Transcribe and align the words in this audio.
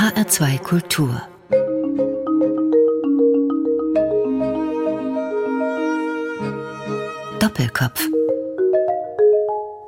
HR2 0.00 0.58
Kultur 0.60 1.20
Doppelkopf 7.38 8.08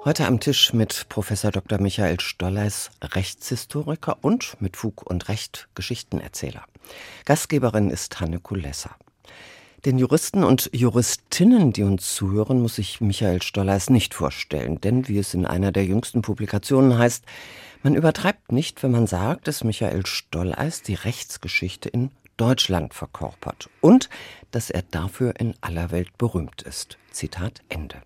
Heute 0.05 0.27
am 0.27 0.39
Tisch 0.39 0.75
mit 0.75 1.09
Professor 1.09 1.51
Dr. 1.51 1.81
Michael 1.81 2.21
Stolleis, 2.21 2.91
Rechtshistoriker 3.03 4.19
und 4.21 4.61
mit 4.61 4.77
Fug 4.77 5.03
und 5.03 5.31
Recht 5.31 5.71
Geschichtenerzähler. 5.75 6.67
Gastgeberin 7.25 7.89
ist 7.89 8.21
Hanne 8.21 8.39
Kulessa. 8.39 8.91
Den 9.85 9.99
Juristen 9.99 10.45
und 10.45 10.71
Juristinnen, 10.73 11.73
die 11.73 11.83
uns 11.83 12.15
zuhören, 12.15 12.63
muss 12.63 12.79
ich 12.79 13.01
Michael 13.01 13.43
Stolleis 13.43 13.91
nicht 13.91 14.15
vorstellen, 14.15 14.81
denn 14.81 15.09
wie 15.09 15.19
es 15.19 15.35
in 15.35 15.45
einer 15.45 15.73
der 15.73 15.85
jüngsten 15.85 16.23
Publikationen 16.23 16.99
heißt, 16.99 17.25
man 17.83 17.97
übertreibt 17.97 18.53
nicht, 18.53 18.85
wenn 18.85 18.93
man 18.93 19.09
sagt, 19.09 19.49
dass 19.49 19.65
Michael 19.65 20.07
Stolleis 20.07 20.83
die 20.83 20.95
Rechtsgeschichte 20.95 21.89
in 21.89 22.13
Deutschland 22.37 22.95
verkörpert 22.95 23.71
und 23.81 24.09
dass 24.53 24.71
er 24.71 24.83
dafür 24.83 25.35
in 25.41 25.55
aller 25.63 25.91
Welt 25.91 26.17
berühmt 26.17 26.63
ist. 26.63 26.97
Zitat 27.11 27.61
Ende. 27.69 28.03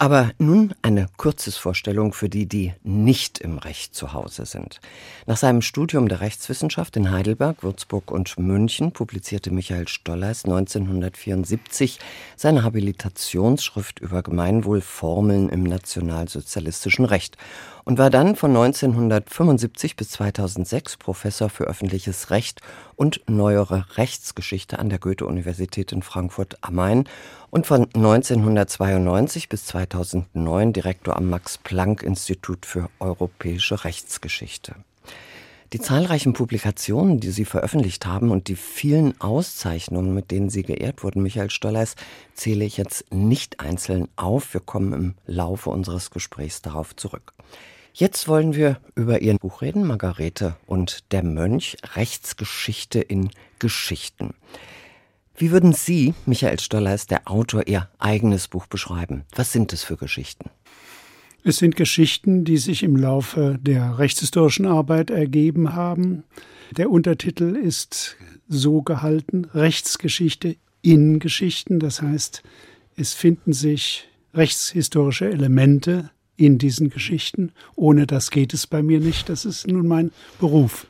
Aber 0.00 0.30
nun 0.38 0.72
eine 0.80 1.08
Kurzesvorstellung 1.18 2.14
für 2.14 2.30
die, 2.30 2.46
die 2.46 2.72
nicht 2.82 3.38
im 3.38 3.58
Recht 3.58 3.94
zu 3.94 4.14
Hause 4.14 4.46
sind. 4.46 4.80
Nach 5.26 5.36
seinem 5.36 5.60
Studium 5.60 6.08
der 6.08 6.22
Rechtswissenschaft 6.22 6.96
in 6.96 7.10
Heidelberg, 7.10 7.62
Würzburg 7.62 8.10
und 8.10 8.38
München 8.38 8.92
publizierte 8.92 9.50
Michael 9.50 9.88
Stollers 9.88 10.46
1974 10.46 11.98
seine 12.34 12.62
Habilitationsschrift 12.62 13.98
über 13.98 14.22
Gemeinwohlformeln 14.22 15.50
im 15.50 15.64
nationalsozialistischen 15.64 17.04
Recht 17.04 17.36
und 17.84 17.98
war 17.98 18.10
dann 18.10 18.36
von 18.36 18.50
1975 18.50 19.96
bis 19.96 20.10
2006 20.10 20.96
Professor 20.96 21.48
für 21.48 21.64
öffentliches 21.64 22.30
Recht 22.30 22.60
und 22.96 23.22
neuere 23.28 23.86
Rechtsgeschichte 23.96 24.78
an 24.78 24.88
der 24.88 24.98
Goethe-Universität 24.98 25.92
in 25.92 26.02
Frankfurt 26.02 26.58
am 26.60 26.74
Main 26.74 27.04
und 27.50 27.66
von 27.66 27.86
1992 27.94 29.48
bis 29.48 29.66
2009 29.66 30.72
Direktor 30.72 31.16
am 31.16 31.30
Max-Planck-Institut 31.30 32.66
für 32.66 32.88
europäische 32.98 33.84
Rechtsgeschichte. 33.84 34.74
Die 35.72 35.78
zahlreichen 35.78 36.32
Publikationen, 36.32 37.20
die 37.20 37.30
Sie 37.30 37.44
veröffentlicht 37.44 38.04
haben 38.04 38.32
und 38.32 38.48
die 38.48 38.56
vielen 38.56 39.20
Auszeichnungen, 39.20 40.12
mit 40.12 40.32
denen 40.32 40.50
Sie 40.50 40.64
geehrt 40.64 41.04
wurden, 41.04 41.22
Michael 41.22 41.50
Stollers, 41.50 41.94
zähle 42.34 42.64
ich 42.64 42.76
jetzt 42.76 43.04
nicht 43.14 43.60
einzeln 43.60 44.08
auf. 44.16 44.52
Wir 44.52 44.60
kommen 44.60 44.92
im 44.92 45.14
Laufe 45.26 45.70
unseres 45.70 46.10
Gesprächs 46.10 46.60
darauf 46.60 46.96
zurück. 46.96 47.34
Jetzt 47.92 48.26
wollen 48.26 48.54
wir 48.56 48.80
über 48.96 49.22
Ihr 49.22 49.36
Buch 49.36 49.62
reden, 49.62 49.86
Margarete 49.86 50.56
und 50.66 51.12
der 51.12 51.22
Mönch, 51.22 51.76
Rechtsgeschichte 51.94 53.00
in 53.00 53.30
Geschichten. 53.60 54.34
Wie 55.36 55.52
würden 55.52 55.72
Sie, 55.72 56.14
Michael 56.26 56.58
Stollers, 56.58 57.06
der 57.06 57.30
Autor, 57.30 57.68
Ihr 57.68 57.88
eigenes 58.00 58.48
Buch 58.48 58.66
beschreiben? 58.66 59.24
Was 59.36 59.52
sind 59.52 59.72
es 59.72 59.84
für 59.84 59.96
Geschichten? 59.96 60.50
Es 61.42 61.56
sind 61.56 61.74
Geschichten, 61.74 62.44
die 62.44 62.58
sich 62.58 62.82
im 62.82 62.96
Laufe 62.96 63.58
der 63.60 63.98
rechtshistorischen 63.98 64.66
Arbeit 64.66 65.10
ergeben 65.10 65.74
haben. 65.74 66.24
Der 66.76 66.90
Untertitel 66.90 67.56
ist 67.56 68.16
so 68.46 68.82
gehalten, 68.82 69.46
Rechtsgeschichte 69.54 70.56
in 70.82 71.18
Geschichten. 71.18 71.80
Das 71.80 72.02
heißt, 72.02 72.42
es 72.96 73.14
finden 73.14 73.54
sich 73.54 74.08
rechtshistorische 74.34 75.30
Elemente 75.30 76.10
in 76.36 76.58
diesen 76.58 76.90
Geschichten. 76.90 77.52
Ohne 77.74 78.06
das 78.06 78.30
geht 78.30 78.52
es 78.52 78.66
bei 78.66 78.82
mir 78.82 79.00
nicht. 79.00 79.30
Das 79.30 79.46
ist 79.46 79.66
nun 79.66 79.86
mein 79.86 80.12
Beruf. 80.40 80.86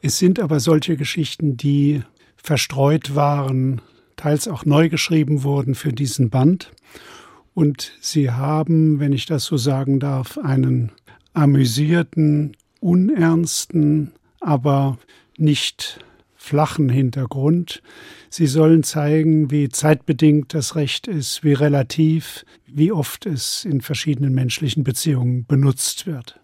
Es 0.00 0.18
sind 0.18 0.40
aber 0.40 0.58
solche 0.58 0.96
Geschichten, 0.96 1.56
die 1.56 2.02
verstreut 2.36 3.14
waren, 3.14 3.80
teils 4.16 4.48
auch 4.48 4.64
neu 4.64 4.88
geschrieben 4.88 5.44
wurden 5.44 5.76
für 5.76 5.92
diesen 5.92 6.30
Band. 6.30 6.72
Und 7.54 7.92
sie 8.00 8.30
haben, 8.30 8.98
wenn 8.98 9.12
ich 9.12 9.26
das 9.26 9.44
so 9.44 9.56
sagen 9.56 10.00
darf, 10.00 10.38
einen 10.38 10.92
amüsierten, 11.34 12.56
unernsten, 12.80 14.12
aber 14.40 14.98
nicht 15.36 16.00
flachen 16.34 16.88
Hintergrund. 16.88 17.82
Sie 18.28 18.46
sollen 18.46 18.82
zeigen, 18.82 19.50
wie 19.50 19.68
zeitbedingt 19.68 20.54
das 20.54 20.74
Recht 20.74 21.06
ist, 21.06 21.44
wie 21.44 21.52
relativ, 21.52 22.44
wie 22.66 22.90
oft 22.90 23.26
es 23.26 23.64
in 23.64 23.80
verschiedenen 23.80 24.34
menschlichen 24.34 24.82
Beziehungen 24.82 25.46
benutzt 25.46 26.06
wird. 26.06 26.41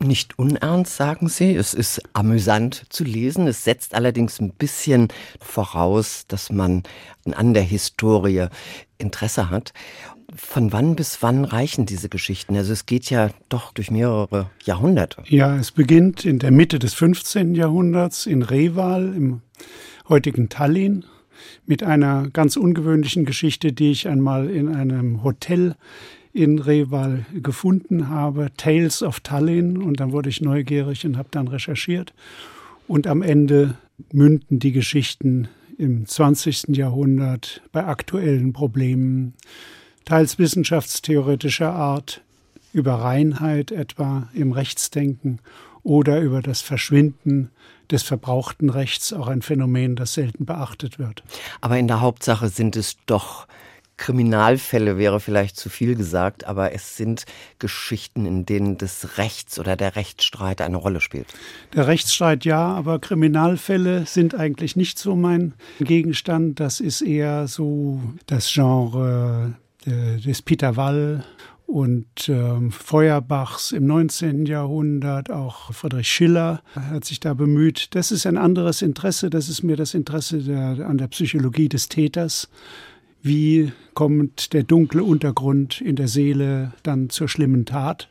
Nicht 0.00 0.38
unernst, 0.38 0.96
sagen 0.96 1.28
Sie. 1.28 1.56
Es 1.56 1.74
ist 1.74 2.00
amüsant 2.12 2.86
zu 2.88 3.02
lesen. 3.02 3.48
Es 3.48 3.64
setzt 3.64 3.94
allerdings 3.94 4.40
ein 4.40 4.52
bisschen 4.52 5.08
voraus, 5.40 6.24
dass 6.28 6.52
man 6.52 6.84
an 7.32 7.52
der 7.52 7.64
Historie 7.64 8.46
Interesse 8.98 9.50
hat. 9.50 9.72
Von 10.36 10.72
wann 10.72 10.94
bis 10.94 11.20
wann 11.20 11.44
reichen 11.44 11.84
diese 11.84 12.08
Geschichten? 12.08 12.56
Also 12.56 12.72
es 12.72 12.86
geht 12.86 13.10
ja 13.10 13.30
doch 13.48 13.72
durch 13.72 13.90
mehrere 13.90 14.50
Jahrhunderte. 14.62 15.24
Ja, 15.26 15.56
es 15.56 15.72
beginnt 15.72 16.24
in 16.24 16.38
der 16.38 16.52
Mitte 16.52 16.78
des 16.78 16.94
15. 16.94 17.56
Jahrhunderts 17.56 18.26
in 18.26 18.42
Reval 18.42 19.12
im 19.16 19.40
heutigen 20.08 20.48
Tallinn 20.48 21.06
mit 21.66 21.82
einer 21.82 22.30
ganz 22.30 22.56
ungewöhnlichen 22.56 23.24
Geschichte, 23.24 23.72
die 23.72 23.90
ich 23.90 24.06
einmal 24.06 24.48
in 24.48 24.68
einem 24.68 25.24
Hotel 25.24 25.74
in 26.32 26.58
Reval 26.58 27.24
gefunden 27.34 28.08
habe, 28.08 28.50
Tales 28.56 29.02
of 29.02 29.20
Tallinn. 29.20 29.78
Und 29.78 30.00
dann 30.00 30.12
wurde 30.12 30.28
ich 30.28 30.40
neugierig 30.40 31.04
und 31.04 31.16
habe 31.16 31.28
dann 31.30 31.48
recherchiert. 31.48 32.12
Und 32.86 33.06
am 33.06 33.22
Ende 33.22 33.76
münden 34.12 34.58
die 34.58 34.72
Geschichten 34.72 35.48
im 35.78 36.06
20. 36.06 36.76
Jahrhundert 36.76 37.62
bei 37.72 37.84
aktuellen 37.84 38.52
Problemen, 38.52 39.34
teils 40.04 40.38
wissenschaftstheoretischer 40.38 41.72
Art, 41.72 42.22
über 42.72 42.94
Reinheit 42.94 43.70
etwa 43.72 44.28
im 44.34 44.52
Rechtsdenken 44.52 45.40
oder 45.82 46.20
über 46.20 46.42
das 46.42 46.60
Verschwinden 46.60 47.50
des 47.90 48.02
verbrauchten 48.02 48.68
Rechts, 48.68 49.12
auch 49.12 49.28
ein 49.28 49.42
Phänomen, 49.42 49.96
das 49.96 50.14
selten 50.14 50.44
beachtet 50.44 50.98
wird. 50.98 51.22
Aber 51.60 51.78
in 51.78 51.88
der 51.88 52.00
Hauptsache 52.00 52.48
sind 52.48 52.76
es 52.76 52.98
doch 53.06 53.46
Kriminalfälle 53.98 54.96
wäre 54.96 55.20
vielleicht 55.20 55.56
zu 55.56 55.68
viel 55.68 55.94
gesagt, 55.94 56.46
aber 56.46 56.72
es 56.72 56.96
sind 56.96 57.26
Geschichten, 57.58 58.24
in 58.24 58.46
denen 58.46 58.78
das 58.78 59.18
Rechts 59.18 59.58
oder 59.58 59.76
der 59.76 59.96
Rechtsstreit 59.96 60.62
eine 60.62 60.78
Rolle 60.78 61.00
spielt. 61.00 61.26
Der 61.74 61.86
Rechtsstreit 61.86 62.44
ja, 62.44 62.66
aber 62.68 62.98
Kriminalfälle 63.00 64.06
sind 64.06 64.34
eigentlich 64.34 64.76
nicht 64.76 64.98
so 64.98 65.16
mein 65.16 65.54
Gegenstand. 65.80 66.60
Das 66.60 66.80
ist 66.80 67.02
eher 67.02 67.48
so 67.48 68.00
das 68.26 68.50
Genre 68.52 69.54
äh, 69.84 70.16
des 70.18 70.42
Peter 70.42 70.76
Wall 70.76 71.24
und 71.66 72.30
ähm, 72.30 72.72
Feuerbachs 72.72 73.72
im 73.72 73.86
19. 73.86 74.46
Jahrhundert, 74.46 75.30
auch 75.30 75.70
Friedrich 75.74 76.08
Schiller 76.08 76.62
hat 76.74 77.04
sich 77.04 77.20
da 77.20 77.34
bemüht. 77.34 77.94
Das 77.94 78.10
ist 78.10 78.26
ein 78.26 78.38
anderes 78.38 78.80
Interesse, 78.80 79.28
das 79.28 79.50
ist 79.50 79.62
mir 79.62 79.76
das 79.76 79.92
Interesse 79.92 80.38
der, 80.38 80.88
an 80.88 80.96
der 80.96 81.08
Psychologie 81.08 81.68
des 81.68 81.90
Täters 81.90 82.48
wie 83.22 83.72
kommt 83.94 84.52
der 84.52 84.62
dunkle 84.62 85.02
Untergrund 85.02 85.80
in 85.80 85.96
der 85.96 86.08
Seele 86.08 86.72
dann 86.82 87.10
zur 87.10 87.28
schlimmen 87.28 87.66
Tat. 87.66 88.10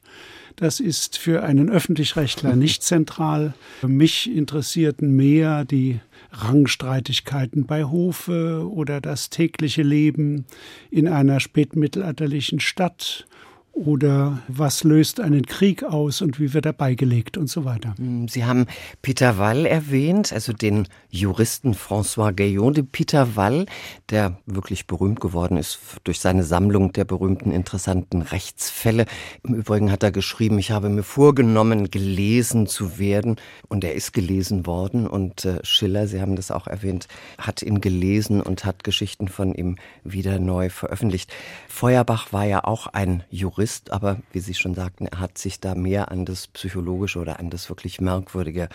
Das 0.58 0.80
ist 0.80 1.18
für 1.18 1.44
einen 1.44 1.70
Öffentlichrechtler 1.70 2.56
nicht 2.58 2.84
zentral. 2.84 3.54
Mich 3.84 4.30
interessierten 4.30 5.16
mehr 5.16 5.66
die 5.66 6.00
Rangstreitigkeiten 6.32 7.66
bei 7.66 7.86
Hofe 7.86 8.70
oder 8.70 9.00
das 9.00 9.30
tägliche 9.30 9.84
Leben 9.84 10.46
in 10.92 11.08
einer 11.08 11.40
spätmittelalterlichen 11.40 12.60
Stadt 12.60 13.28
oder 13.78 14.40
was 14.48 14.84
löst 14.84 15.20
einen 15.20 15.46
Krieg 15.46 15.84
aus 15.84 16.22
und 16.22 16.40
wie 16.40 16.54
wird 16.54 16.66
er 16.66 16.74
beigelegt 16.74 17.38
und 17.38 17.48
so 17.48 17.64
weiter. 17.64 17.94
Hm, 17.98 18.28
Sie 18.28 18.44
haben 18.44 18.66
Peter 19.02 19.38
Wall 19.38 19.66
erwähnt, 19.66 20.34
also 20.34 20.52
den 20.52 20.88
Juristen 21.10 21.74
François 21.74 22.34
Gaillon 22.34 22.74
de 22.74 22.84
Peter 22.84 23.36
Wall, 23.36 23.68
der 24.10 24.40
wirklich 24.46 24.88
berühmt 24.88 25.20
geworden 25.20 25.58
ist 25.58 25.80
durch 26.04 26.20
seine 26.20 26.44
Sammlung 26.44 26.92
der 26.92 27.06
berühmten 27.06 27.52
interessanten 27.52 28.24
Rechtsfälle. 28.24 29.06
Im 29.44 29.54
Übrigen 29.54 29.92
hat 29.92 30.02
er 30.02 30.12
geschrieben, 30.12 30.58
ich 30.58 30.72
habe 30.72 30.90
mir 30.90 31.04
vorgenommen, 31.04 31.92
gelesen 31.92 32.66
zu 32.66 32.98
werden 32.98 33.36
und 33.68 33.84
er 33.84 33.94
ist 33.94 34.12
gelesen 34.12 34.66
worden 34.66 35.06
und 35.06 35.46
äh, 35.46 35.60
Schiller, 35.64 36.08
Sie 36.08 36.20
haben 36.20 36.36
das 36.36 36.50
auch 36.50 36.66
erwähnt, 36.66 37.08
hat 37.38 37.62
ihn 37.62 37.80
gelesen 37.80 38.42
und 38.42 38.66
hat 38.66 38.84
Geschichten 38.84 39.28
von 39.28 39.54
ihm 39.54 39.78
wieder 40.04 40.40
neu 40.40 40.70
veröffentlicht. 40.70 41.32
Feuerbach 41.68 42.34
war 42.34 42.46
ja 42.46 42.64
auch 42.64 42.88
ein 42.88 43.24
Jurist 43.30 43.67
ist, 43.68 43.92
aber 43.92 44.22
wie 44.32 44.40
Sie 44.40 44.54
schon 44.54 44.76
sagten, 44.76 45.08
er 45.08 45.20
hat 45.20 45.38
sich 45.38 45.60
da 45.60 45.76
mehr 45.76 46.10
an 46.10 46.24
das 46.24 46.48
Psychologische 46.48 47.20
oder 47.20 47.38
an 47.38 47.50
das 47.50 47.68
wirklich 47.68 48.00
Merkwürdige 48.00 48.70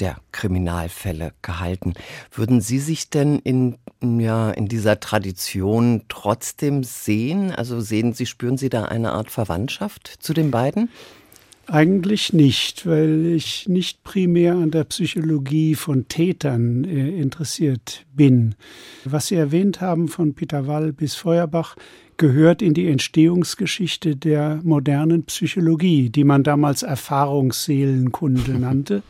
der 0.00 0.16
Kriminalfälle 0.32 1.32
gehalten. 1.42 1.94
Würden 2.32 2.60
Sie 2.60 2.80
sich 2.80 3.08
denn 3.08 3.38
in, 3.38 3.78
ja, 4.02 4.50
in 4.50 4.66
dieser 4.66 4.98
Tradition 4.98 6.02
trotzdem 6.08 6.82
sehen? 6.82 7.52
Also 7.52 7.80
sehen 7.80 8.14
Sie, 8.14 8.26
spüren 8.26 8.58
Sie 8.58 8.68
da 8.68 8.86
eine 8.86 9.12
Art 9.12 9.30
Verwandtschaft 9.30 10.08
zu 10.18 10.34
den 10.34 10.50
beiden? 10.50 10.88
Eigentlich 11.68 12.32
nicht, 12.32 12.84
weil 12.84 13.26
ich 13.26 13.68
nicht 13.68 14.02
primär 14.02 14.56
an 14.56 14.72
der 14.72 14.82
Psychologie 14.82 15.76
von 15.76 16.08
Tätern 16.08 16.82
äh, 16.82 17.10
interessiert 17.10 18.04
bin. 18.12 18.56
Was 19.04 19.28
Sie 19.28 19.36
erwähnt 19.36 19.80
haben 19.80 20.08
von 20.08 20.34
Peter 20.34 20.66
Wall 20.66 20.92
bis 20.92 21.14
Feuerbach, 21.14 21.76
gehört 22.22 22.62
in 22.62 22.72
die 22.72 22.86
Entstehungsgeschichte 22.86 24.14
der 24.14 24.60
modernen 24.62 25.24
Psychologie, 25.24 26.08
die 26.08 26.22
man 26.22 26.44
damals 26.44 26.84
Erfahrungsseelenkunde 26.84 28.52
nannte. 28.60 29.02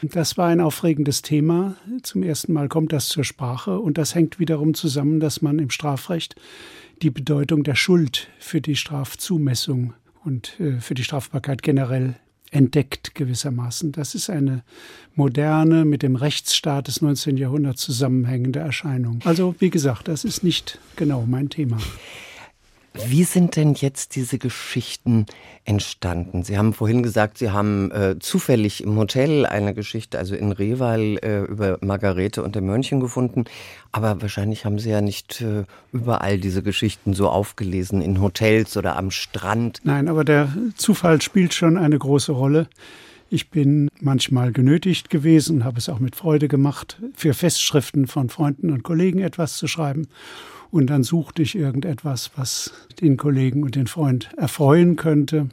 Das 0.00 0.38
war 0.38 0.48
ein 0.48 0.62
aufregendes 0.62 1.20
Thema. 1.20 1.76
Zum 2.02 2.22
ersten 2.22 2.54
Mal 2.54 2.68
kommt 2.68 2.94
das 2.94 3.08
zur 3.08 3.24
Sprache 3.24 3.78
und 3.78 3.98
das 3.98 4.14
hängt 4.14 4.38
wiederum 4.38 4.72
zusammen, 4.72 5.20
dass 5.20 5.42
man 5.42 5.58
im 5.58 5.68
Strafrecht 5.68 6.34
die 7.02 7.10
Bedeutung 7.10 7.62
der 7.62 7.74
Schuld 7.74 8.28
für 8.38 8.62
die 8.62 8.76
Strafzumessung 8.76 9.92
und 10.24 10.58
äh, 10.58 10.80
für 10.80 10.94
die 10.94 11.04
Strafbarkeit 11.04 11.62
generell 11.62 12.14
entdeckt 12.50 13.14
gewissermaßen. 13.14 13.92
Das 13.92 14.14
ist 14.14 14.30
eine 14.30 14.64
moderne, 15.14 15.84
mit 15.84 16.02
dem 16.02 16.16
Rechtsstaat 16.16 16.88
des 16.88 17.02
19. 17.02 17.36
Jahrhunderts 17.36 17.82
zusammenhängende 17.82 18.60
Erscheinung. 18.60 19.20
Also 19.24 19.54
wie 19.58 19.68
gesagt, 19.68 20.08
das 20.08 20.24
ist 20.24 20.42
nicht 20.42 20.78
genau 20.96 21.26
mein 21.26 21.50
Thema. 21.50 21.76
Wie 23.04 23.24
sind 23.24 23.56
denn 23.56 23.74
jetzt 23.74 24.16
diese 24.16 24.38
Geschichten 24.38 25.26
entstanden? 25.64 26.42
Sie 26.42 26.56
haben 26.56 26.72
vorhin 26.72 27.02
gesagt, 27.02 27.38
Sie 27.38 27.50
haben 27.50 27.90
äh, 27.90 28.18
zufällig 28.18 28.82
im 28.82 28.96
Hotel 28.96 29.46
eine 29.46 29.74
Geschichte, 29.74 30.18
also 30.18 30.34
in 30.34 30.52
Rewal, 30.52 31.18
äh, 31.22 31.42
über 31.44 31.78
Margarete 31.80 32.42
und 32.42 32.54
der 32.54 32.62
Mönchen 32.62 33.00
gefunden. 33.00 33.44
Aber 33.92 34.22
wahrscheinlich 34.22 34.64
haben 34.64 34.78
Sie 34.78 34.90
ja 34.90 35.00
nicht 35.00 35.40
äh, 35.40 35.64
überall 35.92 36.38
diese 36.38 36.62
Geschichten 36.62 37.14
so 37.14 37.28
aufgelesen, 37.28 38.00
in 38.00 38.20
Hotels 38.20 38.76
oder 38.76 38.96
am 38.96 39.10
Strand. 39.10 39.80
Nein, 39.84 40.08
aber 40.08 40.24
der 40.24 40.48
Zufall 40.76 41.20
spielt 41.22 41.54
schon 41.54 41.76
eine 41.76 41.98
große 41.98 42.32
Rolle. 42.32 42.68
Ich 43.28 43.50
bin 43.50 43.88
manchmal 44.00 44.52
genötigt 44.52 45.10
gewesen, 45.10 45.64
habe 45.64 45.78
es 45.78 45.88
auch 45.88 45.98
mit 45.98 46.14
Freude 46.14 46.46
gemacht, 46.46 47.00
für 47.16 47.34
Festschriften 47.34 48.06
von 48.06 48.28
Freunden 48.28 48.70
und 48.70 48.84
Kollegen 48.84 49.18
etwas 49.18 49.56
zu 49.56 49.66
schreiben. 49.66 50.06
Und 50.70 50.88
dann 50.88 51.02
suchte 51.02 51.42
ich 51.42 51.56
irgendetwas, 51.56 52.32
was 52.36 52.72
den 53.00 53.16
Kollegen 53.16 53.62
und 53.62 53.76
den 53.76 53.86
Freund 53.86 54.30
erfreuen 54.36 54.96
könnte. 54.96 55.48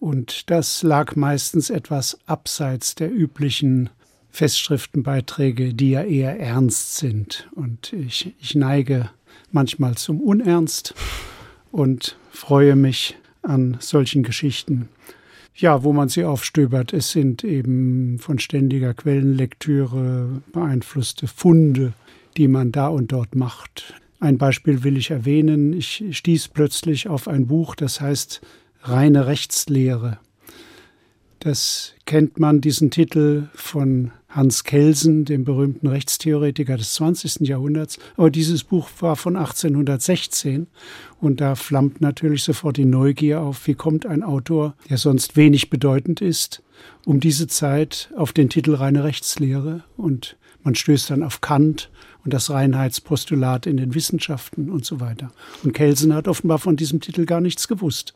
Und 0.00 0.50
das 0.50 0.82
lag 0.82 1.16
meistens 1.16 1.70
etwas 1.70 2.18
abseits 2.26 2.94
der 2.94 3.12
üblichen 3.12 3.90
Festschriftenbeiträge, 4.30 5.74
die 5.74 5.90
ja 5.90 6.02
eher 6.02 6.38
ernst 6.38 6.96
sind. 6.96 7.48
Und 7.54 7.92
ich, 7.92 8.34
ich 8.40 8.54
neige 8.54 9.10
manchmal 9.52 9.94
zum 9.94 10.20
Unernst 10.20 10.94
und 11.70 12.16
freue 12.30 12.76
mich 12.76 13.16
an 13.42 13.76
solchen 13.80 14.22
Geschichten. 14.22 14.88
Ja, 15.54 15.84
wo 15.84 15.92
man 15.92 16.08
sie 16.08 16.24
aufstöbert. 16.24 16.92
Es 16.92 17.12
sind 17.12 17.44
eben 17.44 18.18
von 18.18 18.40
ständiger 18.40 18.92
Quellenlektüre 18.92 20.42
beeinflusste 20.52 21.28
Funde, 21.28 21.92
die 22.36 22.48
man 22.48 22.72
da 22.72 22.88
und 22.88 23.12
dort 23.12 23.36
macht. 23.36 23.94
Ein 24.24 24.38
Beispiel 24.38 24.84
will 24.84 24.96
ich 24.96 25.10
erwähnen. 25.10 25.74
Ich 25.74 26.02
stieß 26.12 26.48
plötzlich 26.48 27.08
auf 27.08 27.28
ein 27.28 27.46
Buch, 27.46 27.74
das 27.74 28.00
heißt 28.00 28.40
Reine 28.80 29.26
Rechtslehre. 29.26 30.18
Das 31.40 31.92
kennt 32.06 32.40
man, 32.40 32.62
diesen 32.62 32.90
Titel 32.90 33.48
von 33.52 34.12
Hans 34.30 34.64
Kelsen, 34.64 35.26
dem 35.26 35.44
berühmten 35.44 35.88
Rechtstheoretiker 35.88 36.78
des 36.78 36.94
20. 36.94 37.46
Jahrhunderts. 37.46 37.98
Aber 38.16 38.30
dieses 38.30 38.64
Buch 38.64 38.88
war 39.00 39.16
von 39.16 39.36
1816 39.36 40.68
und 41.20 41.42
da 41.42 41.54
flammt 41.54 42.00
natürlich 42.00 42.44
sofort 42.44 42.78
die 42.78 42.86
Neugier 42.86 43.42
auf, 43.42 43.66
wie 43.66 43.74
kommt 43.74 44.06
ein 44.06 44.22
Autor, 44.22 44.74
der 44.88 44.96
sonst 44.96 45.36
wenig 45.36 45.68
bedeutend 45.68 46.22
ist, 46.22 46.62
um 47.04 47.20
diese 47.20 47.46
Zeit 47.46 48.10
auf 48.16 48.32
den 48.32 48.48
Titel 48.48 48.74
Reine 48.74 49.04
Rechtslehre 49.04 49.84
und 49.98 50.38
man 50.64 50.74
stößt 50.74 51.10
dann 51.10 51.22
auf 51.22 51.40
Kant 51.40 51.90
und 52.24 52.34
das 52.34 52.50
Reinheitspostulat 52.50 53.66
in 53.66 53.76
den 53.76 53.94
Wissenschaften 53.94 54.70
und 54.70 54.84
so 54.84 55.00
weiter. 55.00 55.30
Und 55.62 55.72
Kelsen 55.74 56.14
hat 56.14 56.26
offenbar 56.26 56.58
von 56.58 56.76
diesem 56.76 57.00
Titel 57.00 57.26
gar 57.26 57.40
nichts 57.40 57.68
gewusst. 57.68 58.14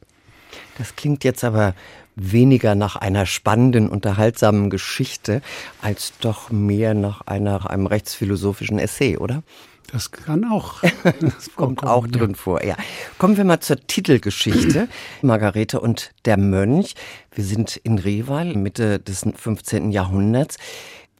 Das 0.79 0.97
klingt 0.97 1.25
jetzt 1.25 1.45
aber 1.45 1.75
weniger 2.17 2.75
nach 2.75 2.97
einer 2.97 3.27
spannenden, 3.27 3.89
unterhaltsamen 3.89 4.71
Geschichte, 4.71 5.43
als 5.83 6.15
doch 6.21 6.51
mehr 6.51 6.95
nach, 6.95 7.21
einer, 7.23 7.71
einem 7.71 7.87
rechtsphilosophischen 7.87 8.79
Essay, 8.79 9.19
oder? 9.19 9.43
Das 9.91 10.11
kann 10.11 10.45
auch. 10.45 10.83
Das 11.21 11.55
kommt 11.55 11.83
auch 11.83 12.07
drin 12.07 12.33
ja. 12.33 12.37
vor, 12.37 12.65
ja. 12.65 12.77
Kommen 13.19 13.37
wir 13.37 13.45
mal 13.45 13.61
zur 13.61 13.79
Titelgeschichte. 13.87 14.89
Margarete 15.23 15.81
und 15.81 16.13
der 16.25 16.37
Mönch. 16.37 16.95
Wir 17.35 17.45
sind 17.45 17.77
in 17.77 17.99
Reval, 17.99 18.55
Mitte 18.55 18.99
des 18.99 19.27
15. 19.35 19.91
Jahrhunderts. 19.91 20.59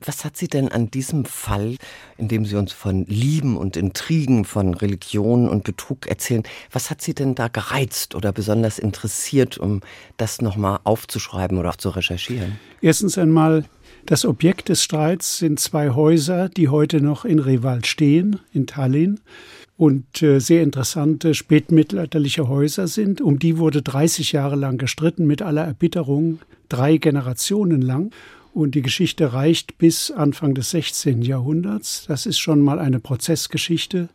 Was 0.05 0.25
hat 0.25 0.37
Sie 0.37 0.49
denn 0.49 0.69
an 0.69 0.91
diesem 0.91 1.25
Fall, 1.25 1.77
in 2.17 2.29
dem 2.29 2.45
Sie 2.45 2.57
uns 2.57 2.73
von 2.73 3.05
Lieben 3.07 3.57
und 3.57 3.77
Intrigen, 3.77 4.45
von 4.45 4.75
Religion 4.75 5.49
und 5.49 5.65
Betrug 5.65 6.07
erzählen, 6.07 6.43
was 6.73 6.91
hat 6.91 7.03
Sie 7.03 7.15
denn 7.15 7.35
da 7.35 7.49
gereizt 7.49 8.15
oder 8.15 8.33
besonders 8.33 8.79
interessiert, 8.79 9.59
um 9.59 9.81
das 10.17 10.41
nochmal 10.41 10.81
aufzuschreiben 10.85 11.59
oder 11.59 11.71
auch 11.71 11.77
zu 11.77 11.91
recherchieren? 11.91 12.59
Erstens 12.81 13.19
einmal, 13.19 13.65
das 14.07 14.25
Objekt 14.25 14.69
des 14.69 14.83
Streits 14.83 15.39
sind 15.39 15.61
zwei 15.61 15.91
Häuser, 15.91 16.49
die 16.49 16.69
heute 16.69 17.01
noch 17.01 17.25
in 17.25 17.41
Reval 17.41 17.85
stehen, 17.85 18.41
in 18.53 18.67
Tallinn 18.67 19.21
und 19.77 20.23
äh, 20.23 20.41
sehr 20.41 20.63
interessante 20.63 21.35
spätmittelalterliche 21.35 22.49
Häuser 22.49 22.89
sind. 22.89 23.21
Um 23.21 23.39
die 23.39 23.59
wurde 23.59 23.83
30 23.83 24.33
Jahre 24.33 24.57
lang 24.57 24.79
gestritten 24.79 25.27
mit 25.27 25.43
aller 25.43 25.65
Erbitterung, 25.65 26.41
drei 26.69 26.97
Generationen 26.97 27.83
lang. 27.83 28.11
Und 28.59 28.75
die 28.75 28.83
Geschichte 28.83 29.35
reicht 29.35 29.79
bis 29.79 30.11
Anfang 30.11 30.53
des 30.53 30.71
16. 30.71 31.23
Jahrhunderts. 31.23 32.07
Das 32.09 32.27
ist 32.27 32.41
schon 32.41 32.61
mal 32.61 32.81
eine 32.81 32.99
Prozessgeschichte, 32.99 34.09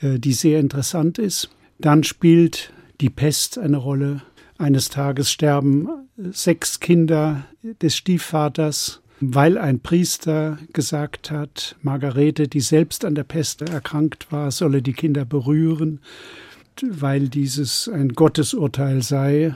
äh, 0.00 0.18
die 0.18 0.32
sehr 0.32 0.58
interessant 0.58 1.20
ist. 1.20 1.50
Dann 1.78 2.02
spielt 2.02 2.72
die 3.00 3.10
Pest 3.10 3.58
eine 3.58 3.76
Rolle. 3.76 4.22
Eines 4.58 4.88
Tages 4.88 5.30
sterben 5.30 5.88
sechs 6.16 6.80
Kinder 6.80 7.44
des 7.80 7.96
Stiefvaters, 7.96 9.02
weil 9.20 9.56
ein 9.56 9.78
Priester 9.78 10.58
gesagt 10.72 11.30
hat, 11.30 11.76
Margarete, 11.80 12.48
die 12.48 12.62
selbst 12.62 13.04
an 13.04 13.14
der 13.14 13.22
Pest 13.22 13.62
erkrankt 13.62 14.32
war, 14.32 14.50
solle 14.50 14.82
die 14.82 14.94
Kinder 14.94 15.24
berühren, 15.24 16.00
weil 16.82 17.28
dieses 17.28 17.88
ein 17.88 18.14
Gottesurteil 18.14 19.00
sei. 19.00 19.54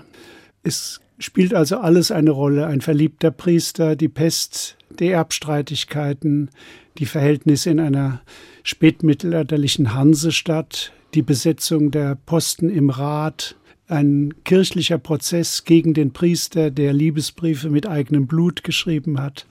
Es 0.62 1.00
spielt 1.18 1.54
also 1.54 1.78
alles 1.78 2.10
eine 2.10 2.30
Rolle. 2.30 2.66
Ein 2.66 2.80
verliebter 2.80 3.30
Priester, 3.30 3.96
die 3.96 4.08
Pest, 4.08 4.76
die 4.98 5.08
Erbstreitigkeiten, 5.08 6.50
die 6.98 7.06
Verhältnisse 7.06 7.70
in 7.70 7.80
einer 7.80 8.22
spätmittelalterlichen 8.62 9.94
Hansestadt, 9.94 10.92
die 11.14 11.22
Besetzung 11.22 11.90
der 11.90 12.16
Posten 12.26 12.68
im 12.68 12.90
Rat, 12.90 13.56
ein 13.86 14.34
kirchlicher 14.44 14.98
Prozess 14.98 15.64
gegen 15.64 15.94
den 15.94 16.12
Priester, 16.12 16.70
der 16.70 16.92
Liebesbriefe 16.92 17.68
mit 17.68 17.86
eigenem 17.86 18.26
Blut 18.26 18.64
geschrieben 18.64 19.20
hat, 19.20 19.46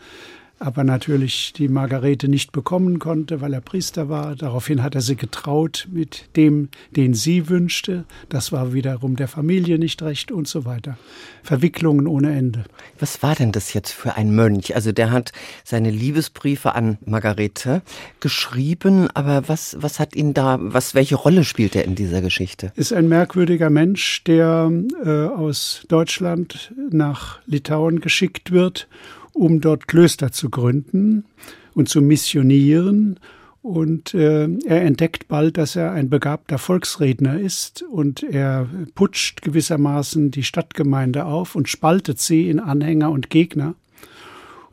aber 0.64 0.86
natürlich 0.86 1.52
die 1.52 1.68
Margarete 1.68 2.30
nicht 2.30 2.54
bekommen 2.54 2.98
konnte, 2.98 3.42
weil 3.42 3.54
er 3.54 3.60
Priester 3.60 4.08
war. 4.08 4.34
Daraufhin 4.38 4.82
hat 4.82 4.96
er 4.96 5.02
sie 5.02 5.18
getraut 5.18 5.90
mit 5.92 6.30
dem, 6.38 6.70
den 6.96 7.14
sie 7.14 7.50
wünschte. 7.50 8.06
Das 8.30 8.54
war 8.54 8.72
wiederum 8.72 9.18
der 9.18 9.28
Familie 9.28 9.78
nicht 9.78 10.02
recht 10.02 10.32
und 10.32 10.48
so 10.48 10.64
weiter. 10.64 10.98
Verwicklungen 11.44 12.08
ohne 12.08 12.34
Ende. 12.34 12.64
Was 12.98 13.22
war 13.22 13.36
denn 13.36 13.52
das 13.52 13.74
jetzt 13.74 13.92
für 13.92 14.16
ein 14.16 14.34
Mönch? 14.34 14.74
Also 14.74 14.94
der 14.94 15.12
hat 15.12 15.34
seine 15.66 15.92
Liebesbriefe 15.92 16.76
an 16.76 16.98
Margarete 17.06 17.82
geschrieben, 18.22 19.10
aber 19.14 19.50
was, 19.50 19.76
was 19.82 20.00
hat 20.00 20.16
ihn 20.16 20.34
da, 20.34 20.60
was, 20.62 20.96
welche 20.96 21.16
Rolle 21.16 21.44
spielt 21.44 21.76
er 21.76 21.84
in 21.84 21.96
dieser 21.96 22.22
Geschichte? 22.22 22.72
Ist 22.78 22.94
ein 22.94 23.10
merkwürdiger 23.10 23.70
Mensch, 23.70 24.24
der 24.24 24.72
äh, 25.04 25.10
aus 25.10 25.84
Deutschland 25.90 26.74
nach 26.90 27.40
Litauen 27.48 28.00
geschickt 28.00 28.52
wird 28.52 28.88
um 29.34 29.62
dort 29.62 29.88
Klöster 29.88 30.32
zu 30.32 30.50
gründen 30.50 31.26
und 31.74 31.90
zu 31.90 32.02
missionieren. 32.02 33.20
Und 33.62 34.14
äh, 34.14 34.50
er 34.66 34.82
entdeckt 34.82 35.30
bald, 35.30 35.58
dass 35.58 35.78
er 35.78 35.94
ein 35.94 36.10
begabter 36.10 36.58
Volksredner 36.58 37.40
ist 37.40 37.82
und 37.82 38.22
er 38.22 38.68
putscht 38.94 39.42
gewissermaßen 39.42 40.32
die 40.32 40.44
Stadtgemeinde 40.44 41.24
auf 41.26 41.56
und 41.56 41.70
spaltet 41.70 42.20
sie 42.20 42.50
in 42.50 42.60
Anhänger 42.60 43.10
und 43.10 43.30
Gegner. 43.30 43.76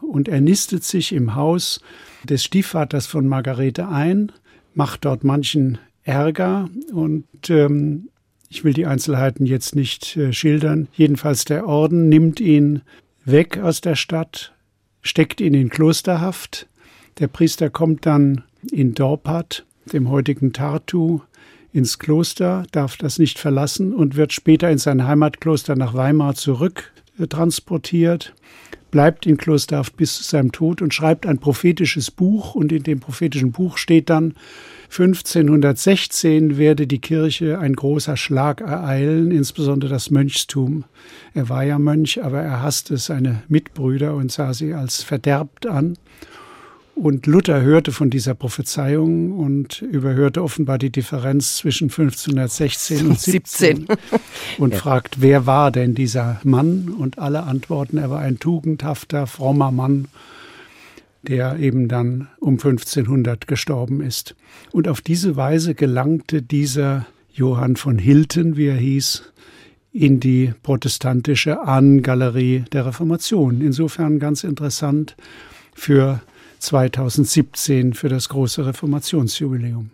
Und 0.00 0.26
er 0.26 0.40
nistet 0.40 0.82
sich 0.82 1.12
im 1.12 1.36
Haus 1.36 1.80
des 2.24 2.42
Stiefvaters 2.42 3.06
von 3.06 3.28
Margarete 3.28 3.88
ein, 3.88 4.32
macht 4.74 5.04
dort 5.04 5.22
manchen 5.22 5.78
Ärger 6.02 6.68
und 6.92 7.26
ähm, 7.48 8.08
ich 8.48 8.64
will 8.64 8.72
die 8.72 8.86
Einzelheiten 8.86 9.46
jetzt 9.46 9.76
nicht 9.76 10.16
äh, 10.16 10.32
schildern. 10.32 10.88
Jedenfalls 10.92 11.44
der 11.44 11.68
Orden 11.68 12.08
nimmt 12.08 12.40
ihn 12.40 12.82
weg 13.24 13.58
aus 13.58 13.80
der 13.80 13.96
Stadt, 13.96 14.52
steckt 15.02 15.40
ihn 15.40 15.54
in 15.54 15.70
Klosterhaft. 15.70 16.68
Der 17.18 17.28
Priester 17.28 17.70
kommt 17.70 18.06
dann 18.06 18.44
in 18.70 18.94
Dorpat, 18.94 19.64
dem 19.92 20.08
heutigen 20.08 20.52
Tartu, 20.52 21.20
ins 21.72 21.98
Kloster, 21.98 22.64
darf 22.72 22.96
das 22.96 23.18
nicht 23.18 23.38
verlassen 23.38 23.94
und 23.94 24.16
wird 24.16 24.32
später 24.32 24.70
in 24.70 24.78
sein 24.78 25.06
Heimatkloster 25.06 25.76
nach 25.76 25.94
Weimar 25.94 26.34
zurück 26.34 26.92
transportiert, 27.28 28.34
bleibt 28.90 29.26
in 29.26 29.36
Klosterhaft 29.36 29.96
bis 29.96 30.16
zu 30.16 30.24
seinem 30.24 30.52
Tod 30.52 30.82
und 30.82 30.92
schreibt 30.92 31.26
ein 31.26 31.38
prophetisches 31.38 32.10
Buch. 32.10 32.54
Und 32.54 32.72
in 32.72 32.82
dem 32.82 33.00
prophetischen 33.00 33.52
Buch 33.52 33.78
steht 33.78 34.10
dann, 34.10 34.34
1516 34.90 36.58
werde 36.58 36.86
die 36.86 36.98
Kirche 36.98 37.60
ein 37.60 37.74
großer 37.74 38.16
Schlag 38.16 38.60
ereilen, 38.60 39.30
insbesondere 39.30 39.90
das 39.90 40.10
Mönchstum. 40.10 40.84
Er 41.32 41.48
war 41.48 41.62
ja 41.62 41.78
Mönch, 41.78 42.22
aber 42.22 42.40
er 42.40 42.62
hasste 42.62 42.96
seine 42.96 43.42
Mitbrüder 43.48 44.14
und 44.14 44.32
sah 44.32 44.52
sie 44.52 44.74
als 44.74 45.02
verderbt 45.02 45.66
an. 45.66 45.96
Und 47.00 47.26
Luther 47.26 47.62
hörte 47.62 47.92
von 47.92 48.10
dieser 48.10 48.34
Prophezeiung 48.34 49.32
und 49.32 49.80
überhörte 49.80 50.42
offenbar 50.42 50.76
die 50.76 50.90
Differenz 50.90 51.56
zwischen 51.56 51.84
1516 51.84 53.06
und 53.06 53.18
17 53.18 53.86
und 54.58 54.74
ja. 54.74 54.78
fragt, 54.78 55.22
wer 55.22 55.46
war 55.46 55.70
denn 55.70 55.94
dieser 55.94 56.42
Mann? 56.44 56.90
Und 56.90 57.18
alle 57.18 57.44
antworten, 57.44 57.96
er 57.96 58.10
war 58.10 58.20
ein 58.20 58.38
tugendhafter, 58.38 59.26
frommer 59.26 59.70
Mann, 59.70 60.08
der 61.22 61.58
eben 61.58 61.88
dann 61.88 62.28
um 62.38 62.58
1500 62.58 63.46
gestorben 63.46 64.02
ist. 64.02 64.36
Und 64.70 64.86
auf 64.86 65.00
diese 65.00 65.36
Weise 65.36 65.74
gelangte 65.74 66.42
dieser 66.42 67.06
Johann 67.32 67.76
von 67.76 67.96
Hilton, 67.96 68.58
wie 68.58 68.66
er 68.66 68.76
hieß, 68.76 69.22
in 69.94 70.20
die 70.20 70.52
protestantische 70.62 71.62
Ahnengalerie 71.62 72.64
der 72.74 72.84
Reformation. 72.84 73.62
Insofern 73.62 74.18
ganz 74.18 74.44
interessant 74.44 75.16
für 75.72 76.20
2017 76.60 77.94
für 77.94 78.08
das 78.08 78.28
große 78.28 78.66
Reformationsjubiläum. 78.66 79.90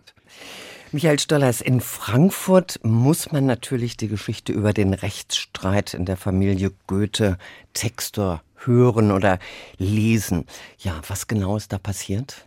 Michael 0.93 1.19
Stollers, 1.19 1.59
in 1.59 1.81
Frankfurt 1.81 2.79
muss 2.83 3.31
man 3.31 3.45
natürlich 3.45 3.97
die 3.97 4.07
Geschichte 4.07 4.53
über 4.53 4.71
den 4.71 4.93
Rechtsstreit 4.93 5.93
in 5.93 6.05
der 6.05 6.15
Familie 6.15 6.71
Goethe 6.87 7.37
Textor 7.73 8.41
hören 8.55 9.11
oder 9.11 9.39
lesen. 9.77 10.45
Ja, 10.77 11.01
was 11.07 11.27
genau 11.27 11.57
ist 11.57 11.73
da 11.73 11.77
passiert? 11.77 12.45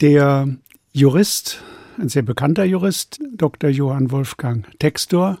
Der 0.00 0.48
Jurist, 0.92 1.62
ein 1.98 2.08
sehr 2.08 2.22
bekannter 2.22 2.64
Jurist, 2.64 3.20
Dr. 3.32 3.70
Johann 3.70 4.10
Wolfgang 4.10 4.66
Textor, 4.80 5.38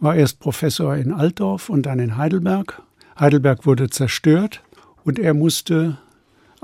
war 0.00 0.16
erst 0.16 0.40
Professor 0.40 0.96
in 0.96 1.12
Altdorf 1.12 1.68
und 1.68 1.86
dann 1.86 2.00
in 2.00 2.16
Heidelberg. 2.16 2.82
Heidelberg 3.18 3.64
wurde 3.64 3.90
zerstört 3.90 4.62
und 5.04 5.20
er 5.20 5.34
musste 5.34 5.98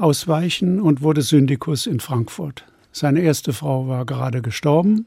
ausweichen 0.00 0.80
und 0.80 1.02
wurde 1.02 1.22
Syndikus 1.22 1.86
in 1.86 2.00
Frankfurt. 2.00 2.64
Seine 2.92 3.20
erste 3.20 3.52
Frau 3.52 3.88
war 3.88 4.04
gerade 4.04 4.42
gestorben 4.42 5.06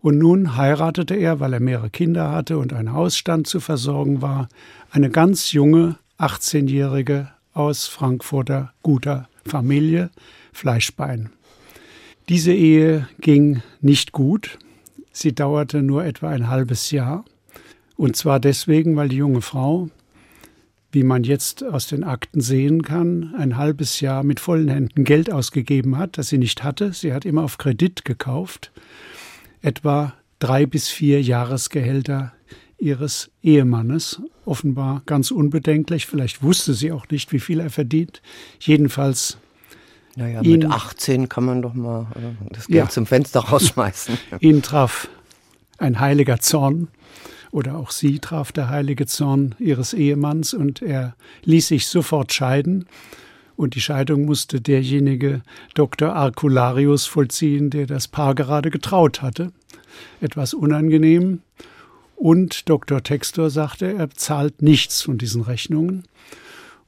und 0.00 0.18
nun 0.18 0.56
heiratete 0.56 1.14
er, 1.14 1.40
weil 1.40 1.54
er 1.54 1.60
mehrere 1.60 1.90
Kinder 1.90 2.30
hatte 2.30 2.58
und 2.58 2.72
ein 2.72 2.92
Hausstand 2.92 3.46
zu 3.46 3.60
versorgen 3.60 4.20
war, 4.20 4.48
eine 4.90 5.08
ganz 5.08 5.52
junge 5.52 5.96
18-Jährige 6.18 7.30
aus 7.54 7.86
Frankfurter 7.86 8.72
guter 8.82 9.28
Familie, 9.46 10.10
Fleischbein. 10.52 11.30
Diese 12.28 12.52
Ehe 12.52 13.08
ging 13.20 13.62
nicht 13.80 14.12
gut. 14.12 14.58
Sie 15.12 15.34
dauerte 15.34 15.82
nur 15.82 16.04
etwa 16.04 16.30
ein 16.30 16.48
halbes 16.48 16.90
Jahr. 16.90 17.24
Und 17.96 18.16
zwar 18.16 18.40
deswegen, 18.40 18.96
weil 18.96 19.08
die 19.08 19.16
junge 19.16 19.42
Frau 19.42 19.88
wie 20.94 21.02
man 21.02 21.24
jetzt 21.24 21.64
aus 21.64 21.86
den 21.86 22.04
Akten 22.04 22.40
sehen 22.40 22.82
kann, 22.82 23.34
ein 23.36 23.56
halbes 23.56 24.00
Jahr 24.00 24.22
mit 24.22 24.40
vollen 24.40 24.68
Händen 24.68 25.04
Geld 25.04 25.30
ausgegeben 25.30 25.98
hat, 25.98 26.16
das 26.16 26.28
sie 26.28 26.38
nicht 26.38 26.62
hatte. 26.62 26.92
Sie 26.92 27.12
hat 27.12 27.24
immer 27.24 27.42
auf 27.42 27.58
Kredit 27.58 28.04
gekauft, 28.04 28.72
etwa 29.60 30.14
drei 30.38 30.66
bis 30.66 30.88
vier 30.88 31.20
Jahresgehälter 31.20 32.32
ihres 32.78 33.30
Ehemannes. 33.42 34.22
Offenbar 34.44 35.02
ganz 35.06 35.30
unbedenklich. 35.30 36.06
Vielleicht 36.06 36.42
wusste 36.42 36.74
sie 36.74 36.92
auch 36.92 37.08
nicht, 37.08 37.32
wie 37.32 37.40
viel 37.40 37.60
er 37.60 37.70
verdient. 37.70 38.22
Jedenfalls. 38.60 39.38
Naja, 40.16 40.42
mit 40.42 40.64
18 40.64 41.28
kann 41.28 41.44
man 41.44 41.60
doch 41.60 41.74
mal 41.74 42.06
äh, 42.14 42.52
das 42.52 42.68
Geld 42.68 42.78
ja, 42.78 42.88
zum 42.88 43.04
Fenster 43.04 43.40
rausschmeißen. 43.40 44.16
ihn 44.40 44.62
traf 44.62 45.08
ein 45.78 45.98
heiliger 45.98 46.38
Zorn 46.38 46.86
oder 47.54 47.76
auch 47.76 47.92
sie 47.92 48.18
traf 48.18 48.50
der 48.50 48.68
heilige 48.68 49.06
Zorn 49.06 49.54
ihres 49.60 49.92
Ehemanns 49.92 50.54
und 50.54 50.82
er 50.82 51.14
ließ 51.44 51.68
sich 51.68 51.86
sofort 51.86 52.32
scheiden. 52.32 52.86
Und 53.56 53.76
die 53.76 53.80
Scheidung 53.80 54.24
musste 54.24 54.60
derjenige 54.60 55.40
Dr. 55.74 56.16
Arcularius 56.16 57.06
vollziehen, 57.06 57.70
der 57.70 57.86
das 57.86 58.08
Paar 58.08 58.34
gerade 58.34 58.70
getraut 58.70 59.22
hatte. 59.22 59.52
Etwas 60.20 60.52
unangenehm. 60.52 61.42
Und 62.16 62.68
Dr. 62.68 63.04
Textor 63.04 63.50
sagte, 63.50 63.86
er 63.92 64.10
zahlt 64.10 64.60
nichts 64.60 65.02
von 65.02 65.16
diesen 65.16 65.42
Rechnungen. 65.42 66.02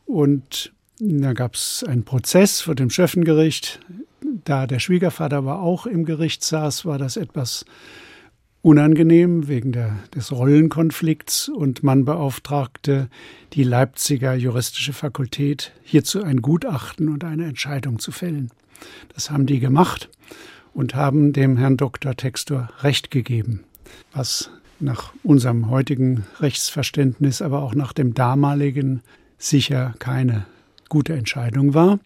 Und 0.05 0.73
da 0.99 1.33
gab 1.33 1.55
es 1.55 1.85
einen 1.87 2.05
Prozess 2.05 2.61
vor 2.61 2.75
dem 2.75 2.91
Schöffengericht. 2.91 3.79
Da 4.45 4.67
der 4.67 4.81
Schwiegervater 4.81 5.37
aber 5.37 5.61
auch 5.61 5.87
im 5.87 6.05
Gericht 6.05 6.43
saß, 6.43 6.85
war 6.85 6.99
das 6.99 7.17
etwas 7.17 7.65
unangenehm 8.67 9.47
wegen 9.47 9.71
der, 9.71 9.95
des 10.13 10.33
Rollenkonflikts 10.33 11.49
und 11.49 11.85
man 11.85 12.05
beauftragte 12.05 13.09
die 13.53 13.63
Leipziger 13.63 14.35
juristische 14.35 14.93
Fakultät, 14.93 15.71
hierzu 15.85 16.25
ein 16.25 16.43
Gutachten 16.43 17.09
und 17.09 17.23
eine 17.23 17.45
Entscheidung 17.45 18.01
zu 18.01 18.11
fällen. 18.11 18.51
Das 19.15 19.31
haben 19.31 19.47
die 19.47 19.61
gemacht 19.61 20.11
und 20.75 20.97
haben 20.97 21.33
dem 21.33 21.57
Herrn 21.57 21.77
Dr. 21.77 22.17
Textor 22.17 22.69
Recht 22.81 23.13
gegeben, 23.13 23.63
was 24.13 24.51
nach 24.81 25.13
unserem 25.23 25.71
heutigen 25.71 26.27
Rechtsverständnis, 26.41 27.43
aber 27.43 27.63
auch 27.63 27.77
nach 27.77 27.93
dem 27.93 28.15
damaligen 28.15 29.01
sicher 29.39 29.95
keine 30.01 30.45
gute 30.89 31.13
Entscheidung 31.13 31.73
war. 31.73 32.01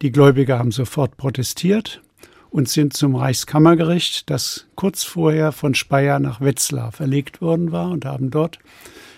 Die 0.00 0.10
Gläubiger 0.10 0.58
haben 0.58 0.72
sofort 0.72 1.18
protestiert 1.18 2.00
und 2.52 2.68
sind 2.68 2.92
zum 2.92 3.16
Reichskammergericht, 3.16 4.30
das 4.30 4.66
kurz 4.76 5.02
vorher 5.02 5.52
von 5.52 5.74
Speyer 5.74 6.18
nach 6.18 6.40
Wetzlar 6.40 6.92
verlegt 6.92 7.40
worden 7.40 7.72
war 7.72 7.90
und 7.90 8.04
haben 8.04 8.30
dort 8.30 8.58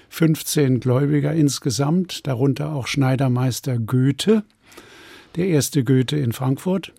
15 0.08 0.78
Gläubiger 0.78 1.34
insgesamt, 1.34 2.28
darunter 2.28 2.72
auch 2.72 2.86
Schneidermeister 2.86 3.78
Goethe, 3.78 4.44
der 5.34 5.48
erste 5.48 5.82
Goethe 5.82 6.16
in 6.16 6.32
Frankfurt. 6.32 6.92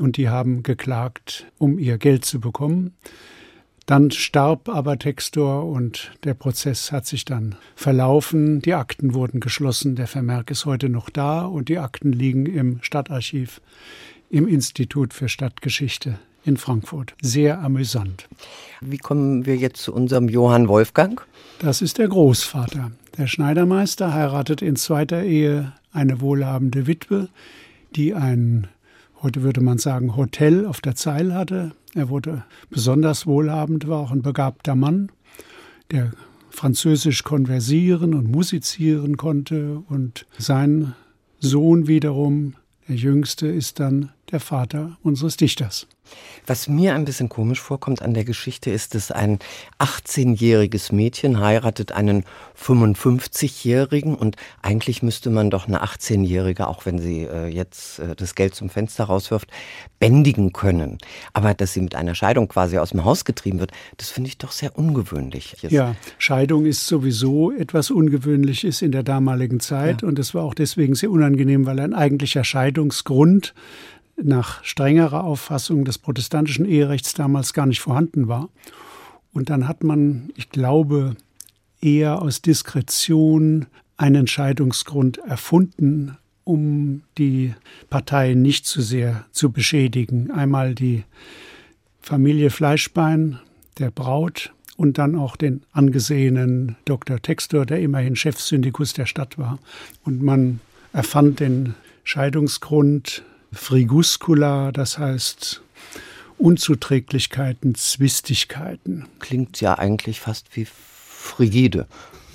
Und 0.00 0.16
die 0.16 0.28
haben 0.28 0.64
geklagt, 0.64 1.46
um 1.58 1.78
ihr 1.78 1.98
Geld 1.98 2.24
zu 2.24 2.40
bekommen. 2.40 2.94
Dann 3.86 4.10
starb 4.10 4.68
aber 4.68 4.98
Textor 4.98 5.64
und 5.64 6.12
der 6.24 6.34
Prozess 6.34 6.90
hat 6.90 7.06
sich 7.06 7.24
dann 7.24 7.54
verlaufen. 7.76 8.60
Die 8.60 8.74
Akten 8.74 9.14
wurden 9.14 9.38
geschlossen. 9.40 9.94
Der 9.94 10.08
Vermerk 10.08 10.50
ist 10.50 10.66
heute 10.66 10.88
noch 10.88 11.08
da 11.08 11.42
und 11.42 11.68
die 11.68 11.78
Akten 11.78 12.12
liegen 12.12 12.46
im 12.46 12.82
Stadtarchiv 12.82 13.60
im 14.30 14.46
Institut 14.46 15.14
für 15.14 15.28
Stadtgeschichte 15.28 16.18
in 16.44 16.56
Frankfurt. 16.56 17.14
Sehr 17.20 17.60
amüsant. 17.60 18.28
Wie 18.80 18.98
kommen 18.98 19.46
wir 19.46 19.56
jetzt 19.56 19.82
zu 19.82 19.92
unserem 19.92 20.28
Johann 20.28 20.68
Wolfgang? 20.68 21.26
Das 21.58 21.82
ist 21.82 21.98
der 21.98 22.08
Großvater. 22.08 22.92
Der 23.16 23.26
Schneidermeister 23.26 24.12
heiratet 24.12 24.62
in 24.62 24.76
zweiter 24.76 25.22
Ehe 25.22 25.72
eine 25.92 26.20
wohlhabende 26.20 26.86
Witwe, 26.86 27.28
die 27.96 28.14
ein, 28.14 28.68
heute 29.22 29.42
würde 29.42 29.60
man 29.60 29.78
sagen, 29.78 30.16
Hotel 30.16 30.66
auf 30.66 30.80
der 30.80 30.94
Zeil 30.94 31.34
hatte. 31.34 31.72
Er 31.94 32.08
wurde 32.08 32.44
besonders 32.70 33.26
wohlhabend, 33.26 33.88
war 33.88 33.98
auch 33.98 34.12
ein 34.12 34.22
begabter 34.22 34.74
Mann, 34.74 35.10
der 35.90 36.12
Französisch 36.50 37.24
konversieren 37.24 38.14
und 38.14 38.30
musizieren 38.30 39.16
konnte 39.16 39.82
und 39.88 40.26
sein 40.38 40.94
Sohn 41.40 41.86
wiederum 41.86 42.54
der 42.88 42.96
Jüngste 42.96 43.46
ist 43.48 43.80
dann 43.80 44.10
der 44.32 44.40
Vater 44.40 44.96
unseres 45.02 45.36
Dichters. 45.36 45.86
Was 46.46 46.68
mir 46.68 46.94
ein 46.94 47.04
bisschen 47.04 47.28
komisch 47.28 47.60
vorkommt 47.60 48.00
an 48.00 48.14
der 48.14 48.24
Geschichte 48.24 48.70
ist, 48.70 48.94
dass 48.94 49.10
ein 49.10 49.38
18-jähriges 49.78 50.94
Mädchen 50.94 51.40
heiratet 51.40 51.92
einen 51.92 52.24
55-jährigen 52.58 54.14
und 54.14 54.36
eigentlich 54.62 55.02
müsste 55.02 55.28
man 55.30 55.50
doch 55.50 55.68
eine 55.68 55.82
18-jährige, 55.84 56.66
auch 56.66 56.86
wenn 56.86 56.98
sie 56.98 57.24
äh, 57.24 57.48
jetzt 57.48 57.98
äh, 57.98 58.16
das 58.16 58.34
Geld 58.34 58.54
zum 58.54 58.70
Fenster 58.70 59.04
rauswirft, 59.04 59.48
bändigen 59.98 60.52
können. 60.52 60.98
Aber 61.34 61.52
dass 61.52 61.74
sie 61.74 61.82
mit 61.82 61.94
einer 61.94 62.14
Scheidung 62.14 62.48
quasi 62.48 62.78
aus 62.78 62.90
dem 62.90 63.04
Haus 63.04 63.24
getrieben 63.24 63.60
wird, 63.60 63.72
das 63.98 64.08
finde 64.08 64.28
ich 64.28 64.38
doch 64.38 64.52
sehr 64.52 64.78
ungewöhnlich. 64.78 65.56
Ja, 65.68 65.96
Scheidung 66.18 66.64
ist 66.64 66.86
sowieso 66.86 67.52
etwas 67.52 67.90
Ungewöhnliches 67.90 68.80
in 68.80 68.92
der 68.92 69.02
damaligen 69.02 69.60
Zeit 69.60 70.02
ja. 70.02 70.08
und 70.08 70.18
es 70.18 70.34
war 70.34 70.44
auch 70.44 70.54
deswegen 70.54 70.94
sehr 70.94 71.10
unangenehm, 71.10 71.66
weil 71.66 71.80
ein 71.80 71.92
eigentlicher 71.94 72.44
Scheidungsgrund 72.44 73.54
nach 74.22 74.64
strengerer 74.64 75.24
Auffassung 75.24 75.84
des 75.84 75.98
protestantischen 75.98 76.64
Eherechts 76.64 77.14
damals 77.14 77.52
gar 77.52 77.66
nicht 77.66 77.80
vorhanden 77.80 78.28
war. 78.28 78.48
Und 79.32 79.50
dann 79.50 79.68
hat 79.68 79.84
man, 79.84 80.30
ich 80.36 80.50
glaube, 80.50 81.16
eher 81.80 82.22
aus 82.22 82.42
Diskretion 82.42 83.66
einen 83.96 84.26
Scheidungsgrund 84.26 85.18
erfunden, 85.18 86.16
um 86.44 87.02
die 87.18 87.54
Parteien 87.90 88.42
nicht 88.42 88.66
zu 88.66 88.80
sehr 88.80 89.26
zu 89.32 89.50
beschädigen. 89.52 90.30
Einmal 90.30 90.74
die 90.74 91.04
Familie 92.00 92.50
Fleischbein 92.50 93.38
der 93.78 93.90
Braut 93.90 94.52
und 94.76 94.96
dann 94.96 95.14
auch 95.14 95.36
den 95.36 95.62
angesehenen 95.72 96.76
Dr. 96.84 97.20
Textor, 97.20 97.66
der 97.66 97.80
immerhin 97.80 98.16
Chefsyndikus 98.16 98.92
der 98.92 99.06
Stadt 99.06 99.36
war. 99.36 99.58
Und 100.04 100.22
man 100.22 100.60
erfand 100.92 101.40
den 101.40 101.74
Scheidungsgrund 102.04 103.24
Friguscula, 103.52 104.72
das 104.72 104.98
heißt 104.98 105.62
Unzuträglichkeiten, 106.38 107.74
Zwistigkeiten. 107.74 109.06
Klingt 109.18 109.60
ja 109.60 109.78
eigentlich 109.78 110.20
fast 110.20 110.56
wie 110.56 110.66
frigide. 110.66 111.86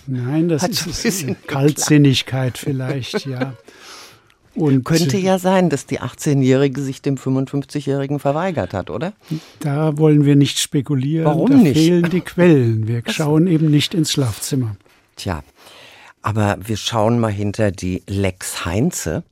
Nein, 0.08 0.50
das 0.50 0.64
Hat 0.64 0.72
ist 0.72 1.26
Kaltsinnigkeit 1.48 2.58
vielleicht, 2.58 3.26
ja. 3.26 3.54
Und 4.56 4.84
Könnte 4.84 5.18
ja 5.18 5.40
sein, 5.40 5.70
dass 5.70 5.88
die 5.88 6.00
18-Jährige 6.00 6.82
sich 6.82 7.02
dem 7.02 7.16
55-Jährigen 7.16 8.20
verweigert 8.20 8.74
hat, 8.74 8.92
oder? 8.92 9.14
Da 9.60 9.98
wollen 9.98 10.26
wir 10.26 10.36
nicht 10.36 10.60
spekulieren. 10.60 11.26
Warum 11.26 11.50
da 11.50 11.58
nicht? 11.58 11.74
fehlen 11.76 12.10
die 12.12 12.22
Quellen. 12.22 12.88
Wir 12.88 13.02
schauen 13.08 13.48
eben 13.48 13.72
nicht 13.72 13.96
ins 13.96 14.12
Schlafzimmer. 14.12 14.76
Tja, 15.16 15.44
aber 16.22 16.58
wir 16.64 16.78
schauen 16.78 17.20
mal 17.20 17.32
hinter 17.32 17.72
die 17.72 18.04
Lex 18.08 18.66
Heinze. 18.66 19.24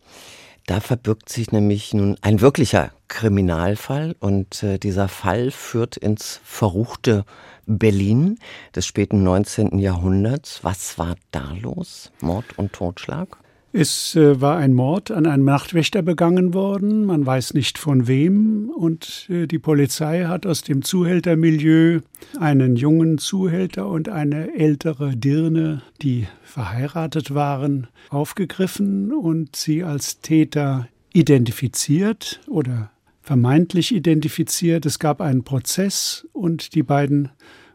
Da 0.68 0.80
verbirgt 0.80 1.30
sich 1.30 1.52
nämlich 1.52 1.94
nun 1.94 2.18
ein 2.22 2.40
wirklicher 2.40 2.92
Kriminalfall 3.08 4.16
und 4.20 4.64
äh, 4.64 4.78
dieser 4.78 5.08
Fall 5.08 5.52
führt 5.52 5.98
ins 5.98 6.40
verruchte 6.44 7.26
Berlin 7.66 8.38
des 8.76 8.86
späten 8.86 9.24
19. 9.24 9.80
Jahrhunderts. 9.80 10.64
Was 10.64 10.98
war 10.98 11.16
da 11.32 11.54
los? 11.60 12.12
Mord 12.22 12.58
und 12.58 12.74
Totschlag? 12.74 13.41
Es 13.74 14.18
äh, 14.18 14.42
war 14.42 14.58
ein 14.58 14.74
Mord 14.74 15.12
an 15.12 15.26
einem 15.26 15.46
Nachtwächter 15.46 16.02
begangen 16.02 16.54
worden, 16.54 17.06
man 17.06 17.26
weiß 17.26 17.54
nicht 17.54 17.78
von 17.78 18.06
wem, 18.06 18.70
und 18.70 19.28
äh, 19.30 19.48
die 19.48 19.60
Polizei 19.60 20.26
hat 20.26 20.46
aus 20.46 20.62
dem 20.62 20.82
Zuhältermilieu 20.82 22.02
einen 22.38 22.76
jungen 22.76 23.18
Zuhälter 23.18 23.88
und 23.88 24.10
eine 24.10 24.54
ältere 24.56 25.16
Dirne, 25.16 25.84
die 26.02 26.28
verheiratet 26.44 27.34
waren, 27.34 27.88
aufgegriffen 28.10 29.14
und 29.14 29.56
sie 29.56 29.86
als 29.86 30.20
Täter 30.20 30.90
identifiziert 31.14 32.42
oder 32.48 32.92
vermeintlich 33.22 33.96
identifiziert. 33.96 34.86
Es 34.86 35.00
gab 35.00 35.22
einen 35.22 35.46
Prozess 35.46 36.28
und 36.34 36.76
die 36.76 36.84
beiden 36.84 37.30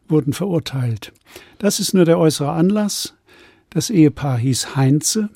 wurden 0.08 0.34
verurteilt. 0.34 1.14
Das 1.58 1.80
ist 1.80 1.94
nur 1.94 2.04
der 2.04 2.18
äußere 2.18 2.52
Anlass. 2.52 3.14
Das 3.70 3.88
Ehepaar 3.88 4.36
hieß 4.36 4.76
Heinze 4.76 5.30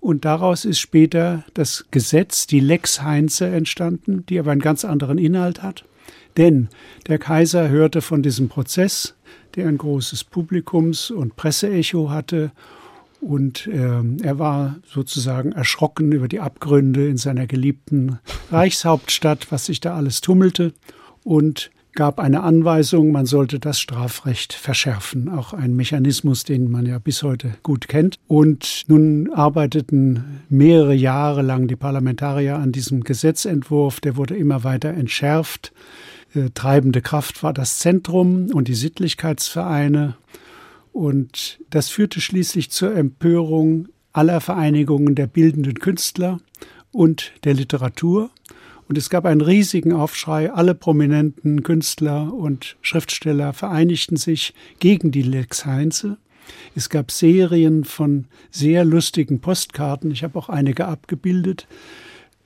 und 0.00 0.24
daraus 0.24 0.64
ist 0.64 0.78
später 0.78 1.44
das 1.54 1.86
Gesetz, 1.90 2.46
die 2.46 2.60
Lex 2.60 3.02
Heinze, 3.02 3.46
entstanden, 3.46 4.24
die 4.28 4.38
aber 4.38 4.52
einen 4.52 4.60
ganz 4.60 4.84
anderen 4.84 5.18
Inhalt 5.18 5.62
hat. 5.62 5.84
Denn 6.36 6.68
der 7.08 7.18
Kaiser 7.18 7.68
hörte 7.68 8.00
von 8.00 8.22
diesem 8.22 8.48
Prozess, 8.48 9.16
der 9.56 9.66
ein 9.66 9.78
großes 9.78 10.24
Publikums- 10.24 11.10
und 11.10 11.34
Presseecho 11.36 12.10
hatte. 12.10 12.52
Und 13.20 13.66
äh, 13.66 14.02
er 14.22 14.38
war 14.38 14.76
sozusagen 14.86 15.50
erschrocken 15.50 16.12
über 16.12 16.28
die 16.28 16.38
Abgründe 16.38 17.08
in 17.08 17.16
seiner 17.16 17.48
geliebten 17.48 18.20
Reichshauptstadt, 18.52 19.50
was 19.50 19.66
sich 19.66 19.80
da 19.80 19.96
alles 19.96 20.20
tummelte. 20.20 20.72
Und 21.24 21.72
gab 21.98 22.20
eine 22.20 22.44
Anweisung, 22.44 23.10
man 23.10 23.26
sollte 23.26 23.58
das 23.58 23.80
Strafrecht 23.80 24.52
verschärfen. 24.52 25.28
Auch 25.28 25.52
ein 25.52 25.74
Mechanismus, 25.74 26.44
den 26.44 26.70
man 26.70 26.86
ja 26.86 27.00
bis 27.00 27.24
heute 27.24 27.54
gut 27.64 27.88
kennt. 27.88 28.20
Und 28.28 28.84
nun 28.86 29.32
arbeiteten 29.34 30.42
mehrere 30.48 30.94
Jahre 30.94 31.42
lang 31.42 31.66
die 31.66 31.74
Parlamentarier 31.74 32.54
an 32.54 32.70
diesem 32.70 33.02
Gesetzentwurf. 33.02 33.98
Der 33.98 34.16
wurde 34.16 34.36
immer 34.36 34.62
weiter 34.62 34.90
entschärft. 34.90 35.72
Äh, 36.36 36.50
treibende 36.54 37.02
Kraft 37.02 37.42
war 37.42 37.52
das 37.52 37.80
Zentrum 37.80 38.46
und 38.52 38.68
die 38.68 38.76
Sittlichkeitsvereine. 38.76 40.14
Und 40.92 41.58
das 41.68 41.88
führte 41.88 42.20
schließlich 42.20 42.70
zur 42.70 42.94
Empörung 42.94 43.88
aller 44.12 44.40
Vereinigungen 44.40 45.16
der 45.16 45.26
bildenden 45.26 45.80
Künstler 45.80 46.38
und 46.92 47.32
der 47.42 47.54
Literatur. 47.54 48.30
Und 48.88 48.96
es 48.96 49.10
gab 49.10 49.26
einen 49.26 49.42
riesigen 49.42 49.92
Aufschrei. 49.92 50.50
Alle 50.52 50.74
prominenten 50.74 51.62
Künstler 51.62 52.32
und 52.32 52.76
Schriftsteller 52.80 53.52
vereinigten 53.52 54.16
sich 54.16 54.54
gegen 54.80 55.10
die 55.10 55.22
Lex 55.22 55.66
Heinze. 55.66 56.16
Es 56.74 56.88
gab 56.88 57.10
Serien 57.10 57.84
von 57.84 58.24
sehr 58.50 58.84
lustigen 58.86 59.40
Postkarten. 59.40 60.10
Ich 60.10 60.24
habe 60.24 60.38
auch 60.38 60.48
einige 60.48 60.86
abgebildet 60.86 61.66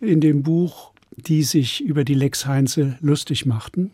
in 0.01 0.21
dem 0.21 0.43
Buch, 0.43 0.90
die 1.17 1.45
sich 1.45 1.81
über 1.81 2.05
die 2.05 2.14
Lex 2.14 2.47
Heinze 2.47 2.97
lustig 3.01 3.47
machten. 3.47 3.93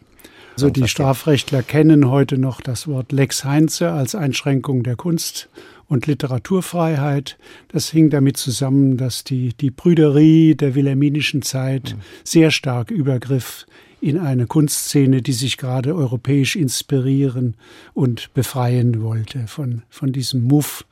Also 0.55 0.71
die 0.71 0.89
Strafrechtler 0.89 1.63
kennen 1.63 2.09
heute 2.09 2.37
noch 2.37 2.61
das 2.61 2.89
Wort 2.89 3.13
Lex 3.13 3.45
Heinze 3.45 3.93
als 3.93 4.17
Einschränkung 4.17 4.83
der 4.83 4.97
Kunst 4.97 5.49
und 5.89 6.07
Literaturfreiheit. 6.07 7.39
Das 7.69 7.91
hing 7.91 8.11
damit 8.11 8.37
zusammen, 8.37 8.97
dass 8.97 9.25
die, 9.25 9.55
die 9.55 9.71
Brüderie 9.71 10.55
der 10.55 10.75
wilhelminischen 10.75 11.43
Zeit 11.43 11.95
mhm. 11.97 12.01
sehr 12.25 12.51
stark 12.51 12.91
übergriff 12.91 13.67
in 14.01 14.19
eine 14.19 14.47
Kunstszene, 14.47 15.23
die 15.23 15.33
sich 15.33 15.57
gerade 15.57 15.95
europäisch 15.95 16.55
inspirieren 16.55 17.55
und 17.95 18.33
befreien 18.35 19.03
wollte 19.03 19.47
von, 19.49 19.83
von 19.91 20.13
diesem 20.13 20.45
Muff 20.45 20.85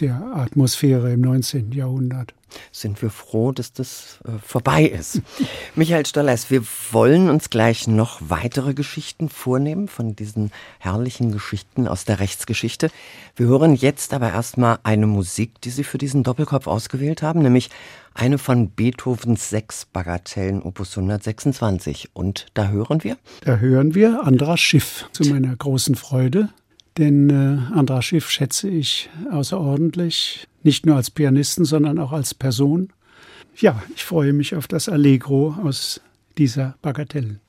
der 0.00 0.20
Atmosphäre 0.34 1.12
im 1.12 1.20
19. 1.20 1.72
Jahrhundert 1.72 2.34
sind 2.72 3.02
wir 3.02 3.10
froh, 3.10 3.52
dass 3.52 3.72
das 3.72 4.18
äh, 4.24 4.38
vorbei 4.38 4.84
ist. 4.84 5.22
Michael 5.74 6.06
Stollers, 6.06 6.50
wir 6.50 6.62
wollen 6.92 7.28
uns 7.28 7.50
gleich 7.50 7.86
noch 7.86 8.20
weitere 8.28 8.74
Geschichten 8.74 9.28
vornehmen 9.28 9.88
von 9.88 10.14
diesen 10.14 10.50
herrlichen 10.78 11.32
Geschichten 11.32 11.88
aus 11.88 12.04
der 12.04 12.20
Rechtsgeschichte. 12.20 12.90
Wir 13.36 13.46
hören 13.46 13.74
jetzt 13.74 14.14
aber 14.14 14.32
erstmal 14.32 14.78
eine 14.82 15.06
Musik, 15.06 15.60
die 15.62 15.70
Sie 15.70 15.84
für 15.84 15.98
diesen 15.98 16.22
Doppelkopf 16.22 16.66
ausgewählt 16.66 17.22
haben, 17.22 17.40
nämlich 17.42 17.70
eine 18.14 18.38
von 18.38 18.70
Beethovens 18.70 19.50
sechs 19.50 19.84
Bagatellen 19.86 20.62
Opus 20.62 20.96
126. 20.96 22.10
Und 22.14 22.46
da 22.54 22.68
hören 22.68 23.02
wir? 23.02 23.16
Da 23.42 23.56
hören 23.56 23.94
wir 23.94 24.24
Andras 24.24 24.60
Schiff 24.60 25.08
zu 25.12 25.24
meiner 25.24 25.56
großen 25.56 25.96
Freude. 25.96 26.50
Denn 26.98 27.30
äh, 27.30 27.74
Andras 27.74 28.04
Schiff 28.04 28.30
schätze 28.30 28.68
ich 28.68 29.10
außerordentlich, 29.30 30.46
nicht 30.62 30.86
nur 30.86 30.96
als 30.96 31.10
Pianisten, 31.10 31.64
sondern 31.64 31.98
auch 31.98 32.12
als 32.12 32.34
Person. 32.34 32.92
Ja, 33.56 33.82
ich 33.94 34.04
freue 34.04 34.32
mich 34.32 34.54
auf 34.54 34.68
das 34.68 34.88
Allegro 34.88 35.56
aus 35.62 36.00
dieser 36.38 36.76
Bagatelle. 36.82 37.40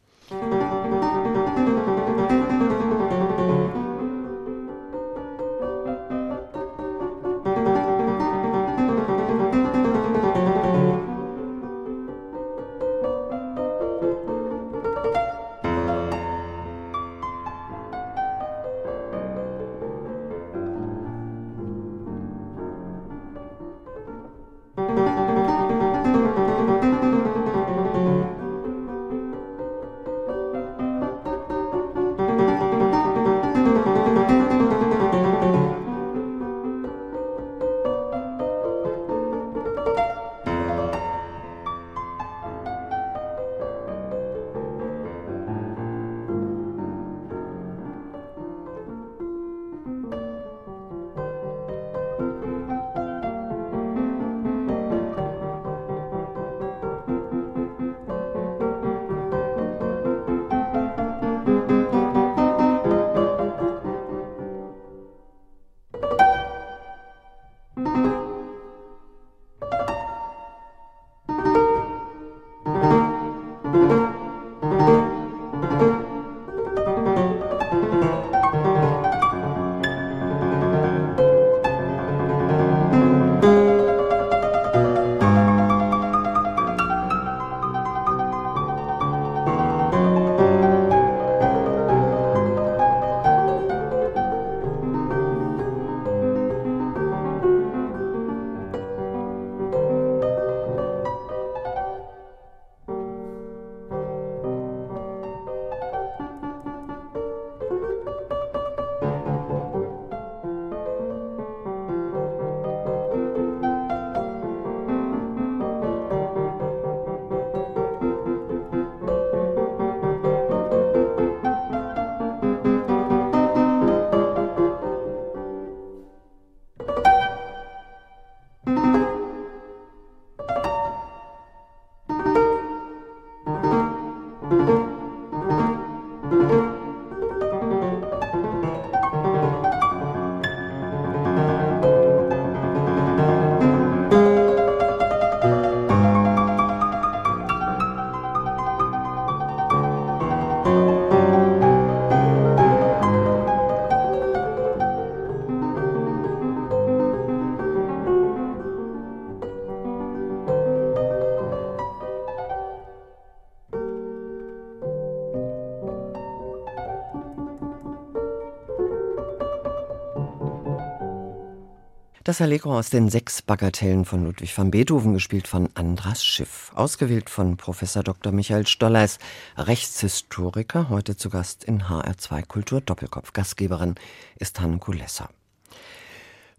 Das 172.26 172.42
Allegro 172.42 172.76
aus 172.76 172.90
den 172.90 173.08
sechs 173.10 173.44
Bagatellen 173.44 174.04
von 174.04 174.26
Ludwig 174.26 174.58
van 174.58 174.72
Beethoven, 174.72 175.14
gespielt 175.14 175.48
von 175.48 175.70
Andras 175.76 176.26
Schiff. 176.26 176.72
Ausgewählt 176.74 177.30
von 177.30 177.56
Professor 177.56 178.02
Dr. 178.02 178.32
Michael 178.32 178.66
Stolleis, 178.66 179.20
Rechtshistoriker, 179.58 180.90
heute 180.90 181.16
zu 181.16 181.30
Gast 181.30 181.64
in 181.64 181.84
HR2 181.84 182.48
Kultur 182.48 182.82
Doppelkopf. 182.82 183.32
Gastgeberin 183.32 183.94
ist 184.40 184.60
Hanne 184.60 184.80
Kulesser. 184.80 185.30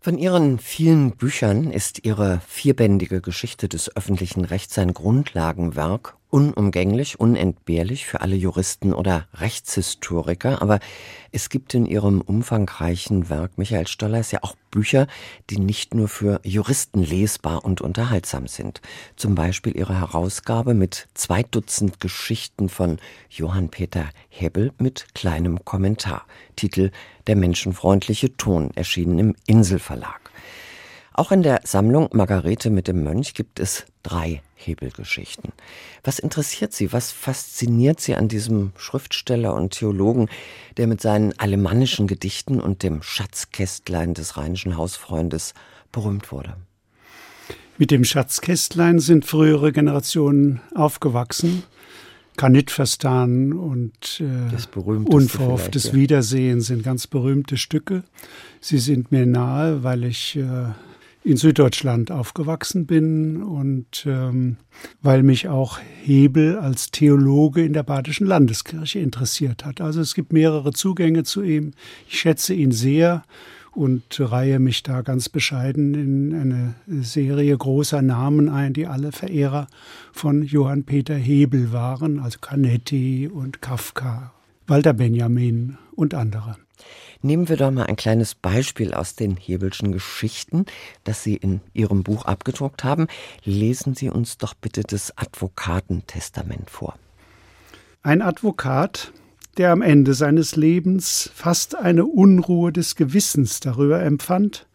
Von 0.00 0.18
ihren 0.18 0.60
vielen 0.60 1.16
Büchern 1.16 1.72
ist 1.72 2.04
ihre 2.04 2.40
vierbändige 2.46 3.20
Geschichte 3.20 3.68
des 3.68 3.96
öffentlichen 3.96 4.44
Rechts 4.44 4.78
ein 4.78 4.94
Grundlagenwerk, 4.94 6.16
unumgänglich, 6.30 7.20
unentbehrlich 7.20 8.06
für 8.06 8.20
alle 8.20 8.36
Juristen 8.36 8.92
oder 8.92 9.26
Rechtshistoriker, 9.34 10.60
aber 10.60 10.80
es 11.32 11.48
gibt 11.48 11.74
in 11.74 11.86
ihrem 11.86 12.20
umfangreichen 12.20 13.30
Werk 13.30 13.58
Michael 13.58 13.86
Stollers 13.86 14.32
ja 14.32 14.40
auch 14.42 14.56
Bücher, 14.70 15.06
die 15.50 15.58
nicht 15.58 15.94
nur 15.94 16.08
für 16.08 16.40
Juristen 16.42 17.02
lesbar 17.02 17.64
und 17.64 17.80
unterhaltsam 17.80 18.46
sind. 18.46 18.80
Zum 19.16 19.34
Beispiel 19.34 19.76
ihre 19.76 19.98
Herausgabe 19.98 20.74
mit 20.74 21.08
zwei 21.14 21.42
Dutzend 21.42 22.00
Geschichten 22.00 22.68
von 22.68 22.98
Johann 23.30 23.68
Peter 23.68 24.10
Hebbel 24.28 24.72
mit 24.78 25.14
kleinem 25.14 25.64
Kommentar. 25.64 26.26
Titel 26.56 26.90
Der 27.26 27.36
menschenfreundliche 27.36 28.36
Ton, 28.36 28.70
erschienen 28.74 29.18
im 29.18 29.36
Inselverlag. 29.46 30.30
Auch 31.12 31.32
in 31.32 31.42
der 31.42 31.60
Sammlung 31.64 32.10
Margarete 32.12 32.68
mit 32.68 32.88
dem 32.88 33.02
Mönch 33.02 33.32
gibt 33.32 33.58
es 33.58 33.86
drei 34.02 34.42
Hebelgeschichten. 34.56 35.52
Was 36.02 36.18
interessiert 36.18 36.72
Sie, 36.72 36.92
was 36.92 37.12
fasziniert 37.12 38.00
Sie 38.00 38.14
an 38.14 38.28
diesem 38.28 38.72
Schriftsteller 38.76 39.54
und 39.54 39.70
Theologen, 39.70 40.28
der 40.76 40.86
mit 40.86 41.00
seinen 41.00 41.38
alemannischen 41.38 42.06
Gedichten 42.06 42.60
und 42.60 42.82
dem 42.82 43.02
Schatzkästlein 43.02 44.14
des 44.14 44.36
rheinischen 44.36 44.76
Hausfreundes 44.76 45.54
berühmt 45.92 46.32
wurde? 46.32 46.56
Mit 47.78 47.90
dem 47.90 48.04
Schatzkästlein 48.04 48.98
sind 48.98 49.26
frühere 49.26 49.70
Generationen 49.70 50.60
aufgewachsen. 50.74 51.62
Kanitverstan 52.36 53.54
und 53.54 54.20
äh, 54.20 54.78
Unverhofftes 54.78 55.84
ja. 55.84 55.92
Wiedersehen 55.94 56.60
sind 56.60 56.82
ganz 56.82 57.06
berühmte 57.06 57.56
Stücke. 57.56 58.04
Sie 58.60 58.78
sind 58.78 59.10
mir 59.10 59.24
nahe, 59.26 59.82
weil 59.82 60.04
ich 60.04 60.36
äh, 60.36 60.72
in 61.26 61.36
Süddeutschland 61.36 62.12
aufgewachsen 62.12 62.86
bin 62.86 63.42
und 63.42 64.06
ähm, 64.06 64.58
weil 65.02 65.24
mich 65.24 65.48
auch 65.48 65.80
Hebel 66.04 66.56
als 66.56 66.92
Theologe 66.92 67.64
in 67.64 67.72
der 67.72 67.82
Badischen 67.82 68.28
Landeskirche 68.28 69.00
interessiert 69.00 69.64
hat. 69.64 69.80
Also 69.80 70.00
es 70.00 70.14
gibt 70.14 70.32
mehrere 70.32 70.72
Zugänge 70.72 71.24
zu 71.24 71.42
ihm. 71.42 71.72
Ich 72.08 72.20
schätze 72.20 72.54
ihn 72.54 72.70
sehr 72.70 73.24
und 73.72 74.20
reihe 74.20 74.60
mich 74.60 74.84
da 74.84 75.02
ganz 75.02 75.28
bescheiden 75.28 75.94
in 75.94 76.32
eine 76.32 76.74
Serie 77.02 77.58
großer 77.58 78.02
Namen 78.02 78.48
ein, 78.48 78.72
die 78.72 78.86
alle 78.86 79.10
Verehrer 79.10 79.66
von 80.12 80.44
Johann 80.44 80.84
Peter 80.84 81.16
Hebel 81.16 81.72
waren, 81.72 82.20
also 82.20 82.38
Canetti 82.38 83.28
und 83.28 83.60
Kafka, 83.60 84.32
Walter 84.68 84.92
Benjamin 84.92 85.76
und 85.96 86.14
andere. 86.14 86.56
Nehmen 87.22 87.48
wir 87.48 87.56
doch 87.56 87.70
mal 87.70 87.86
ein 87.86 87.96
kleines 87.96 88.34
Beispiel 88.34 88.94
aus 88.94 89.14
den 89.14 89.36
Hebelschen 89.36 89.92
Geschichten, 89.92 90.66
das 91.04 91.22
Sie 91.22 91.36
in 91.36 91.60
Ihrem 91.72 92.02
Buch 92.02 92.24
abgedruckt 92.24 92.84
haben. 92.84 93.06
Lesen 93.44 93.94
Sie 93.94 94.10
uns 94.10 94.38
doch 94.38 94.54
bitte 94.54 94.82
das 94.82 95.16
Advokatentestament 95.16 96.70
vor. 96.70 96.98
Ein 98.02 98.22
Advokat, 98.22 99.12
der 99.56 99.72
am 99.72 99.82
Ende 99.82 100.14
seines 100.14 100.56
Lebens 100.56 101.30
fast 101.34 101.76
eine 101.76 102.04
Unruhe 102.04 102.72
des 102.72 102.94
Gewissens 102.94 103.60
darüber 103.60 104.02
empfand, 104.02 104.66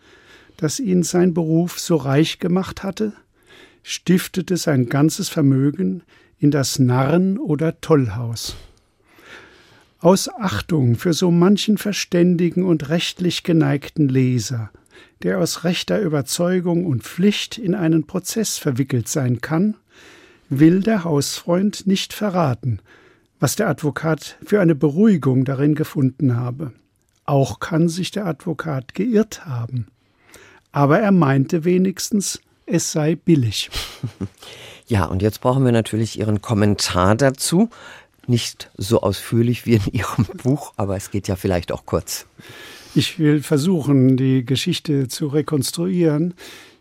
dass 0.58 0.80
ihn 0.80 1.04
sein 1.04 1.34
Beruf 1.34 1.80
so 1.80 1.95
reich 1.95 2.39
gemacht 2.39 2.84
hatte, 2.84 3.13
stiftete 3.84 4.58
sein 4.58 4.88
ganzes 4.88 5.30
Vermögen 5.30 6.04
in 6.38 6.51
das 6.51 6.80
Narren- 6.80 7.38
oder 7.38 7.80
Tollhaus. 7.82 8.56
Aus 10.02 10.30
Achtung 10.30 10.96
für 10.96 11.14
so 11.14 11.30
manchen 11.30 11.78
verständigen 11.78 12.64
und 12.64 12.90
rechtlich 12.90 13.44
geneigten 13.44 14.10
Leser, 14.10 14.72
der 15.22 15.38
aus 15.38 15.64
rechter 15.64 16.02
Überzeugung 16.02 16.88
und 16.88 17.04
Pflicht 17.04 17.60
in 17.60 17.76
einen 17.76 18.08
Prozess 18.08 18.58
verwickelt 18.58 19.08
sein 19.08 19.42
kann, 19.42 19.76
will 20.50 20.82
der 20.82 21.04
Hausfreund 21.04 21.86
nicht 21.86 22.14
verraten, 22.14 22.80
was 23.40 23.56
der 23.56 23.70
Advokat 23.70 24.38
für 24.44 24.60
eine 24.60 24.74
Beruhigung 24.74 25.46
darin 25.46 25.76
gefunden 25.76 26.36
habe. 26.36 26.72
Auch 27.26 27.60
kann 27.60 27.88
sich 27.88 28.10
der 28.10 28.26
Advokat 28.26 28.96
geirrt 28.96 29.46
haben. 29.46 29.86
Aber 30.72 31.00
er 31.00 31.12
meinte 31.12 31.64
wenigstens, 31.64 32.42
es 32.66 32.92
sei 32.92 33.14
billig. 33.14 33.70
Ja, 34.92 35.06
und 35.06 35.22
jetzt 35.22 35.40
brauchen 35.40 35.64
wir 35.64 35.72
natürlich 35.72 36.20
Ihren 36.20 36.42
Kommentar 36.42 37.16
dazu. 37.16 37.70
Nicht 38.32 38.72
so 38.78 39.02
ausführlich 39.02 39.65
wie 39.65 39.74
in 39.74 39.82
Ihrem 39.91 40.26
Buch, 40.44 40.72
aber 40.78 40.96
es 40.96 41.12
geht 41.12 41.28
ja 41.28 41.36
vielleicht 41.36 41.74
auch 41.74 41.86
kurz. 41.86 42.28
Ich 42.96 43.20
will 43.20 43.44
versuchen, 43.44 44.15
die 44.15 44.46
Geschichte 44.46 45.10
zu 45.10 45.28
rekonstruieren. 45.28 46.34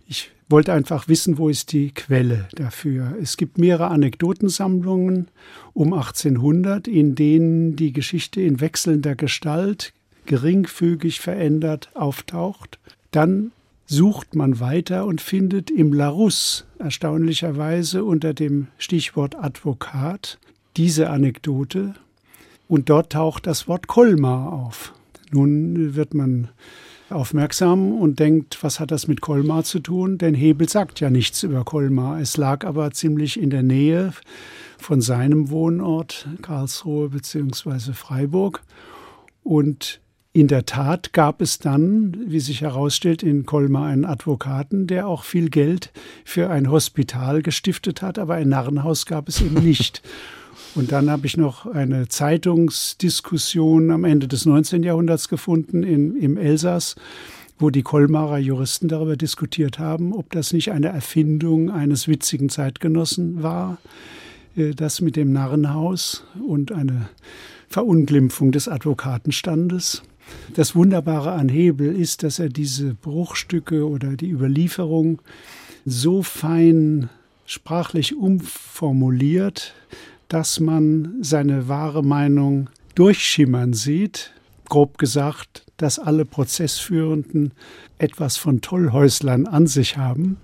Ich 0.07 0.31
wollte 0.49 0.73
einfach 0.73 1.09
wissen, 1.09 1.39
wo 1.39 1.49
ist 1.49 1.73
die 1.73 1.93
Quelle 1.93 2.49
dafür. 2.55 3.17
Es 3.21 3.37
gibt 3.37 3.59
mehrere 3.59 3.89
Anekdotensammlungen 3.89 5.27
um 5.73 5.93
1800, 5.93 6.87
in 6.87 7.17
denen 7.17 7.75
die 7.75 7.93
Geschichte 7.93 8.41
in 8.41 8.61
wechselnder 8.61 9.17
Gestalt 9.17 9.93
geringfügig 10.27 11.19
verändert 11.19 11.91
auftaucht. 11.95 12.79
Dann 13.11 13.51
sucht 13.87 14.37
man 14.37 14.61
weiter 14.61 15.05
und 15.05 15.21
findet 15.21 15.69
im 15.69 15.93
Larousse 15.93 16.63
erstaunlicherweise 16.79 18.05
unter 18.05 18.35
dem 18.35 18.69
Stichwort 18.79 19.35
Advokat 19.35 20.39
diese 20.77 21.11
Anekdote 21.11 21.95
und 22.69 22.89
dort 22.89 23.13
taucht 23.13 23.47
das 23.47 23.69
Wort 23.69 23.87
Kolmar 23.87 24.53
auf. 24.53 24.95
Nun 25.33 25.95
wird 25.95 26.15
man 26.15 26.49
aufmerksam 27.09 27.93
und 27.93 28.19
denkt, 28.19 28.63
was 28.63 28.81
hat 28.81 28.91
das 28.91 29.09
mit 29.09 29.21
Kolmar 29.21 29.65
zu 29.65 29.81
tun? 29.81 30.19
Denn 30.19 30.35
Hebel 30.35 30.69
sagt 30.69 31.01
ja 31.01 31.11
nichts 31.11 31.43
über 31.43 31.65
Kolmar. 31.65 32.21
Es 32.21 32.37
lag 32.37 32.65
aber 32.65 32.93
ziemlich 32.93 33.41
in 33.41 33.51
der 33.51 33.63
Nähe 33.63 34.13
von 34.79 35.01
seinem 35.01 35.51
Wohnort 35.51 36.29
Karlsruhe 36.43 37.09
bzw. 37.11 37.93
Freiburg. 37.93 38.63
Und 39.43 40.01
in 40.33 40.47
der 40.47 40.65
Tat 40.65 41.13
gab 41.13 41.43
es 41.43 41.59
dann, 41.59 42.17
wie 42.29 42.39
sich 42.39 42.61
herausstellt, 42.61 43.25
in 43.25 43.47
Colmar 43.47 43.87
einen 43.87 44.05
Advokaten, 44.05 44.87
der 44.87 45.09
auch 45.09 45.25
viel 45.25 45.51
Geld 45.51 45.93
für 46.25 46.51
ein 46.51 46.71
Hospital 46.71 47.43
gestiftet 47.43 48.01
hat, 48.01 48.19
aber 48.19 48.35
ein 48.35 48.49
Narrenhaus 48.49 49.07
gab 49.07 49.29
es 49.29 49.41
eben 49.41 49.55
nicht. 49.65 50.03
Und 50.75 50.93
dann 50.93 51.11
habe 51.11 51.27
ich 51.27 51.37
noch 51.37 51.67
eine 51.67 52.09
Zeitungsdiskussion 52.09 53.91
am 53.91 54.05
Ende 54.05 54.29
des 54.29 54.47
19. 54.47 54.83
Jahrhunderts 54.83 55.29
gefunden 55.29 55.83
in, 55.83 56.17
im 56.17 56.37
Elsass, 56.37 56.95
wo 57.59 57.71
die 57.71 57.83
Kolmarer 57.83 58.39
Juristen 58.39 58.89
darüber 58.89 59.17
diskutiert 59.17 59.79
haben, 59.79 60.13
ob 60.15 60.31
das 60.31 60.53
nicht 60.53 60.71
eine 60.71 60.89
Erfindung 60.89 61.71
eines 61.71 62.09
witzigen 62.09 62.49
Zeitgenossen 62.49 63.43
war, 63.43 63.79
äh, 64.57 64.71
das 64.71 65.01
mit 65.01 65.17
dem 65.17 65.33
Narrenhaus 65.33 66.25
und 66.47 66.73
eine 66.73 67.09
Verunglimpfung 67.69 68.53
des 68.53 68.69
Advokatenstandes. 68.69 70.03
Das 70.55 70.75
Wunderbare 70.75 71.33
an 71.33 71.49
Hebel 71.49 71.95
ist, 71.95 72.23
dass 72.23 72.39
er 72.39 72.49
diese 72.49 72.95
Bruchstücke 72.95 73.89
oder 73.89 74.17
die 74.17 74.31
Überlieferung 74.31 75.21
so 75.85 76.23
fein 76.23 77.09
sprachlich 77.47 78.17
umformuliert, 78.17 79.75
dass 80.31 80.61
man 80.61 81.17
seine 81.21 81.69
wahre 81.69 82.03
Meinung 82.03 82.71
durchschimmern 82.95 83.73
sieht. 83.73 84.33
Grob 84.69 84.97
gesagt, 84.97 85.67
dass 85.77 85.99
alle 85.99 86.25
Prozessführenden 86.25 87.53
etwas 87.99 88.37
von 88.37 88.61
Tollhäuslern 88.61 89.47
an 89.47 89.67
sich 89.67 89.97
haben. 89.97 90.39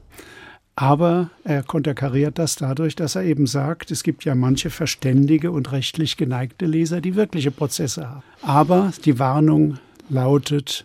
Aber 0.75 1.31
er 1.45 1.63
konterkariert 1.63 2.39
das 2.39 2.57
dadurch, 2.57 2.97
dass 2.97 3.15
er 3.15 3.23
eben 3.23 3.47
sagt, 3.47 3.91
es 3.93 4.03
gibt 4.03 4.25
ja 4.25 4.35
manche 4.35 4.71
verständige 4.71 5.53
und 5.53 5.71
rechtlich 5.73 6.17
geneigte 6.17 6.67
Leser, 6.67 7.01
die 7.01 7.15
wirkliche 7.15 7.53
Prozesse 7.53 8.11
haben. 8.11 8.23
Aber 8.43 8.93
die 9.05 9.19
Warnung 9.21 9.79
lautet, 10.11 10.85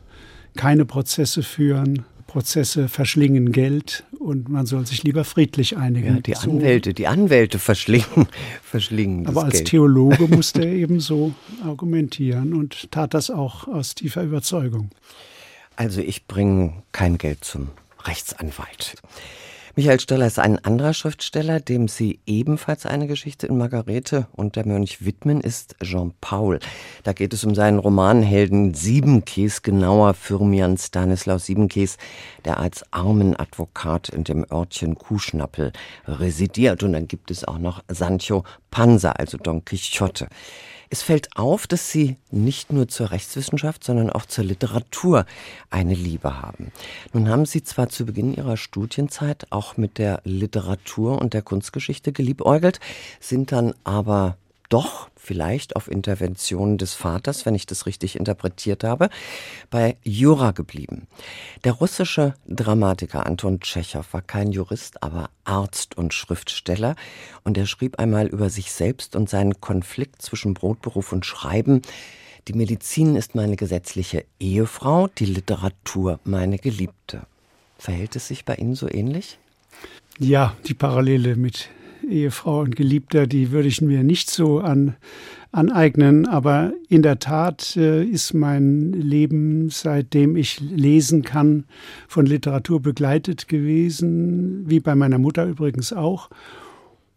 keine 0.55 0.85
Prozesse 0.85 1.41
führen, 1.41 2.05
Prozesse 2.31 2.87
verschlingen 2.87 3.51
Geld 3.51 4.05
und 4.17 4.47
man 4.47 4.65
soll 4.65 4.85
sich 4.87 5.03
lieber 5.03 5.25
friedlich 5.25 5.75
einigen. 5.75 6.15
Ja, 6.15 6.21
die 6.21 6.33
so. 6.33 6.49
Anwälte, 6.49 6.93
die 6.93 7.07
Anwälte 7.07 7.59
verschlingen, 7.59 8.29
verschlingen 8.63 9.27
Aber 9.27 9.43
als 9.43 9.55
Geld. 9.55 9.67
Theologe 9.67 10.27
musste 10.29 10.63
er 10.63 10.71
eben 10.71 11.01
so 11.01 11.33
argumentieren 11.61 12.53
und 12.53 12.89
tat 12.89 13.13
das 13.13 13.31
auch 13.31 13.67
aus 13.67 13.95
tiefer 13.95 14.23
Überzeugung. 14.23 14.91
Also 15.75 15.99
ich 15.99 16.25
bringe 16.25 16.81
kein 16.93 17.17
Geld 17.17 17.43
zum 17.43 17.67
Rechtsanwalt. 18.05 18.95
Michael 19.77 20.01
Stoller 20.01 20.27
ist 20.27 20.37
ein 20.37 20.59
anderer 20.65 20.93
Schriftsteller, 20.93 21.61
dem 21.61 21.87
Sie 21.87 22.19
ebenfalls 22.25 22.85
eine 22.85 23.07
Geschichte 23.07 23.47
in 23.47 23.57
Margarete 23.57 24.27
und 24.33 24.57
der 24.57 24.67
Mönch 24.67 25.05
widmen, 25.05 25.39
ist 25.39 25.77
Jean 25.81 26.11
Paul. 26.19 26.59
Da 27.03 27.13
geht 27.13 27.33
es 27.33 27.45
um 27.45 27.55
seinen 27.55 27.79
Romanhelden 27.79 28.73
Siebenkäs, 28.73 29.61
genauer 29.61 30.13
Firmian 30.13 30.77
Stanislaus 30.77 31.45
Siebenkäs, 31.45 31.97
der 32.43 32.57
als 32.57 32.83
Armenadvokat 32.91 34.09
in 34.09 34.25
dem 34.25 34.45
Örtchen 34.51 34.95
Kuhschnappel 34.95 35.71
residiert. 36.05 36.83
Und 36.83 36.91
dann 36.91 37.07
gibt 37.07 37.31
es 37.31 37.45
auch 37.45 37.57
noch 37.57 37.81
Sancho 37.87 38.43
Panza, 38.71 39.11
also 39.11 39.37
Don 39.37 39.63
Quixote. 39.63 40.27
Es 40.93 41.03
fällt 41.03 41.37
auf, 41.37 41.67
dass 41.67 41.89
Sie 41.89 42.17
nicht 42.31 42.73
nur 42.73 42.89
zur 42.89 43.11
Rechtswissenschaft, 43.11 43.81
sondern 43.81 44.09
auch 44.09 44.25
zur 44.25 44.43
Literatur 44.43 45.25
eine 45.69 45.93
Liebe 45.93 46.41
haben. 46.41 46.73
Nun 47.13 47.29
haben 47.29 47.45
Sie 47.45 47.63
zwar 47.63 47.87
zu 47.87 48.05
Beginn 48.05 48.33
Ihrer 48.33 48.57
Studienzeit 48.57 49.47
auch 49.51 49.77
mit 49.77 49.97
der 49.97 50.19
Literatur 50.25 51.21
und 51.21 51.33
der 51.33 51.43
Kunstgeschichte 51.43 52.11
geliebäugelt, 52.11 52.81
sind 53.21 53.53
dann 53.53 53.73
aber 53.85 54.35
doch 54.71 55.09
vielleicht 55.15 55.75
auf 55.75 55.89
Intervention 55.89 56.77
des 56.77 56.95
Vaters, 56.95 57.45
wenn 57.45 57.53
ich 57.53 57.65
das 57.67 57.85
richtig 57.85 58.15
interpretiert 58.15 58.83
habe, 58.83 59.09
bei 59.69 59.97
Jura 60.03 60.51
geblieben. 60.51 61.07
Der 61.63 61.73
russische 61.73 62.33
Dramatiker 62.47 63.25
Anton 63.25 63.59
Tschechow 63.59 64.05
war 64.13 64.21
kein 64.21 64.51
Jurist, 64.51 65.03
aber 65.03 65.29
Arzt 65.43 65.95
und 65.97 66.13
Schriftsteller 66.13 66.95
und 67.43 67.57
er 67.57 67.67
schrieb 67.67 67.99
einmal 67.99 68.27
über 68.27 68.49
sich 68.49 68.71
selbst 68.71 69.15
und 69.15 69.29
seinen 69.29 69.61
Konflikt 69.61 70.21
zwischen 70.21 70.53
Brotberuf 70.53 71.11
und 71.11 71.25
Schreiben. 71.25 71.81
Die 72.47 72.53
Medizin 72.53 73.15
ist 73.15 73.35
meine 73.35 73.57
gesetzliche 73.57 74.25
Ehefrau, 74.39 75.07
die 75.07 75.25
Literatur 75.25 76.19
meine 76.23 76.57
Geliebte. 76.57 77.21
Verhält 77.77 78.15
es 78.15 78.27
sich 78.27 78.45
bei 78.45 78.55
Ihnen 78.55 78.75
so 78.75 78.89
ähnlich? 78.89 79.37
Ja, 80.17 80.55
die 80.67 80.73
Parallele 80.73 81.35
mit 81.35 81.69
Ehefrau 82.07 82.61
und 82.61 82.75
Geliebter, 82.75 83.27
die 83.27 83.51
würde 83.51 83.67
ich 83.67 83.81
mir 83.81 84.03
nicht 84.03 84.29
so 84.29 84.59
an, 84.59 84.95
aneignen. 85.51 86.27
Aber 86.27 86.73
in 86.89 87.01
der 87.01 87.19
Tat 87.19 87.75
äh, 87.77 88.03
ist 88.03 88.33
mein 88.33 88.93
Leben, 88.93 89.69
seitdem 89.69 90.35
ich 90.35 90.59
lesen 90.59 91.23
kann, 91.23 91.65
von 92.07 92.25
Literatur 92.25 92.81
begleitet 92.81 93.47
gewesen, 93.47 94.69
wie 94.69 94.79
bei 94.79 94.95
meiner 94.95 95.17
Mutter 95.17 95.45
übrigens 95.45 95.93
auch. 95.93 96.29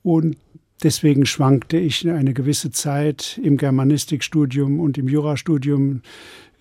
Und 0.02 0.36
deswegen 0.82 1.26
schwankte 1.26 1.78
ich 1.78 2.08
eine 2.08 2.34
gewisse 2.34 2.70
Zeit 2.70 3.40
im 3.42 3.56
Germanistikstudium 3.56 4.80
und 4.80 4.98
im 4.98 5.08
Jurastudium 5.08 6.02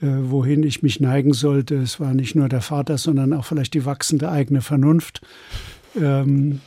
äh, 0.04 0.30
wohin 0.30 0.64
ich 0.64 0.84
mich 0.84 1.00
neigen 1.00 1.34
sollte. 1.34 1.76
Es 1.76 2.00
war 2.00 2.14
nicht 2.14 2.36
nur 2.36 2.50
der 2.50 2.62
Vater, 2.62 2.98
sondern 2.98 3.32
auch 3.32 3.46
vielleicht 3.46 3.74
die 3.74 3.86
wachsende 3.86 4.30
eigene 4.30 4.62
Vernunft. 4.62 5.22
Ähm, 5.96 6.60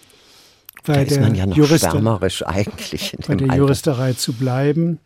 bei 0.87 0.95
da 0.95 1.01
ist 1.03 1.21
man 1.21 1.35
ja 1.35 1.47
noch 1.47 1.57
Jurister, 1.57 1.95
eigentlich. 2.47 3.17
bei 3.27 3.35
der 3.35 3.51
Alter. 3.51 3.57
Juristerei 3.57 4.13
zu 4.13 4.33
bleiben. 4.33 4.99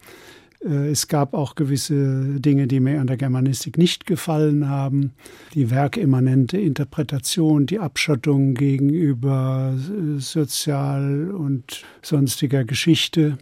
Äh, 0.64 0.90
es 0.90 1.08
gab 1.08 1.34
auch 1.34 1.54
gewisse 1.54 2.40
Dinge, 2.40 2.66
die 2.66 2.80
mir 2.80 3.00
an 3.00 3.06
der 3.06 3.16
Germanistik 3.16 3.78
nicht 3.78 4.06
gefallen 4.06 4.68
haben. 4.68 5.12
Die 5.54 5.70
werkimmanente 5.70 6.58
Interpretation, 6.58 7.66
die 7.66 7.78
Abschottung 7.78 8.54
gegenüber 8.54 9.74
äh, 9.74 10.20
sozial 10.20 11.30
und 11.30 11.82
sonstiger 12.02 12.64
Geschichte. 12.64 13.38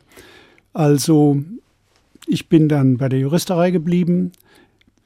Also 0.72 1.42
ich 2.26 2.48
bin 2.48 2.68
dann 2.68 2.98
bei 2.98 3.08
der 3.08 3.18
Juristerei 3.18 3.70
geblieben, 3.70 4.32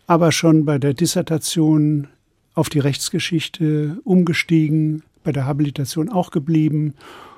aber 0.07 0.33
schon 0.33 0.65
bei 0.65 0.79
der 0.79 0.95
Dissertation 0.95 2.09
auf 2.55 2.69
die 2.69 2.81
Rechtsgeschichte 2.81 3.99
umgestiegen, 4.05 5.03
bei 5.23 5.33
der 5.33 5.47
Habilitation 5.47 6.09
auch 6.09 6.31
geblieben 6.31 6.95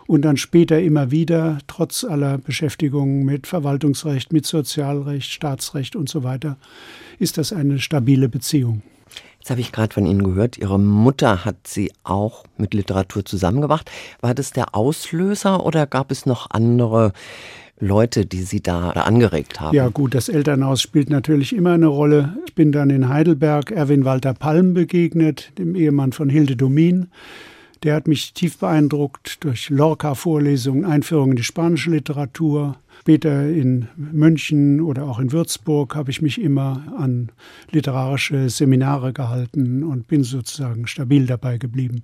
und 0.06 0.22
dann 0.22 0.36
später 0.36 0.80
immer 0.80 1.10
wieder, 1.10 1.58
trotz 1.66 2.04
aller 2.04 2.38
Beschäftigung 2.38 3.24
mit 3.24 3.46
Verwaltungsrecht, 3.46 4.32
mit 4.32 4.46
Sozialrecht, 4.46 5.30
Staatsrecht 5.30 5.96
und 5.96 6.08
so 6.08 6.22
weiter, 6.24 6.56
ist 7.18 7.38
das 7.38 7.52
eine 7.52 7.78
stabile 7.78 8.28
Beziehung. 8.28 8.82
Jetzt 9.38 9.50
habe 9.50 9.60
ich 9.60 9.72
gerade 9.72 9.92
von 9.92 10.06
Ihnen 10.06 10.22
gehört, 10.22 10.56
Ihre 10.58 10.78
Mutter 10.78 11.44
hat 11.44 11.66
Sie 11.66 11.92
auch 12.02 12.44
mit 12.56 12.72
Literatur 12.72 13.24
zusammengebracht. 13.24 13.90
War 14.20 14.34
das 14.34 14.52
der 14.52 14.74
Auslöser 14.74 15.64
oder 15.64 15.86
gab 15.86 16.10
es 16.10 16.24
noch 16.24 16.50
andere 16.50 17.12
Leute, 17.78 18.24
die 18.24 18.42
Sie 18.42 18.62
da 18.62 18.90
angeregt 18.90 19.60
haben? 19.60 19.74
Ja 19.74 19.88
gut, 19.88 20.14
das 20.14 20.30
Elternhaus 20.30 20.80
spielt 20.80 21.10
natürlich 21.10 21.54
immer 21.54 21.72
eine 21.72 21.88
Rolle. 21.88 22.38
Ich 22.46 22.54
bin 22.54 22.72
dann 22.72 22.88
in 22.88 23.08
Heidelberg 23.10 23.70
Erwin 23.70 24.04
Walter 24.06 24.32
Palm 24.32 24.72
begegnet, 24.72 25.52
dem 25.58 25.74
Ehemann 25.74 26.12
von 26.12 26.30
Hilde 26.30 26.56
Domin 26.56 27.08
der 27.84 27.94
hat 27.94 28.08
mich 28.08 28.32
tief 28.32 28.58
beeindruckt 28.58 29.44
durch 29.44 29.68
Lorca-Vorlesungen, 29.68 30.86
Einführung 30.86 31.32
in 31.32 31.36
die 31.36 31.44
spanische 31.44 31.90
Literatur. 31.90 32.76
Später 33.00 33.46
in 33.46 33.88
München 33.96 34.80
oder 34.80 35.04
auch 35.04 35.18
in 35.18 35.32
Würzburg 35.32 35.94
habe 35.94 36.10
ich 36.10 36.22
mich 36.22 36.40
immer 36.40 36.82
an 36.96 37.30
literarische 37.70 38.48
Seminare 38.48 39.12
gehalten 39.12 39.84
und 39.84 40.08
bin 40.08 40.24
sozusagen 40.24 40.86
stabil 40.86 41.26
dabei 41.26 41.58
geblieben. 41.58 42.02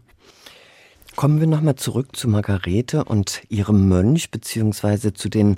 Kommen 1.21 1.39
wir 1.39 1.47
nochmal 1.47 1.75
zurück 1.75 2.17
zu 2.17 2.29
Margarete 2.29 3.05
und 3.05 3.43
ihrem 3.51 3.91
Mönch, 3.91 4.31
beziehungsweise 4.31 5.13
zu 5.13 5.29
den 5.29 5.57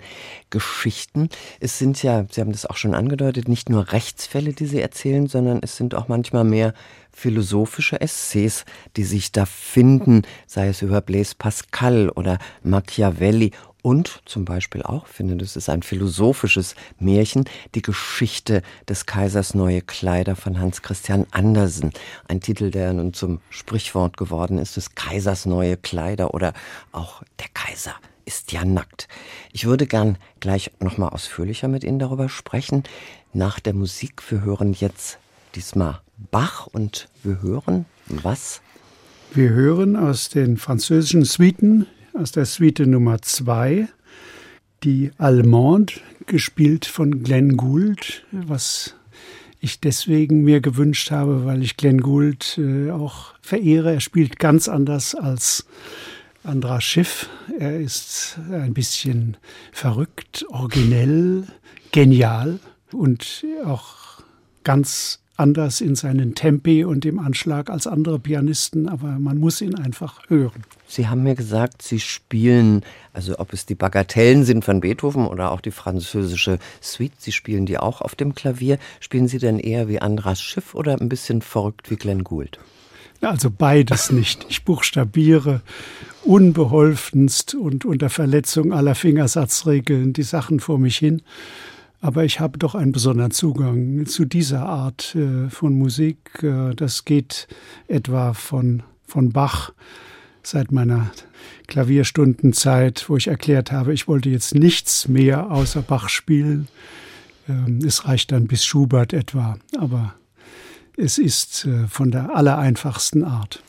Geschichten. 0.50 1.28
Es 1.60 1.78
sind 1.78 2.02
ja, 2.02 2.26
Sie 2.28 2.40
haben 2.40 2.50
das 2.50 2.66
auch 2.66 2.74
schon 2.74 2.96
angedeutet, 2.96 3.46
nicht 3.46 3.68
nur 3.68 3.92
Rechtsfälle, 3.92 4.54
die 4.54 4.66
Sie 4.66 4.80
erzählen, 4.80 5.28
sondern 5.28 5.60
es 5.62 5.76
sind 5.76 5.94
auch 5.94 6.08
manchmal 6.08 6.42
mehr 6.42 6.74
philosophische 7.12 8.00
Essays, 8.00 8.64
die 8.96 9.04
sich 9.04 9.30
da 9.30 9.46
finden, 9.46 10.22
sei 10.48 10.66
es 10.66 10.82
über 10.82 11.00
Blaise 11.00 11.36
Pascal 11.38 12.08
oder 12.08 12.38
Machiavelli 12.64 13.52
und 13.82 14.22
zum 14.24 14.44
Beispiel 14.44 14.82
auch, 14.82 15.06
finde, 15.06 15.36
das 15.36 15.56
ist 15.56 15.68
ein 15.68 15.82
philosophisches 15.82 16.76
Märchen, 16.98 17.44
die 17.74 17.82
Geschichte 17.82 18.62
des 18.88 19.06
Kaisers 19.06 19.54
neue 19.54 19.82
Kleider 19.82 20.36
von 20.36 20.60
Hans 20.60 20.82
Christian 20.82 21.26
Andersen. 21.32 21.92
Ein 22.28 22.40
Titel, 22.40 22.70
der 22.70 22.92
nun 22.92 23.12
zum 23.12 23.40
Sprichwort 23.50 24.16
geworden 24.16 24.58
ist, 24.58 24.76
des 24.76 24.94
Kaisers 24.94 25.46
neue 25.46 25.76
Kleider 25.76 26.32
oder 26.32 26.52
auch 26.92 27.22
der 27.40 27.48
Kaiser 27.52 27.94
ist 28.24 28.52
ja 28.52 28.64
nackt. 28.64 29.08
Ich 29.52 29.66
würde 29.66 29.86
gern 29.86 30.16
gleich 30.38 30.70
nochmal 30.78 31.10
ausführlicher 31.10 31.66
mit 31.66 31.82
Ihnen 31.82 31.98
darüber 31.98 32.28
sprechen. 32.28 32.84
Nach 33.32 33.58
der 33.58 33.74
Musik, 33.74 34.22
wir 34.30 34.42
hören 34.42 34.74
jetzt 34.74 35.18
diesmal 35.56 36.00
Bach 36.30 36.68
und 36.68 37.08
wir 37.24 37.42
hören 37.42 37.86
was? 38.06 38.60
Wir 39.34 39.50
hören 39.50 39.96
aus 39.96 40.28
den 40.28 40.56
französischen 40.56 41.24
Suiten 41.24 41.86
aus 42.14 42.32
der 42.32 42.46
Suite 42.46 42.80
Nummer 42.80 43.22
2, 43.22 43.88
die 44.84 45.10
Allemande, 45.18 45.94
gespielt 46.26 46.84
von 46.84 47.22
Glenn 47.22 47.56
Gould, 47.56 48.24
was 48.30 48.94
ich 49.60 49.80
deswegen 49.80 50.42
mir 50.42 50.60
gewünscht 50.60 51.10
habe, 51.10 51.44
weil 51.44 51.62
ich 51.62 51.76
Glenn 51.76 52.00
Gould 52.00 52.58
äh, 52.58 52.90
auch 52.90 53.34
verehre. 53.40 53.92
Er 53.92 54.00
spielt 54.00 54.38
ganz 54.38 54.68
anders 54.68 55.14
als 55.14 55.66
Andras 56.44 56.84
Schiff. 56.84 57.28
Er 57.58 57.78
ist 57.80 58.38
ein 58.50 58.74
bisschen 58.74 59.36
verrückt, 59.70 60.44
originell, 60.48 61.46
genial 61.92 62.58
und 62.92 63.44
auch 63.64 64.22
ganz 64.64 65.21
anders 65.36 65.80
in 65.80 65.94
seinen 65.94 66.34
Tempi 66.34 66.84
und 66.84 67.04
im 67.04 67.18
Anschlag 67.18 67.70
als 67.70 67.86
andere 67.86 68.18
Pianisten, 68.18 68.88
aber 68.88 69.18
man 69.18 69.38
muss 69.38 69.60
ihn 69.60 69.74
einfach 69.74 70.20
hören. 70.28 70.62
Sie 70.86 71.08
haben 71.08 71.22
mir 71.22 71.34
gesagt, 71.34 71.82
Sie 71.82 72.00
spielen, 72.00 72.82
also 73.12 73.38
ob 73.38 73.52
es 73.52 73.64
die 73.66 73.74
Bagatellen 73.74 74.44
sind 74.44 74.64
von 74.64 74.80
Beethoven 74.80 75.26
oder 75.26 75.50
auch 75.50 75.60
die 75.60 75.70
französische 75.70 76.58
Suite, 76.82 77.14
Sie 77.18 77.32
spielen 77.32 77.66
die 77.66 77.78
auch 77.78 78.02
auf 78.02 78.14
dem 78.14 78.34
Klavier. 78.34 78.78
Spielen 79.00 79.28
Sie 79.28 79.38
denn 79.38 79.58
eher 79.58 79.88
wie 79.88 80.00
Andras 80.00 80.40
Schiff 80.40 80.74
oder 80.74 81.00
ein 81.00 81.08
bisschen 81.08 81.42
verrückt 81.42 81.90
wie 81.90 81.96
Glenn 81.96 82.24
Gould? 82.24 82.58
Also 83.22 83.50
beides 83.50 84.10
nicht. 84.10 84.46
Ich 84.48 84.64
buchstabiere 84.64 85.62
unbeholfenst 86.24 87.54
und 87.54 87.84
unter 87.84 88.10
Verletzung 88.10 88.72
aller 88.72 88.94
Fingersatzregeln 88.94 90.12
die 90.12 90.22
Sachen 90.22 90.60
vor 90.60 90.78
mich 90.78 90.98
hin. 90.98 91.22
Aber 92.02 92.24
ich 92.24 92.40
habe 92.40 92.58
doch 92.58 92.74
einen 92.74 92.90
besonderen 92.90 93.30
Zugang 93.30 94.06
zu 94.06 94.24
dieser 94.24 94.66
Art 94.66 95.14
äh, 95.14 95.48
von 95.48 95.78
Musik. 95.78 96.42
Äh, 96.42 96.74
das 96.74 97.04
geht 97.04 97.46
etwa 97.86 98.34
von, 98.34 98.82
von 99.06 99.30
Bach 99.30 99.72
seit 100.42 100.72
meiner 100.72 101.12
Klavierstundenzeit, 101.68 103.08
wo 103.08 103.16
ich 103.16 103.28
erklärt 103.28 103.70
habe, 103.70 103.94
ich 103.94 104.08
wollte 104.08 104.30
jetzt 104.30 104.52
nichts 104.56 105.06
mehr 105.06 105.52
außer 105.52 105.80
Bach 105.80 106.08
spielen. 106.08 106.66
Ähm, 107.48 107.78
es 107.86 108.04
reicht 108.04 108.32
dann 108.32 108.48
bis 108.48 108.64
Schubert 108.64 109.12
etwa, 109.12 109.56
aber 109.78 110.14
es 110.96 111.18
ist 111.18 111.66
äh, 111.66 111.86
von 111.86 112.10
der 112.10 112.34
allereinfachsten 112.34 113.22
Art. 113.22 113.62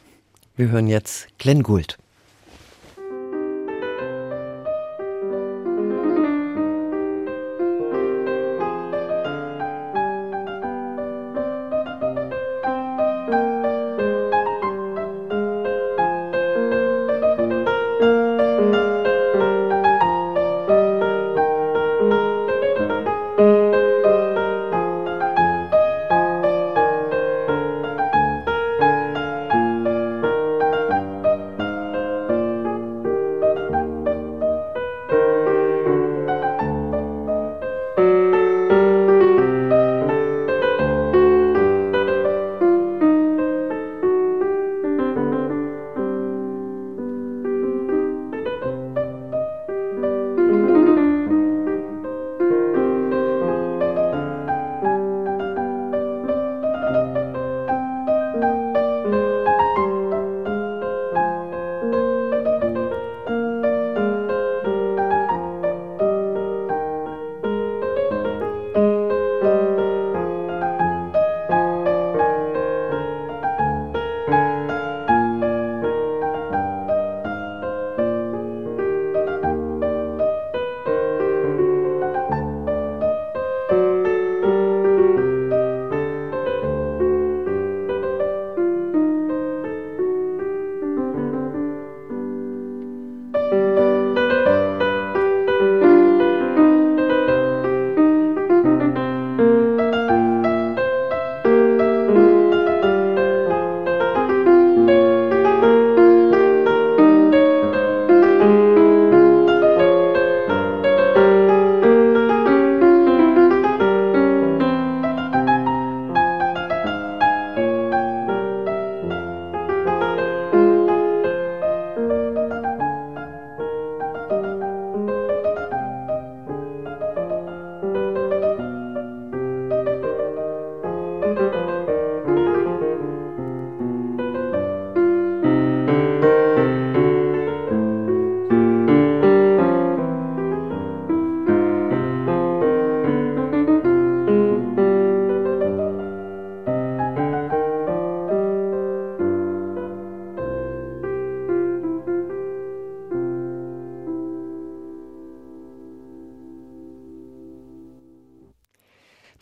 Wir 0.56 0.70
hören 0.70 0.88
jetzt 0.88 1.28
Glenn 1.38 1.62
Gould. 1.62 2.00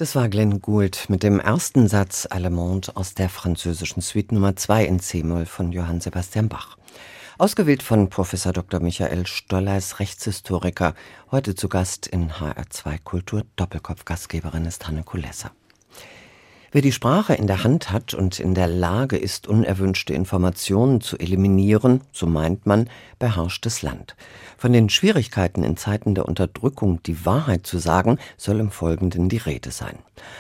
Das 0.01 0.15
war 0.15 0.29
Glenn 0.29 0.63
Gould 0.63 1.11
mit 1.11 1.21
dem 1.21 1.39
ersten 1.39 1.87
Satz 1.87 2.27
Allemande 2.27 2.95
aus 2.95 3.13
der 3.13 3.29
französischen 3.29 4.01
Suite 4.01 4.31
Nummer 4.31 4.55
2 4.55 4.85
in 4.85 4.99
C-Moll 4.99 5.45
von 5.45 5.71
Johann 5.71 6.01
Sebastian 6.01 6.49
Bach. 6.49 6.75
Ausgewählt 7.37 7.83
von 7.83 8.09
Professor 8.09 8.51
Dr. 8.51 8.79
Michael 8.79 9.27
Stollers, 9.27 9.99
Rechtshistoriker, 9.99 10.95
heute 11.29 11.53
zu 11.53 11.69
Gast 11.69 12.07
in 12.07 12.31
HR2 12.31 12.97
Kultur. 13.03 13.43
Doppelkopf 13.57 14.03
Gastgeberin 14.03 14.65
ist 14.65 14.87
Hanne 14.87 15.03
Kulesser. 15.03 15.51
Wer 16.73 16.81
die 16.81 16.93
Sprache 16.93 17.33
in 17.33 17.47
der 17.47 17.65
Hand 17.65 17.91
hat 17.91 18.13
und 18.13 18.39
in 18.39 18.55
der 18.55 18.67
Lage 18.67 19.17
ist, 19.17 19.45
unerwünschte 19.45 20.13
Informationen 20.13 21.01
zu 21.01 21.17
eliminieren, 21.17 21.99
so 22.13 22.27
meint 22.27 22.65
man, 22.65 22.89
beherrscht 23.19 23.65
das 23.65 23.81
Land. 23.81 24.15
Von 24.57 24.71
den 24.71 24.87
Schwierigkeiten 24.87 25.65
in 25.65 25.75
Zeiten 25.75 26.15
der 26.15 26.29
Unterdrückung 26.29 27.03
die 27.03 27.25
Wahrheit 27.25 27.67
zu 27.67 27.77
sagen, 27.77 28.19
soll 28.37 28.61
im 28.61 28.71
Folgenden 28.71 29.27
die 29.27 29.35
Rede 29.35 29.71
sein. 29.71 29.97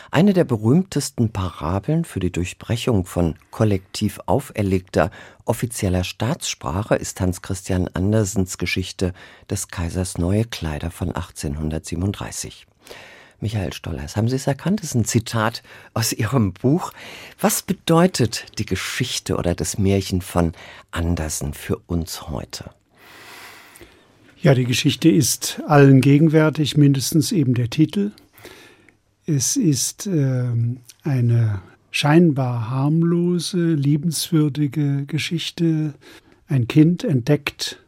Eine 0.09 0.31
der 0.31 0.45
berühmtesten 0.45 1.33
Parabeln 1.33 2.05
für 2.05 2.21
die 2.21 2.31
Durchbrechung 2.31 3.03
von 3.03 3.35
kollektiv 3.49 4.21
auferlegter 4.25 5.11
offizieller 5.43 6.05
Staatssprache 6.05 6.95
ist 6.95 7.19
Hans 7.19 7.41
Christian 7.41 7.89
Andersens 7.93 8.57
Geschichte 8.57 9.11
des 9.49 9.67
Kaisers 9.67 10.17
neue 10.17 10.45
Kleider 10.45 10.91
von 10.91 11.09
1837. 11.09 12.67
Michael 13.41 13.73
Stollers, 13.73 14.15
haben 14.15 14.27
Sie 14.27 14.35
es 14.35 14.45
erkannt? 14.45 14.81
Das 14.81 14.89
ist 14.89 14.95
ein 14.95 15.05
Zitat 15.05 15.63
aus 15.93 16.13
Ihrem 16.13 16.53
Buch. 16.53 16.93
Was 17.39 17.63
bedeutet 17.63 18.45
die 18.59 18.65
Geschichte 18.65 19.35
oder 19.35 19.55
das 19.55 19.79
Märchen 19.79 20.21
von 20.21 20.53
Andersen 20.91 21.53
für 21.53 21.77
uns 21.87 22.29
heute? 22.29 22.69
Ja, 24.39 24.53
die 24.53 24.65
Geschichte 24.65 25.09
ist 25.09 25.61
allen 25.67 26.01
gegenwärtig, 26.01 26.77
mindestens 26.77 27.31
eben 27.31 27.55
der 27.55 27.69
Titel. 27.69 28.11
Es 29.25 29.55
ist 29.55 30.07
äh, 30.07 30.45
eine 31.03 31.61
scheinbar 31.89 32.69
harmlose, 32.69 33.73
liebenswürdige 33.73 35.05
Geschichte. 35.05 35.95
Ein 36.47 36.67
Kind 36.67 37.03
entdeckt, 37.03 37.81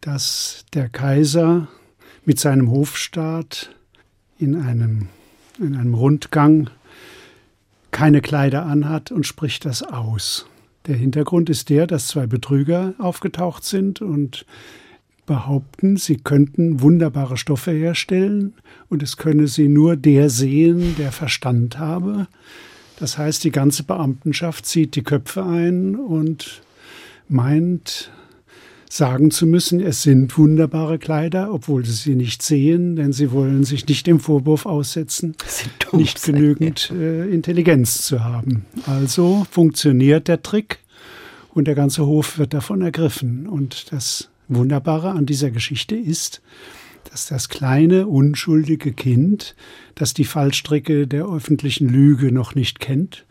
dass 0.00 0.64
der 0.74 0.88
Kaiser 0.88 1.68
mit 2.24 2.38
seinem 2.38 2.70
Hofstaat 2.70 3.74
in 4.38 4.56
einem, 4.56 5.08
in 5.58 5.76
einem 5.76 5.94
Rundgang 5.94 6.70
keine 7.90 8.20
Kleider 8.20 8.66
anhat 8.66 9.10
und 9.10 9.26
spricht 9.26 9.64
das 9.64 9.82
aus. 9.82 10.46
Der 10.86 10.96
Hintergrund 10.96 11.50
ist 11.50 11.68
der, 11.70 11.86
dass 11.86 12.06
zwei 12.06 12.26
Betrüger 12.26 12.94
aufgetaucht 12.98 13.64
sind 13.64 14.00
und 14.00 14.46
behaupten, 15.26 15.96
sie 15.96 16.16
könnten 16.16 16.80
wunderbare 16.80 17.36
Stoffe 17.36 17.72
herstellen 17.72 18.54
und 18.88 19.02
es 19.02 19.16
könne 19.16 19.48
sie 19.48 19.68
nur 19.68 19.96
der 19.96 20.30
sehen, 20.30 20.94
der 20.96 21.10
Verstand 21.10 21.78
habe. 21.78 22.28
Das 22.98 23.18
heißt, 23.18 23.42
die 23.44 23.50
ganze 23.50 23.82
Beamtenschaft 23.82 24.64
zieht 24.64 24.94
die 24.94 25.02
Köpfe 25.02 25.44
ein 25.44 25.96
und 25.96 26.62
meint, 27.28 28.12
sagen 28.88 29.30
zu 29.30 29.46
müssen, 29.46 29.80
es 29.80 30.02
sind 30.02 30.36
wunderbare 30.38 30.98
Kleider, 30.98 31.52
obwohl 31.52 31.84
sie 31.84 31.92
sie 31.92 32.14
nicht 32.14 32.42
sehen, 32.42 32.96
denn 32.96 33.12
sie 33.12 33.32
wollen 33.32 33.64
sich 33.64 33.86
nicht 33.86 34.06
dem 34.06 34.20
Vorwurf 34.20 34.66
aussetzen, 34.66 35.36
nicht 35.92 36.22
genügend 36.22 36.90
äh, 36.90 37.28
Intelligenz 37.28 38.02
zu 38.02 38.24
haben. 38.24 38.64
Also 38.86 39.46
funktioniert 39.50 40.28
der 40.28 40.42
Trick 40.42 40.78
und 41.52 41.66
der 41.66 41.74
ganze 41.74 42.06
Hof 42.06 42.38
wird 42.38 42.54
davon 42.54 42.82
ergriffen. 42.82 43.46
Und 43.46 43.92
das 43.92 44.28
Wunderbare 44.48 45.10
an 45.10 45.26
dieser 45.26 45.50
Geschichte 45.50 45.96
ist, 45.96 46.42
dass 47.10 47.26
das 47.26 47.48
kleine, 47.48 48.06
unschuldige 48.06 48.92
Kind, 48.92 49.54
das 49.94 50.12
die 50.12 50.24
Fallstricke 50.24 51.06
der 51.06 51.26
öffentlichen 51.26 51.88
Lüge 51.88 52.32
noch 52.32 52.54
nicht 52.54 52.80
kennt, 52.80 53.24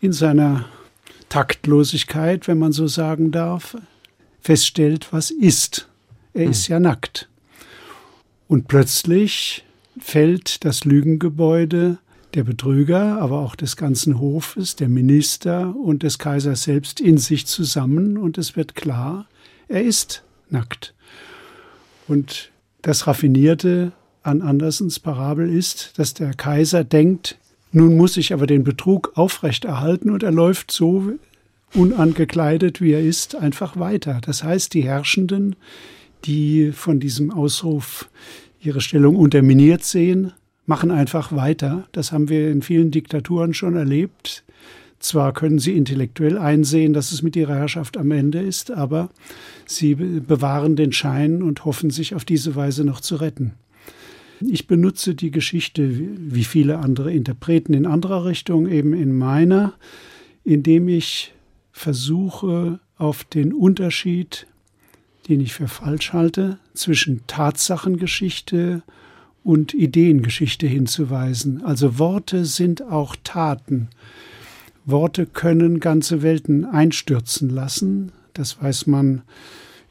in 0.00 0.12
seiner 0.12 0.66
Taktlosigkeit, 1.28 2.46
wenn 2.46 2.58
man 2.58 2.72
so 2.72 2.86
sagen 2.86 3.30
darf, 3.30 3.76
feststellt, 4.42 5.12
was 5.12 5.30
ist. 5.30 5.88
Er 6.34 6.50
ist 6.50 6.66
hm. 6.66 6.72
ja 6.72 6.80
nackt. 6.80 7.28
Und 8.48 8.68
plötzlich 8.68 9.64
fällt 9.98 10.64
das 10.64 10.84
Lügengebäude 10.84 11.98
der 12.34 12.44
Betrüger, 12.44 13.20
aber 13.20 13.40
auch 13.40 13.54
des 13.54 13.76
ganzen 13.76 14.18
Hofes, 14.18 14.76
der 14.76 14.88
Minister 14.88 15.74
und 15.76 16.02
des 16.02 16.18
Kaisers 16.18 16.64
selbst 16.64 17.00
in 17.00 17.18
sich 17.18 17.46
zusammen 17.46 18.16
und 18.16 18.38
es 18.38 18.56
wird 18.56 18.74
klar, 18.74 19.26
er 19.68 19.82
ist 19.82 20.22
nackt. 20.48 20.94
Und 22.08 22.50
das 22.80 23.06
Raffinierte 23.06 23.92
an 24.22 24.42
Andersens 24.42 24.98
Parabel 24.98 25.48
ist, 25.50 25.98
dass 25.98 26.14
der 26.14 26.34
Kaiser 26.34 26.84
denkt, 26.84 27.38
nun 27.70 27.96
muss 27.96 28.16
ich 28.16 28.32
aber 28.32 28.46
den 28.46 28.64
Betrug 28.64 29.12
aufrechterhalten 29.14 30.10
und 30.10 30.22
er 30.22 30.32
läuft 30.32 30.70
so 30.70 31.12
unangekleidet 31.74 32.80
wie 32.80 32.92
er 32.92 33.00
ist, 33.00 33.34
einfach 33.34 33.78
weiter. 33.78 34.20
Das 34.24 34.44
heißt, 34.44 34.74
die 34.74 34.84
Herrschenden, 34.84 35.56
die 36.24 36.72
von 36.72 37.00
diesem 37.00 37.30
Ausruf 37.30 38.08
ihre 38.60 38.80
Stellung 38.80 39.16
unterminiert 39.16 39.84
sehen, 39.84 40.32
machen 40.66 40.90
einfach 40.90 41.34
weiter. 41.34 41.88
Das 41.92 42.12
haben 42.12 42.28
wir 42.28 42.50
in 42.50 42.62
vielen 42.62 42.90
Diktaturen 42.90 43.54
schon 43.54 43.76
erlebt. 43.76 44.44
Zwar 45.00 45.32
können 45.32 45.58
sie 45.58 45.72
intellektuell 45.72 46.38
einsehen, 46.38 46.92
dass 46.92 47.10
es 47.10 47.22
mit 47.22 47.34
ihrer 47.34 47.56
Herrschaft 47.56 47.96
am 47.96 48.12
Ende 48.12 48.38
ist, 48.40 48.70
aber 48.70 49.10
sie 49.66 49.96
bewahren 49.96 50.76
den 50.76 50.92
Schein 50.92 51.42
und 51.42 51.64
hoffen 51.64 51.90
sich 51.90 52.14
auf 52.14 52.24
diese 52.24 52.54
Weise 52.54 52.84
noch 52.84 53.00
zu 53.00 53.16
retten. 53.16 53.54
Ich 54.40 54.68
benutze 54.68 55.16
die 55.16 55.32
Geschichte 55.32 55.90
wie 56.16 56.44
viele 56.44 56.78
andere 56.78 57.12
Interpreten 57.12 57.74
in 57.74 57.86
anderer 57.86 58.24
Richtung, 58.24 58.68
eben 58.68 58.92
in 58.92 59.16
meiner, 59.16 59.74
indem 60.44 60.88
ich 60.88 61.32
versuche 61.72 62.78
auf 62.96 63.24
den 63.24 63.52
Unterschied, 63.52 64.46
den 65.28 65.40
ich 65.40 65.54
für 65.54 65.68
falsch 65.68 66.12
halte, 66.12 66.58
zwischen 66.74 67.22
Tatsachengeschichte 67.26 68.82
und 69.42 69.74
Ideengeschichte 69.74 70.66
hinzuweisen. 70.66 71.64
Also 71.64 71.98
Worte 71.98 72.44
sind 72.44 72.82
auch 72.82 73.16
Taten. 73.24 73.88
Worte 74.84 75.26
können 75.26 75.80
ganze 75.80 76.22
Welten 76.22 76.64
einstürzen 76.64 77.48
lassen. 77.48 78.12
Das 78.34 78.62
weiß 78.62 78.86
man 78.86 79.22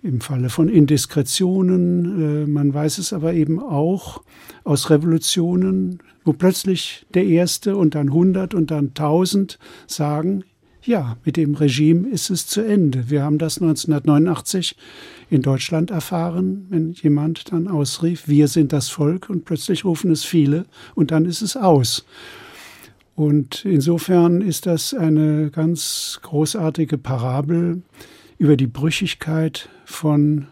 im 0.03 0.21
Falle 0.21 0.49
von 0.49 0.69
Indiskretionen. 0.69 2.43
Äh, 2.43 2.47
man 2.47 2.73
weiß 2.73 2.97
es 2.97 3.13
aber 3.13 3.33
eben 3.33 3.59
auch 3.59 4.23
aus 4.63 4.89
Revolutionen, 4.89 5.99
wo 6.23 6.33
plötzlich 6.33 7.05
der 7.13 7.25
Erste 7.25 7.75
und 7.75 7.95
dann 7.95 8.11
hundert 8.11 8.53
und 8.53 8.71
dann 8.71 8.93
tausend 8.93 9.59
sagen, 9.87 10.43
ja, 10.83 11.17
mit 11.23 11.37
dem 11.37 11.55
Regime 11.55 12.09
ist 12.09 12.29
es 12.29 12.47
zu 12.47 12.61
Ende. 12.61 13.09
Wir 13.09 13.23
haben 13.23 13.37
das 13.37 13.61
1989 13.61 14.75
in 15.29 15.41
Deutschland 15.41 15.91
erfahren, 15.91 16.65
wenn 16.69 16.91
jemand 16.91 17.51
dann 17.51 17.67
ausrief, 17.67 18.27
wir 18.27 18.47
sind 18.47 18.73
das 18.73 18.89
Volk 18.89 19.29
und 19.29 19.45
plötzlich 19.45 19.85
rufen 19.85 20.11
es 20.11 20.23
viele 20.23 20.65
und 20.95 21.11
dann 21.11 21.25
ist 21.25 21.41
es 21.41 21.55
aus. 21.55 22.05
Und 23.15 23.65
insofern 23.65 24.41
ist 24.41 24.65
das 24.65 24.93
eine 24.93 25.51
ganz 25.51 26.19
großartige 26.23 26.97
Parabel 26.97 27.83
über 28.39 28.57
die 28.57 28.67
Brüchigkeit 28.67 29.69
von 29.85 30.47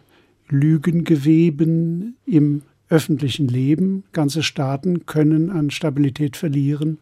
Lügengeweben 0.49 2.17
im 2.25 2.61
öffentlichen 2.89 3.47
Leben. 3.47 4.03
Ganze 4.11 4.43
Staaten 4.43 5.05
können 5.05 5.49
an 5.49 5.71
Stabilität 5.71 6.37
verlieren, 6.37 6.99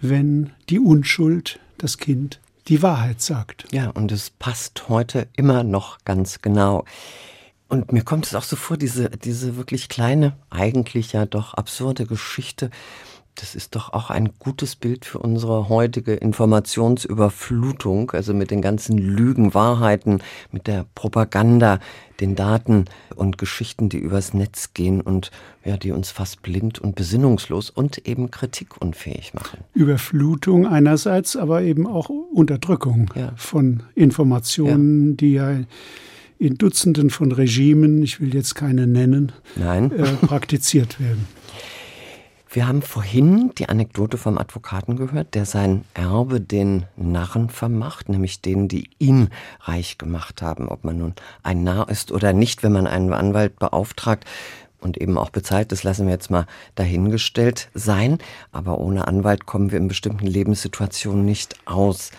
wenn 0.00 0.50
die 0.68 0.80
Unschuld 0.80 1.60
das 1.82 1.98
Kind 1.98 2.40
die 2.68 2.82
Wahrheit 2.82 3.20
sagt. 3.20 3.66
Ja, 3.72 3.90
und 3.90 4.12
es 4.12 4.30
passt 4.30 4.88
heute 4.88 5.28
immer 5.36 5.64
noch 5.64 5.98
ganz 6.04 6.40
genau. 6.40 6.84
Und 7.68 7.92
mir 7.92 8.02
kommt 8.02 8.26
es 8.26 8.34
auch 8.34 8.42
so 8.42 8.56
vor, 8.56 8.76
diese, 8.76 9.10
diese 9.10 9.56
wirklich 9.56 9.88
kleine, 9.88 10.36
eigentlich 10.50 11.12
ja 11.12 11.24
doch 11.26 11.54
absurde 11.54 12.06
Geschichte 12.06 12.70
das 13.40 13.54
ist 13.54 13.74
doch 13.74 13.92
auch 13.92 14.10
ein 14.10 14.30
gutes 14.38 14.76
Bild 14.76 15.04
für 15.06 15.18
unsere 15.18 15.68
heutige 15.68 16.14
Informationsüberflutung, 16.14 18.10
also 18.10 18.34
mit 18.34 18.50
den 18.50 18.60
ganzen 18.60 18.98
Lügen, 18.98 19.54
Wahrheiten, 19.54 20.20
mit 20.52 20.66
der 20.66 20.84
Propaganda, 20.94 21.78
den 22.20 22.36
Daten 22.36 22.84
und 23.16 23.38
Geschichten, 23.38 23.88
die 23.88 23.98
übers 23.98 24.34
Netz 24.34 24.74
gehen 24.74 25.00
und 25.00 25.30
ja, 25.64 25.78
die 25.78 25.92
uns 25.92 26.10
fast 26.10 26.42
blind 26.42 26.78
und 26.78 26.96
besinnungslos 26.96 27.70
und 27.70 28.06
eben 28.06 28.30
kritikunfähig 28.30 29.32
machen. 29.32 29.60
Überflutung 29.72 30.66
einerseits, 30.66 31.34
aber 31.34 31.62
eben 31.62 31.86
auch 31.86 32.10
Unterdrückung 32.10 33.10
ja. 33.14 33.32
von 33.36 33.84
Informationen, 33.94 35.10
ja. 35.10 35.16
die 35.16 35.32
ja 35.32 35.60
in 36.38 36.56
Dutzenden 36.56 37.10
von 37.10 37.32
Regimen, 37.32 38.02
ich 38.02 38.20
will 38.20 38.34
jetzt 38.34 38.54
keine 38.54 38.86
nennen, 38.86 39.32
äh, 39.58 39.88
praktiziert 40.26 41.00
werden. 41.00 41.26
Wir 42.52 42.66
haben 42.66 42.82
vorhin 42.82 43.52
die 43.58 43.68
Anekdote 43.68 44.18
vom 44.18 44.36
Advokaten 44.36 44.96
gehört, 44.96 45.36
der 45.36 45.44
sein 45.44 45.84
Erbe 45.94 46.40
den 46.40 46.84
Narren 46.96 47.48
vermacht, 47.48 48.08
nämlich 48.08 48.40
denen, 48.40 48.66
die 48.66 48.90
ihn 48.98 49.28
reich 49.60 49.98
gemacht 49.98 50.42
haben, 50.42 50.68
ob 50.68 50.82
man 50.82 50.98
nun 50.98 51.14
ein 51.44 51.62
Narr 51.62 51.88
ist 51.88 52.10
oder 52.10 52.32
nicht, 52.32 52.64
wenn 52.64 52.72
man 52.72 52.88
einen 52.88 53.12
Anwalt 53.12 53.60
beauftragt 53.60 54.24
und 54.80 55.00
eben 55.00 55.16
auch 55.16 55.30
bezahlt, 55.30 55.70
das 55.70 55.84
lassen 55.84 56.06
wir 56.06 56.12
jetzt 56.12 56.32
mal 56.32 56.46
dahingestellt 56.74 57.68
sein. 57.74 58.18
Aber 58.50 58.78
ohne 58.80 59.06
Anwalt 59.06 59.46
kommen 59.46 59.70
wir 59.70 59.78
in 59.78 59.86
bestimmten 59.86 60.26
Lebenssituationen 60.26 61.24
nicht 61.24 61.54
aus. 61.66 62.10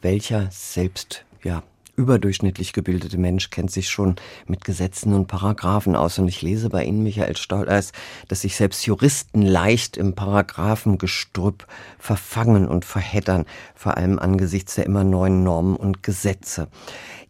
Welcher 0.00 0.46
selbst, 0.52 1.24
ja, 1.42 1.64
überdurchschnittlich 2.02 2.72
gebildete 2.72 3.18
Mensch 3.18 3.50
kennt 3.50 3.70
sich 3.70 3.88
schon 3.88 4.16
mit 4.46 4.64
Gesetzen 4.64 5.14
und 5.14 5.26
Paragraphen 5.26 5.96
aus. 5.96 6.18
Und 6.18 6.28
ich 6.28 6.42
lese 6.42 6.68
bei 6.68 6.84
Ihnen, 6.84 7.02
Michael 7.02 7.36
Stolleis, 7.36 7.92
dass 8.28 8.42
sich 8.42 8.56
selbst 8.56 8.84
Juristen 8.86 9.42
leicht 9.42 9.96
im 9.96 10.14
Paragraphengestrüpp 10.14 11.66
verfangen 11.98 12.68
und 12.68 12.84
verheddern, 12.84 13.46
vor 13.74 13.96
allem 13.96 14.18
angesichts 14.18 14.74
der 14.74 14.86
immer 14.86 15.04
neuen 15.04 15.44
Normen 15.44 15.76
und 15.76 16.02
Gesetze. 16.02 16.68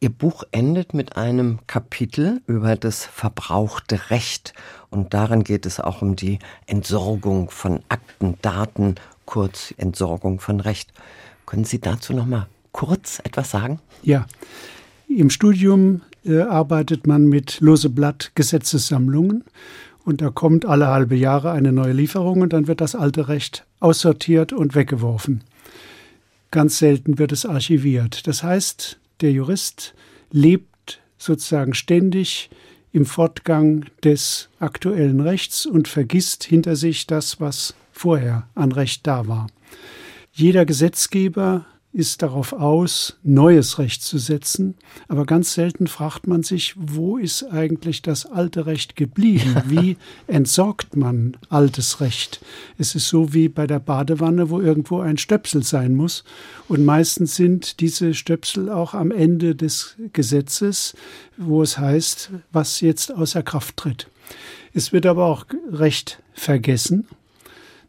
Ihr 0.01 0.11
Buch 0.11 0.43
endet 0.51 0.95
mit 0.95 1.17
einem 1.17 1.61
Kapitel 1.67 2.43
über 2.47 2.75
das 2.75 3.05
verbrauchte 3.05 4.11
Recht. 4.11 4.53
Und 4.91 5.15
darin 5.15 5.45
geht 5.45 5.65
es 5.65 5.79
auch 5.79 6.03
um 6.03 6.17
die 6.17 6.41
Entsorgung 6.67 7.51
von 7.51 7.81
Akten, 7.89 8.37
Daten, 8.43 8.97
kurz 9.27 9.73
Entsorgung 9.77 10.41
von 10.41 10.59
Recht. 10.59 10.93
Können 11.47 11.65
Sie 11.65 11.81
dazu 11.81 12.15
noch 12.15 12.27
mal 12.27 12.49
kurz 12.73 13.21
etwas 13.25 13.51
sagen? 13.51 13.81
Ja. 14.03 14.27
Im 15.09 15.31
Studium 15.31 16.01
äh, 16.25 16.41
arbeitet 16.41 17.07
man 17.07 17.27
mit 17.27 17.61
lose 17.61 17.91
Blatt 17.91 18.33
Gesetzessammlungen 18.35 19.45
und 20.05 20.21
da 20.21 20.31
kommt 20.31 20.65
alle 20.65 20.89
halbe 20.89 21.15
Jahre 21.15 21.53
eine 21.53 21.73
neue 21.73 21.93
Lieferung 21.93 22.41
und 22.41 22.53
dann 22.53 22.67
wird 22.67 22.81
das 22.81 22.95
alte 22.95 23.29
Recht 23.29 23.65
aussortiert 23.81 24.53
und 24.53 24.75
weggeworfen. 24.75 25.45
Ganz 26.51 26.79
selten 26.79 27.19
wird 27.19 27.33
es 27.33 27.47
archiviert. 27.47 28.27
Das 28.27 28.43
heißt, 28.43 28.99
der 29.21 29.33
Jurist 29.33 29.95
lebt 30.31 31.01
sozusagen 31.19 31.75
ständig 31.75 32.51
im 32.93 33.07
Fortgang 33.07 33.87
des 34.05 34.49
aktuellen 34.59 35.21
Rechts 35.21 35.65
und 35.67 35.89
vergisst 35.89 36.45
hinter 36.45 36.77
sich 36.77 37.07
das, 37.07 37.41
was 37.41 37.75
vorher 37.93 38.49
an 38.55 38.73
Recht 38.73 39.07
da 39.07 39.27
war. 39.29 39.47
Jeder 40.33 40.67
Gesetzgeber 40.67 41.65
ist 41.95 42.23
darauf 42.23 42.55
aus, 42.55 43.19
neues 43.23 43.79
Recht 43.79 44.03
zu 44.03 44.17
setzen. 44.17 44.77
Aber 45.09 45.27
ganz 45.27 45.53
selten 45.53 45.87
fragt 45.87 46.27
man 46.27 46.43
sich, 46.43 46.75
wo 46.79 47.19
ist 47.19 47.45
eigentlich 47.45 48.01
das 48.01 48.25
alte 48.25 48.65
Recht 48.65 48.97
geblieben? 48.97 49.63
Wie 49.67 49.99
entsorgt 50.27 50.97
man 50.97 51.37
altes 51.51 52.01
Recht? 52.01 52.41
Es 52.79 52.95
ist 52.95 53.09
so 53.09 53.35
wie 53.35 53.49
bei 53.51 53.67
der 53.67 53.79
Badewanne, 53.79 54.49
wo 54.49 54.61
irgendwo 54.61 55.01
ein 55.01 55.19
Stöpsel 55.19 55.63
sein 55.63 55.95
muss. 55.95 56.25
Und 56.67 56.85
meistens 56.85 57.37
sind 57.37 57.81
diese 57.81 58.15
Stöpsel 58.15 58.71
auch 58.71 58.95
am 58.95 59.11
Ende 59.11 59.55
des 59.55 59.97
Gesetzes, 60.15 60.95
wo 61.37 61.63
es 61.63 61.77
heißt, 61.77 62.31
was 62.53 62.81
jetzt 62.81 63.13
außer 63.13 63.43
Kraft 63.43 63.77
tritt. 63.77 64.09
Es 64.73 64.95
wird 64.95 65.05
aber 65.05 65.27
auch 65.27 65.45
Recht 65.71 66.23
vergessen. 66.33 67.07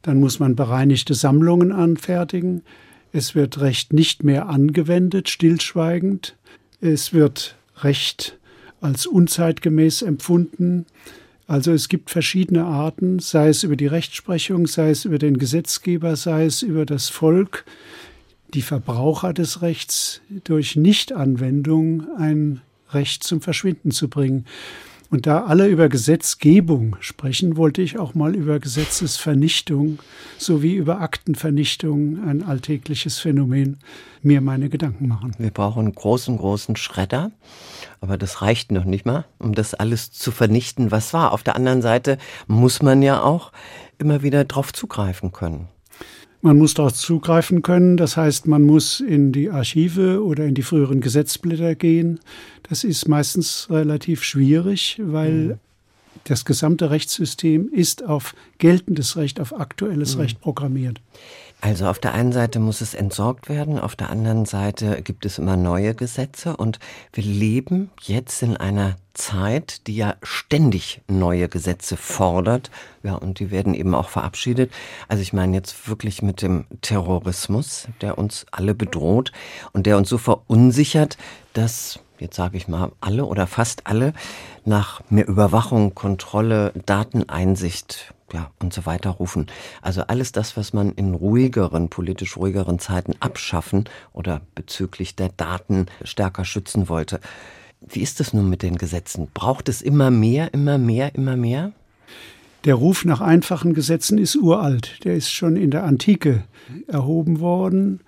Dann 0.01 0.20
muss 0.20 0.39
man 0.39 0.58
bereinigte 0.58 1.14
Sammlungen 1.14 1.72
anfertigen. 1.72 2.64
Es 3.16 3.36
wird 3.36 3.61
Recht 3.61 3.93
nicht 3.93 4.24
mehr 4.24 4.49
angewendet, 4.49 5.30
stillschweigend. 5.30 6.36
Es 6.82 7.14
wird 7.14 7.55
Recht 7.84 8.39
als 8.82 9.05
unzeitgemäß 9.05 10.01
empfunden. 10.01 10.88
Also 11.45 11.72
es 11.74 11.89
gibt 11.89 12.09
verschiedene 12.09 12.66
Arten, 12.66 13.20
sei 13.20 13.49
es 13.49 13.61
über 13.61 13.76
die 13.76 13.86
Rechtsprechung, 13.86 14.66
sei 14.66 14.89
es 14.89 15.05
über 15.05 15.20
den 15.20 15.38
Gesetzgeber, 15.38 16.16
sei 16.16 16.45
es 16.45 16.64
über 16.64 16.88
das 16.88 17.09
Volk, 17.09 17.66
die 18.55 18.64
Verbraucher 18.64 19.32
des 19.32 19.61
Rechts 19.61 20.22
durch 20.43 20.76
Nichtanwendung 20.76 22.07
ein 22.18 22.61
Recht 22.93 23.24
zum 23.24 23.41
Verschwinden 23.41 23.91
zu 23.91 24.09
bringen. 24.09 24.45
Und 25.14 25.28
da 25.28 25.43
alle 25.43 25.68
über 25.68 25.89
Gesetzgebung 25.89 26.95
sprechen, 26.99 27.55
wollte 27.55 27.84
ich 27.84 27.99
auch 27.99 28.16
mal 28.16 28.34
über 28.34 28.59
Gesetzesvernichtung 28.59 29.99
sowie 30.39 30.74
über 30.74 31.01
Aktenvernichtung, 31.01 32.28
ein 32.28 32.41
alltägliches 32.41 33.20
Phänomen, 33.20 33.78
mir 34.24 34.41
meine 34.41 34.70
Gedanken 34.70 35.07
machen. 35.07 35.36
Wir 35.38 35.51
brauchen 35.51 35.82
einen 35.82 35.93
großen, 35.93 36.36
großen 36.36 36.76
Schredder. 36.78 37.30
Aber 38.01 38.18
das 38.18 38.41
reicht 38.41 38.72
noch 38.72 38.86
nicht 38.86 39.05
mal, 39.05 39.26
um 39.38 39.53
das 39.53 39.76
alles 39.76 40.11
zu 40.11 40.32
vernichten, 40.32 40.89
was 40.89 41.14
war. 41.14 41.32
Auf 41.32 41.43
der 41.43 41.57
anderen 41.57 41.84
Seite 41.84 42.18
muss 42.47 42.82
man 42.82 43.03
ja 43.03 43.22
auch 43.22 43.51
immer 43.99 44.24
wieder 44.24 44.45
drauf 44.45 44.74
zugreifen 44.74 45.32
können. 45.32 45.68
Man 46.45 46.57
muss 46.57 46.73
darauf 46.73 46.93
zugreifen 46.93 47.61
können, 47.61 47.95
das 47.95 48.17
heißt, 48.17 48.47
man 48.47 48.63
muss 48.63 48.99
in 48.99 49.31
die 49.31 49.49
Archive 49.49 50.21
oder 50.21 50.45
in 50.45 50.55
die 50.55 50.61
früheren 50.61 50.99
Gesetzblätter 50.99 51.73
gehen. 51.73 52.19
Das 52.63 52.83
ist 52.83 53.07
meistens 53.07 53.67
relativ 53.69 54.25
schwierig, 54.25 54.99
weil 55.01 55.31
mhm. 55.31 55.59
das 56.25 56.43
gesamte 56.43 56.91
Rechtssystem 56.91 57.69
ist 57.71 58.03
auf 58.03 58.35
geltendes 58.57 59.15
Recht, 59.15 59.39
auf 59.39 59.57
aktuelles 59.57 60.15
mhm. 60.15 60.21
Recht 60.21 60.41
programmiert. 60.41 60.99
Also 61.64 61.88
auf 61.88 61.97
der 61.97 62.14
einen 62.14 62.34
Seite 62.34 62.59
muss 62.59 62.82
es 62.82 62.93
entsorgt 62.93 63.47
werden, 63.47 63.80
auf 63.80 63.95
der 63.95 64.09
anderen 64.09 64.43
Seite 64.43 65.01
gibt 65.01 65.26
es 65.26 65.38
immer 65.38 65.55
neue 65.55 65.95
Gesetze 65.95 66.57
und 66.57 66.78
wir 67.14 67.24
leben 67.24 67.89
jetzt 68.01 68.43
in 68.43 68.57
einer 68.57 68.97
Zeit, 69.14 69.88
die 69.88 69.95
ja 69.95 70.16
ständig 70.24 71.01
neue 71.07 71.47
Gesetze 71.47 71.95
fordert. 71.95 72.70
Ja, 73.01 73.16
und 73.16 73.39
die 73.39 73.49
werden 73.49 73.76
eben 73.76 73.95
auch 73.95 74.09
verabschiedet. 74.09 74.74
Also 75.07 75.22
ich 75.22 75.32
meine 75.32 75.55
jetzt 75.55 75.88
wirklich 75.88 76.22
mit 76.22 76.41
dem 76.41 76.66
Terrorismus, 76.82 77.88
der 78.01 78.18
uns 78.18 78.45
alle 78.51 78.76
bedroht 78.76 79.32
und 79.72 79.86
der 79.86 79.95
uns 79.95 80.09
so 80.09 80.18
verunsichert, 80.18 81.18
dass 81.53 82.01
jetzt 82.20 82.36
sage 82.36 82.57
ich 82.57 82.68
mal, 82.68 82.91
alle 82.99 83.26
oder 83.26 83.47
fast 83.47 83.88
alle 83.88 84.14
nach 84.66 85.01
mehr 85.09 85.28
Überwachung, 85.28 85.95
Kontrolle, 85.95 86.74
Dateneinsicht 86.86 88.12
ja, 88.34 88.51
und 88.59 88.73
so 88.73 88.86
weiter 88.86 89.11
rufen. 89.11 89.47
Also 89.81 90.01
alles 90.01 90.31
das, 90.31 90.57
was 90.57 90.73
man 90.73 90.91
in 90.93 91.13
ruhigeren, 91.13 91.89
politisch 91.89 92.36
ruhigeren 92.36 92.79
Zeiten 92.79 93.13
abschaffen 93.19 93.86
oder 94.11 94.41
bezüglich 94.55 95.15
der 95.15 95.29
Daten 95.29 95.86
stärker 96.03 96.43
schützen 96.43 96.89
wollte. 96.89 97.19
Wie 97.88 98.01
ist 98.01 98.19
es 98.19 98.34
nun 98.34 98.49
mit 98.49 98.63
den 98.63 98.77
Gesetzen? 98.77 99.27
Braucht 99.34 99.69
es 99.69 99.81
immer 99.81 100.09
mehr, 100.09 100.53
immer 100.53 100.77
mehr, 100.77 101.13
immer 101.15 101.38
mehr? 101.38 101.73
Der 102.65 102.75
Ruf 102.75 103.05
nach 103.05 103.21
einfachen 103.21 103.73
Gesetzen 103.73 104.17
ist 104.17 104.36
uralt. 104.36 105.03
Der 105.03 105.15
ist 105.15 105.29
schon 105.31 105.57
in 105.57 105.69
der 105.69 105.84
Antike 105.84 106.43
erhoben 106.88 107.39
worden. 107.39 107.99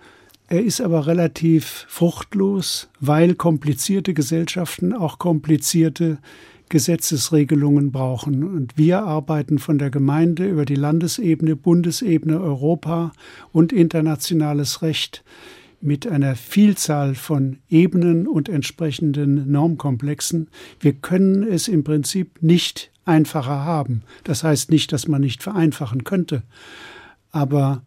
Er 0.47 0.63
ist 0.63 0.80
aber 0.80 1.07
relativ 1.07 1.86
fruchtlos, 1.89 2.88
weil 2.99 3.36
komplizierte 3.36 4.13
Gesellschaften 4.13 4.93
auch 4.93 5.19
komplizierte 5.19 6.19
Gesetzesregelungen 6.70 7.91
brauchen. 7.91 8.43
Und 8.43 8.78
wir 8.78 9.03
arbeiten 9.03 9.59
von 9.59 9.78
der 9.78 9.89
Gemeinde 9.89 10.47
über 10.47 10.66
die 10.66 10.76
Landesebene, 10.76 11.55
Bundesebene, 11.55 12.39
Europa 12.39 13.11
und 13.51 13.72
internationales 13.72 14.82
Recht 14.82 15.24
mit 15.82 16.07
einer 16.07 16.36
Vielzahl 16.36 17.16
von 17.16 17.57
Ebenen 17.70 18.28
und 18.28 18.49
entsprechenden 18.49 19.51
Normkomplexen. 19.51 20.47
Wir 20.80 20.93
können 20.93 21.43
es 21.43 21.68
im 21.68 21.84
Prinzip 21.84 22.41
nicht 22.41 22.91
einfacher 23.05 23.63
haben. 23.63 24.01
Das 24.24 24.43
heißt 24.43 24.72
nicht, 24.72 24.91
dass 24.91 25.07
man 25.07 25.22
nicht 25.22 25.43
vereinfachen 25.43 26.03
könnte. 26.03 26.43
Aber 27.32 27.84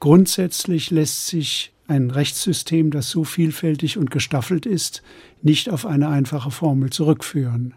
grundsätzlich 0.00 0.90
lässt 0.90 1.28
sich 1.28 1.72
ein 1.86 2.10
Rechtssystem, 2.10 2.90
das 2.90 3.10
so 3.10 3.24
vielfältig 3.24 3.98
und 3.98 4.10
gestaffelt 4.10 4.66
ist, 4.66 5.02
nicht 5.42 5.70
auf 5.70 5.86
eine 5.86 6.08
einfache 6.08 6.50
Formel 6.50 6.90
zurückführen. 6.90 7.74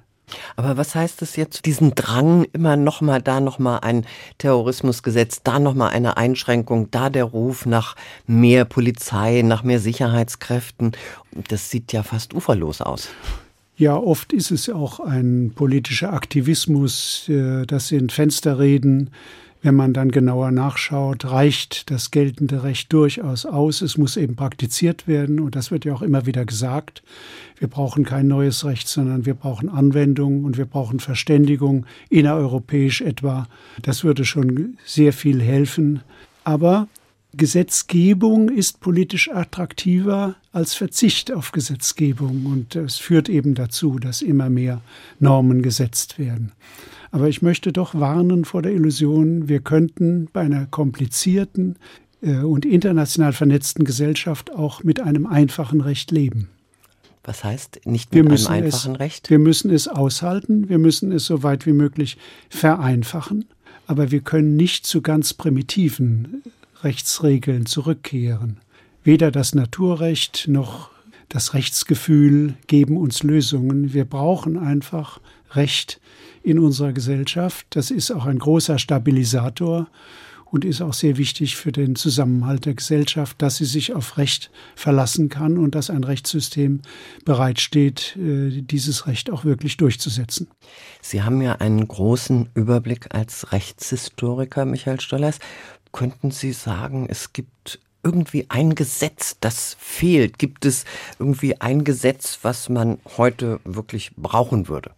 Aber 0.56 0.78
was 0.78 0.96
heißt 0.96 1.22
es 1.22 1.36
jetzt, 1.36 1.66
diesen 1.66 1.96
Drang, 1.96 2.46
immer 2.54 2.76
nochmal, 2.76 3.22
da 3.22 3.40
nochmal 3.40 3.80
ein 3.82 4.06
Terrorismusgesetz, 4.38 5.42
da 5.44 5.60
nochmal 5.60 5.92
eine 5.92 6.18
Einschränkung, 6.18 6.90
da 6.92 7.10
der 7.10 7.26
Ruf 7.26 7.66
nach 7.66 7.96
mehr 8.28 8.66
Polizei, 8.66 9.42
nach 9.44 9.64
mehr 9.64 9.80
Sicherheitskräften? 9.80 10.94
Das 11.48 11.70
sieht 11.70 11.94
ja 11.94 12.04
fast 12.04 12.34
uferlos 12.34 12.82
aus. 12.82 13.10
Ja, 13.76 13.98
oft 13.98 14.34
ist 14.34 14.52
es 14.52 14.70
auch 14.70 15.00
ein 15.00 15.52
politischer 15.56 16.14
Aktivismus, 16.14 17.28
äh, 17.28 17.66
das 17.66 17.88
sind 17.88 18.12
Fensterreden, 18.12 19.10
wenn 19.64 19.76
man 19.76 19.94
dann 19.94 20.12
genauer 20.12 20.52
nachschaut, 20.52 21.26
reicht 21.26 21.90
das 21.90 22.12
geltende 22.12 22.64
Recht 22.64 22.92
durchaus 22.92 23.46
aus. 23.46 23.82
Es 23.82 23.98
muss 23.98 24.18
eben 24.18 24.36
praktiziert 24.36 25.08
werden 25.08 25.40
und 25.40 25.56
das 25.56 25.72
wird 25.72 25.86
ja 25.86 25.94
auch 25.94 26.02
immer 26.02 26.26
wieder 26.26 26.46
gesagt. 26.46 27.02
Wir 27.58 27.70
brauchen 27.70 28.04
kein 28.04 28.28
neues 28.28 28.66
Recht, 28.66 28.90
sondern 28.90 29.26
wir 29.26 29.34
brauchen 29.34 29.70
Anwendung 29.70 30.44
und 30.44 30.58
wir 30.58 30.66
brauchen 30.66 31.00
Verständigung, 31.00 31.86
innereuropäisch 32.10 33.02
etwa. 33.02 33.48
Das 33.82 34.04
würde 34.04 34.26
schon 34.26 34.78
sehr 34.86 35.14
viel 35.14 35.42
helfen. 35.42 36.02
Aber 36.44 36.90
Gesetzgebung 37.36 38.50
ist 38.50 38.80
politisch 38.80 39.32
attraktiver 39.32 40.36
als 40.52 40.76
Verzicht 40.76 41.32
auf 41.32 41.52
Gesetzgebung 41.52 42.46
und 42.46 42.76
es 42.76 42.98
führt 42.98 43.28
eben 43.28 43.56
dazu, 43.56 43.98
dass 43.98 44.22
immer 44.22 44.52
mehr 44.52 44.82
Normen 45.20 45.64
gesetzt 45.64 46.20
werden. 46.20 46.52
Aber 47.12 47.30
ich 47.30 47.42
möchte 47.42 47.74
doch 47.74 47.96
warnen 47.96 48.46
vor 48.46 48.62
der 48.62 48.74
Illusion, 48.74 49.50
wir 49.50 49.62
könnten 49.62 50.30
bei 50.32 50.42
einer 50.42 50.68
komplizierten 50.68 51.76
äh, 52.22 52.38
und 52.38 52.66
international 52.66 53.34
vernetzten 53.34 53.84
Gesellschaft 53.84 54.52
auch 54.52 54.84
mit 54.84 55.00
einem 55.00 55.26
einfachen 55.26 55.82
Recht 55.82 56.12
leben. 56.12 56.50
Was 57.24 57.44
heißt 57.44 57.82
nicht 57.86 58.14
mit 58.14 58.28
einem 58.28 58.48
einfachen 58.48 58.94
es, 58.94 59.00
Recht? 59.00 59.30
Wir 59.32 59.40
müssen 59.40 59.72
es 59.72 59.88
aushalten, 59.88 60.70
wir 60.70 60.78
müssen 60.78 61.12
es 61.12 61.26
so 61.26 61.42
weit 61.42 61.66
wie 61.66 61.74
möglich 61.74 62.18
vereinfachen, 62.50 63.46
aber 63.88 64.12
wir 64.12 64.22
können 64.22 64.56
nicht 64.56 64.86
zu 64.86 65.02
ganz 65.02 65.34
primitiven 65.34 66.44
Rechtsregeln 66.84 67.66
zurückkehren. 67.66 68.58
Weder 69.04 69.32
das 69.32 69.56
Naturrecht 69.56 70.48
noch 70.48 70.90
das 71.30 71.54
Rechtsgefühl 71.54 72.56
geben 72.68 72.98
uns 72.98 73.24
Lösungen. 73.24 73.94
Wir 73.94 74.06
brauchen 74.06 74.58
einfach 74.58 75.20
Recht 75.52 76.00
in 76.44 76.60
unserer 76.60 76.94
Gesellschaft. 76.94 77.66
Das 77.72 77.92
ist 77.92 78.12
auch 78.12 78.26
ein 78.26 78.40
großer 78.40 78.78
Stabilisator 78.78 79.88
und 80.54 80.66
ist 80.66 80.82
auch 80.82 80.94
sehr 80.94 81.18
wichtig 81.18 81.56
für 81.56 81.72
den 81.72 81.96
Zusammenhalt 81.96 82.66
der 82.66 82.76
Gesellschaft, 82.76 83.42
dass 83.42 83.58
sie 83.58 83.66
sich 83.66 83.96
auf 83.96 84.20
Recht 84.20 84.52
verlassen 84.76 85.28
kann 85.28 85.58
und 85.58 85.74
dass 85.74 85.90
ein 85.90 86.04
Rechtssystem 86.04 86.82
bereitsteht, 87.26 88.16
äh, 88.18 88.62
dieses 88.62 89.08
Recht 89.08 89.32
auch 89.32 89.46
wirklich 89.46 89.78
durchzusetzen. 89.78 90.48
Sie 91.02 91.24
haben 91.24 91.42
ja 91.42 91.54
einen 91.54 91.88
großen 91.88 92.50
Überblick 92.54 93.16
als 93.16 93.52
Rechtshistoriker, 93.52 94.66
Michael 94.66 95.00
Stollers. 95.00 95.40
Könnten 95.94 96.32
Sie 96.32 96.52
sagen, 96.52 97.06
es 97.08 97.32
gibt 97.32 97.80
irgendwie 98.04 98.48
ein 98.50 98.76
Gesetz, 98.76 99.38
das 99.40 99.78
fehlt? 99.80 100.38
Gibt 100.38 100.66
es 100.66 100.84
irgendwie 101.20 101.62
ein 101.62 101.86
Gesetz, 101.86 102.40
was 102.42 102.68
man 102.68 102.98
heute 103.18 103.62
wirklich 103.64 104.12
brauchen 104.18 104.68
würde? 104.68 104.92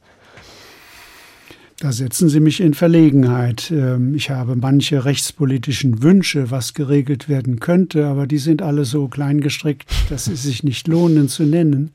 Da 1.80 1.92
setzen 1.92 2.30
Sie 2.30 2.40
mich 2.40 2.62
in 2.62 2.74
Verlegenheit. 2.74 3.70
Ähm, 3.70 4.16
ich 4.16 4.30
habe 4.30 4.56
manche 4.56 5.04
rechtspolitischen 5.04 6.02
Wünsche, 6.02 6.50
was 6.50 6.74
geregelt 6.74 7.28
werden 7.28 7.60
könnte, 7.60 8.08
aber 8.08 8.26
die 8.26 8.38
sind 8.38 8.62
alle 8.62 8.86
so 8.86 9.10
klein 9.10 9.42
gestrickt, 9.42 9.92
dass 10.10 10.26
sie 10.26 10.38
sich 10.38 10.64
nicht 10.64 10.88
lohnen 10.88 11.28
zu 11.28 11.44
nennen. 11.44 11.92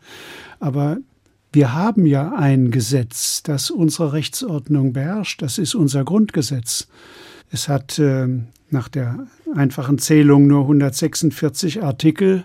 Aber 0.60 0.98
wir 1.52 1.72
haben 1.72 2.04
ja 2.04 2.34
ein 2.34 2.70
Gesetz, 2.70 3.42
das 3.42 3.70
unsere 3.70 4.12
Rechtsordnung 4.12 4.92
beherrscht. 4.92 5.40
Das 5.40 5.56
ist 5.56 5.74
unser 5.74 6.04
Grundgesetz. 6.04 6.86
Es 7.50 7.66
hat 7.66 7.98
ähm, 7.98 8.48
nach 8.72 8.88
der 8.88 9.26
einfachen 9.54 9.98
Zählung 9.98 10.46
nur 10.46 10.62
146 10.62 11.82
Artikel. 11.82 12.44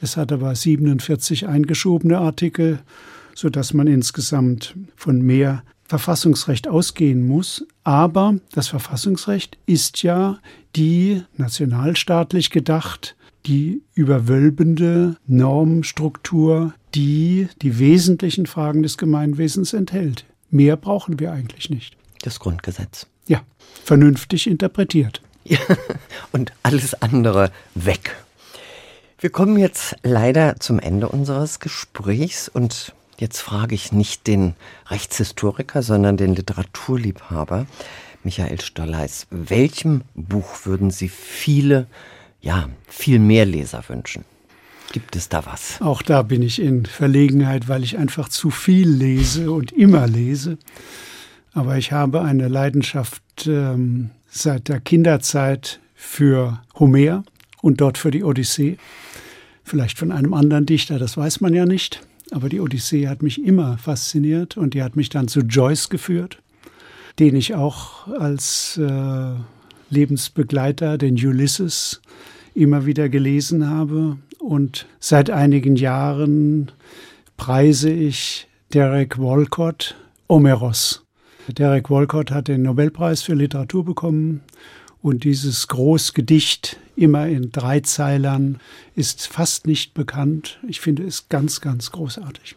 Es 0.00 0.16
hat 0.16 0.32
aber 0.32 0.54
47 0.54 1.46
eingeschobene 1.48 2.18
Artikel, 2.18 2.80
sodass 3.34 3.74
man 3.74 3.86
insgesamt 3.86 4.74
von 4.96 5.20
mehr 5.22 5.62
Verfassungsrecht 5.84 6.68
ausgehen 6.68 7.26
muss. 7.26 7.66
Aber 7.84 8.36
das 8.52 8.68
Verfassungsrecht 8.68 9.58
ist 9.66 10.02
ja 10.02 10.38
die 10.76 11.22
nationalstaatlich 11.36 12.50
gedacht, 12.50 13.16
die 13.46 13.82
überwölbende 13.94 15.16
Normstruktur, 15.26 16.74
die 16.94 17.48
die 17.62 17.78
wesentlichen 17.78 18.46
Fragen 18.46 18.82
des 18.82 18.98
Gemeinwesens 18.98 19.72
enthält. 19.72 20.24
Mehr 20.50 20.76
brauchen 20.76 21.18
wir 21.18 21.32
eigentlich 21.32 21.70
nicht. 21.70 21.96
Das 22.22 22.38
Grundgesetz. 22.38 23.06
Ja, 23.26 23.42
vernünftig 23.84 24.46
interpretiert. 24.46 25.22
Und 26.32 26.52
alles 26.62 27.00
andere 27.02 27.50
weg. 27.74 28.16
Wir 29.18 29.30
kommen 29.30 29.58
jetzt 29.58 29.96
leider 30.02 30.56
zum 30.60 30.78
Ende 30.78 31.08
unseres 31.08 31.60
Gesprächs 31.60 32.48
und 32.48 32.94
Jetzt 33.20 33.40
frage 33.42 33.74
ich 33.74 33.92
nicht 33.92 34.26
den 34.26 34.54
Rechtshistoriker, 34.86 35.82
sondern 35.82 36.16
den 36.16 36.34
Literaturliebhaber 36.34 37.66
Michael 38.24 38.62
Stolleis. 38.62 39.26
Welchem 39.30 40.04
Buch 40.14 40.64
würden 40.64 40.90
Sie 40.90 41.10
viele, 41.10 41.86
ja, 42.40 42.70
viel 42.88 43.18
mehr 43.18 43.44
Leser 43.44 43.84
wünschen? 43.88 44.24
Gibt 44.92 45.16
es 45.16 45.28
da 45.28 45.44
was? 45.44 45.82
Auch 45.82 46.00
da 46.00 46.22
bin 46.22 46.40
ich 46.40 46.62
in 46.62 46.86
Verlegenheit, 46.86 47.68
weil 47.68 47.84
ich 47.84 47.98
einfach 47.98 48.30
zu 48.30 48.50
viel 48.50 48.88
lese 48.88 49.52
und 49.52 49.70
immer 49.70 50.06
lese. 50.06 50.56
Aber 51.52 51.76
ich 51.76 51.92
habe 51.92 52.22
eine 52.22 52.48
Leidenschaft 52.48 53.46
ähm, 53.46 54.12
seit 54.30 54.68
der 54.68 54.80
Kinderzeit 54.80 55.80
für 55.94 56.62
Homer 56.78 57.24
und 57.60 57.80
dort 57.80 57.98
für 57.98 58.10
die 58.10 58.24
Odyssee. 58.24 58.78
Vielleicht 59.64 59.98
von 59.98 60.12
einem 60.12 60.32
anderen 60.32 60.66
Dichter, 60.66 60.98
das 60.98 61.16
weiß 61.16 61.40
man 61.40 61.52
ja 61.52 61.66
nicht. 61.66 62.00
Aber 62.30 62.48
die 62.48 62.60
Odyssee 62.60 63.08
hat 63.08 63.22
mich 63.22 63.44
immer 63.44 63.76
fasziniert 63.78 64.56
und 64.56 64.74
die 64.74 64.82
hat 64.82 64.96
mich 64.96 65.08
dann 65.08 65.28
zu 65.28 65.40
Joyce 65.40 65.90
geführt, 65.90 66.40
den 67.18 67.34
ich 67.34 67.54
auch 67.54 68.06
als 68.06 68.78
äh, 68.78 69.34
Lebensbegleiter, 69.90 70.96
den 70.96 71.14
Ulysses, 71.14 72.00
immer 72.54 72.86
wieder 72.86 73.08
gelesen 73.08 73.68
habe. 73.68 74.16
Und 74.38 74.86
seit 75.00 75.28
einigen 75.28 75.76
Jahren 75.76 76.70
preise 77.36 77.90
ich 77.90 78.48
Derek 78.72 79.18
Walcott 79.18 79.96
Omeros. 80.28 81.04
Derek 81.52 81.90
Walcott 81.90 82.30
hat 82.30 82.48
den 82.48 82.62
Nobelpreis 82.62 83.22
für 83.22 83.34
Literatur 83.34 83.84
bekommen 83.84 84.42
und 85.02 85.24
dieses 85.24 85.68
Großgedicht, 85.68 86.78
immer 86.96 87.26
in 87.26 87.52
drei 87.52 87.80
Zeilern, 87.80 88.60
ist 88.94 89.26
fast 89.26 89.66
nicht 89.66 89.94
bekannt. 89.94 90.58
Ich 90.68 90.80
finde 90.80 91.04
es 91.04 91.28
ganz, 91.28 91.60
ganz 91.60 91.90
großartig. 91.90 92.56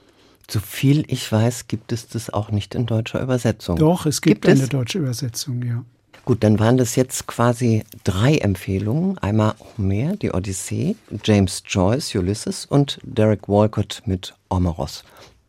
So 0.49 0.59
viel 0.59 1.05
ich 1.07 1.31
weiß, 1.31 1.67
gibt 1.67 1.91
es 1.93 2.09
das 2.09 2.29
auch 2.29 2.51
nicht 2.51 2.75
in 2.75 2.85
deutscher 2.85 3.21
Übersetzung. 3.21 3.77
Doch, 3.77 4.05
es 4.05 4.21
gibt, 4.21 4.41
gibt 4.41 4.51
eine 4.51 4.63
es? 4.63 4.69
deutsche 4.69 4.99
Übersetzung, 4.99 5.63
ja. 5.63 5.83
Gut, 6.25 6.43
dann 6.43 6.59
waren 6.59 6.77
das 6.77 6.95
jetzt 6.95 7.27
quasi 7.27 7.83
drei 8.05 8.37
Empfehlungen. 8.37 9.17
Einmal 9.17 9.55
Homer, 9.77 10.15
die 10.15 10.31
Odyssee, 10.31 10.95
James 11.23 11.63
Joyce, 11.67 12.15
Ulysses 12.15 12.65
und 12.65 12.99
Derek 13.03 13.49
Walcott 13.49 14.01
mit 14.05 14.33
Omeros. 14.49 15.03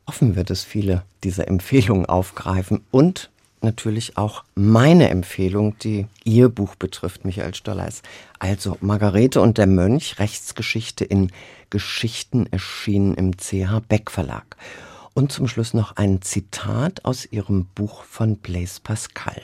Hoffen 0.06 0.34
wir, 0.34 0.42
dass 0.42 0.64
viele 0.64 1.02
diese 1.22 1.46
Empfehlungen 1.46 2.06
aufgreifen 2.06 2.80
und 2.90 3.30
natürlich 3.64 4.16
auch 4.16 4.44
meine 4.54 5.08
Empfehlung, 5.08 5.76
die 5.78 6.06
Ihr 6.24 6.48
Buch 6.48 6.76
betrifft, 6.76 7.24
Michael 7.24 7.54
Stolleis. 7.54 8.02
Also 8.38 8.76
Margarete 8.80 9.40
und 9.40 9.58
der 9.58 9.66
Mönch, 9.66 10.18
Rechtsgeschichte 10.18 11.04
in 11.04 11.32
Geschichten 11.70 12.46
erschienen 12.50 13.14
im 13.14 13.36
CH 13.36 13.80
Beck 13.88 14.10
Verlag. 14.10 14.56
Und 15.14 15.32
zum 15.32 15.48
Schluss 15.48 15.74
noch 15.74 15.96
ein 15.96 16.22
Zitat 16.22 17.04
aus 17.04 17.26
Ihrem 17.26 17.66
Buch 17.74 18.04
von 18.04 18.36
Blaise 18.36 18.80
Pascal. 18.82 19.42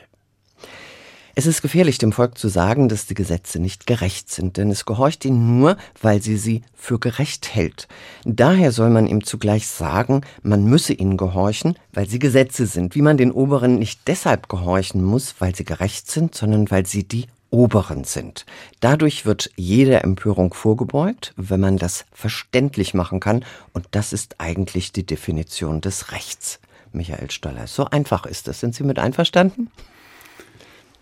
Es 1.40 1.46
ist 1.46 1.62
gefährlich, 1.62 1.96
dem 1.96 2.12
Volk 2.12 2.36
zu 2.36 2.48
sagen, 2.48 2.90
dass 2.90 3.06
die 3.06 3.14
Gesetze 3.14 3.60
nicht 3.60 3.86
gerecht 3.86 4.30
sind, 4.30 4.58
denn 4.58 4.70
es 4.70 4.84
gehorcht 4.84 5.24
ihnen 5.24 5.58
nur, 5.58 5.78
weil 6.02 6.20
sie 6.20 6.36
sie 6.36 6.60
für 6.74 6.98
gerecht 6.98 7.54
hält. 7.54 7.88
Daher 8.26 8.72
soll 8.72 8.90
man 8.90 9.06
ihm 9.06 9.24
zugleich 9.24 9.66
sagen, 9.66 10.20
man 10.42 10.66
müsse 10.66 10.92
ihnen 10.92 11.16
gehorchen, 11.16 11.76
weil 11.94 12.06
sie 12.06 12.18
Gesetze 12.18 12.66
sind, 12.66 12.94
wie 12.94 13.00
man 13.00 13.16
den 13.16 13.32
Oberen 13.32 13.78
nicht 13.78 14.00
deshalb 14.06 14.50
gehorchen 14.50 15.02
muss, 15.02 15.36
weil 15.38 15.54
sie 15.54 15.64
gerecht 15.64 16.10
sind, 16.10 16.34
sondern 16.34 16.70
weil 16.70 16.84
sie 16.84 17.04
die 17.04 17.24
Oberen 17.48 18.04
sind. 18.04 18.44
Dadurch 18.80 19.24
wird 19.24 19.50
jede 19.56 20.02
Empörung 20.02 20.52
vorgebeugt, 20.52 21.32
wenn 21.38 21.60
man 21.60 21.78
das 21.78 22.04
verständlich 22.12 22.92
machen 22.92 23.18
kann, 23.18 23.46
und 23.72 23.86
das 23.92 24.12
ist 24.12 24.34
eigentlich 24.36 24.92
die 24.92 25.06
Definition 25.06 25.80
des 25.80 26.12
Rechts. 26.12 26.60
Michael 26.92 27.30
Stoller, 27.30 27.66
so 27.66 27.86
einfach 27.86 28.26
ist 28.26 28.46
es. 28.46 28.60
Sind 28.60 28.74
Sie 28.74 28.84
mit 28.84 28.98
einverstanden? 28.98 29.70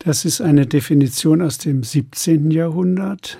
Das 0.08 0.24
ist 0.24 0.40
eine 0.40 0.64
Definition 0.64 1.42
aus 1.42 1.58
dem 1.58 1.82
17. 1.82 2.50
Jahrhundert. 2.50 3.36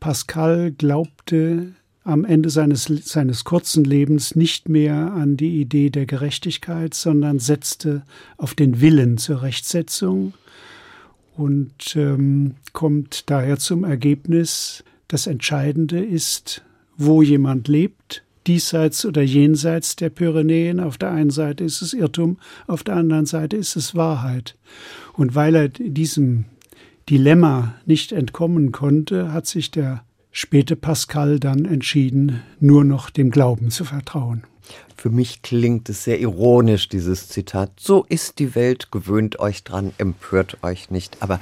Pascal 0.00 0.70
glaubte 0.70 1.74
am 2.02 2.24
Ende 2.24 2.48
seines, 2.48 2.84
seines 2.84 3.44
kurzen 3.44 3.84
Lebens 3.84 4.34
nicht 4.34 4.70
mehr 4.70 5.12
an 5.12 5.36
die 5.36 5.60
Idee 5.60 5.90
der 5.90 6.06
Gerechtigkeit, 6.06 6.94
sondern 6.94 7.40
setzte 7.40 8.04
auf 8.38 8.54
den 8.54 8.80
Willen 8.80 9.18
zur 9.18 9.42
Rechtsetzung 9.42 10.32
und 11.36 11.94
ähm, 11.94 12.54
kommt 12.72 13.28
daher 13.28 13.58
zum 13.58 13.84
Ergebnis, 13.84 14.84
das 15.08 15.26
Entscheidende 15.26 16.02
ist, 16.02 16.62
wo 16.96 17.20
jemand 17.20 17.68
lebt, 17.68 18.24
diesseits 18.48 19.04
oder 19.04 19.22
jenseits 19.22 19.94
der 19.94 20.10
Pyrenäen. 20.10 20.80
Auf 20.80 20.98
der 20.98 21.10
einen 21.10 21.30
Seite 21.30 21.64
ist 21.64 21.82
es 21.82 21.92
Irrtum, 21.92 22.38
auf 22.66 22.82
der 22.82 22.96
anderen 22.96 23.26
Seite 23.26 23.56
ist 23.56 23.76
es 23.76 23.94
Wahrheit. 23.94 24.56
Und 25.12 25.34
weil 25.34 25.54
er 25.54 25.68
diesem 25.68 26.46
Dilemma 27.08 27.74
nicht 27.86 28.12
entkommen 28.12 28.72
konnte, 28.72 29.32
hat 29.32 29.46
sich 29.46 29.70
der 29.70 30.02
späte 30.30 30.76
Pascal 30.76 31.38
dann 31.38 31.64
entschieden, 31.64 32.40
nur 32.60 32.84
noch 32.84 33.10
dem 33.10 33.30
Glauben 33.30 33.70
zu 33.70 33.84
vertrauen. 33.84 34.44
Für 34.96 35.10
mich 35.10 35.42
klingt 35.42 35.88
es 35.88 36.04
sehr 36.04 36.20
ironisch, 36.20 36.88
dieses 36.88 37.28
Zitat. 37.28 37.70
So 37.78 38.04
ist 38.08 38.38
die 38.38 38.54
Welt, 38.54 38.90
gewöhnt 38.90 39.38
euch 39.38 39.64
dran, 39.64 39.92
empört 39.98 40.58
euch 40.62 40.90
nicht. 40.90 41.18
Aber 41.20 41.40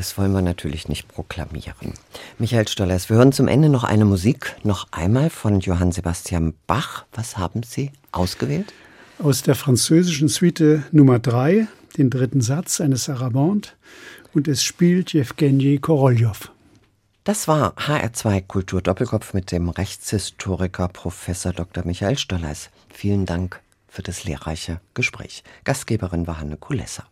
das 0.00 0.16
wollen 0.16 0.32
wir 0.32 0.40
natürlich 0.40 0.88
nicht 0.88 1.08
proklamieren. 1.08 1.92
Michael 2.38 2.66
Stollers, 2.66 3.10
wir 3.10 3.18
hören 3.18 3.32
zum 3.32 3.48
Ende 3.48 3.68
noch 3.68 3.84
eine 3.84 4.06
Musik, 4.06 4.56
noch 4.62 4.86
einmal 4.92 5.28
von 5.28 5.60
Johann 5.60 5.92
Sebastian 5.92 6.54
Bach. 6.66 7.04
Was 7.12 7.36
haben 7.36 7.62
Sie 7.62 7.92
ausgewählt? 8.10 8.72
Aus 9.18 9.42
der 9.42 9.54
französischen 9.54 10.30
Suite 10.30 10.84
Nummer 10.90 11.18
3, 11.18 11.68
den 11.98 12.08
dritten 12.08 12.40
Satz 12.40 12.80
eines 12.80 13.04
Sarabande 13.04 13.68
und 14.32 14.48
es 14.48 14.62
spielt 14.62 15.12
Jewgeni 15.12 15.76
Korolev. 15.76 16.50
Das 17.24 17.46
war 17.46 17.74
HR2 17.74 18.40
Kultur 18.46 18.80
Doppelkopf 18.80 19.34
mit 19.34 19.52
dem 19.52 19.68
Rechtshistoriker 19.68 20.88
Professor 20.88 21.52
Dr. 21.52 21.84
Michael 21.84 22.16
Stolleis. 22.16 22.70
Vielen 22.88 23.26
Dank 23.26 23.60
für 23.86 24.00
das 24.00 24.24
lehrreiche 24.24 24.80
Gespräch. 24.94 25.44
Gastgeberin 25.64 26.26
war 26.26 26.40
Hanne 26.40 26.56
Kulesser. 26.56 27.04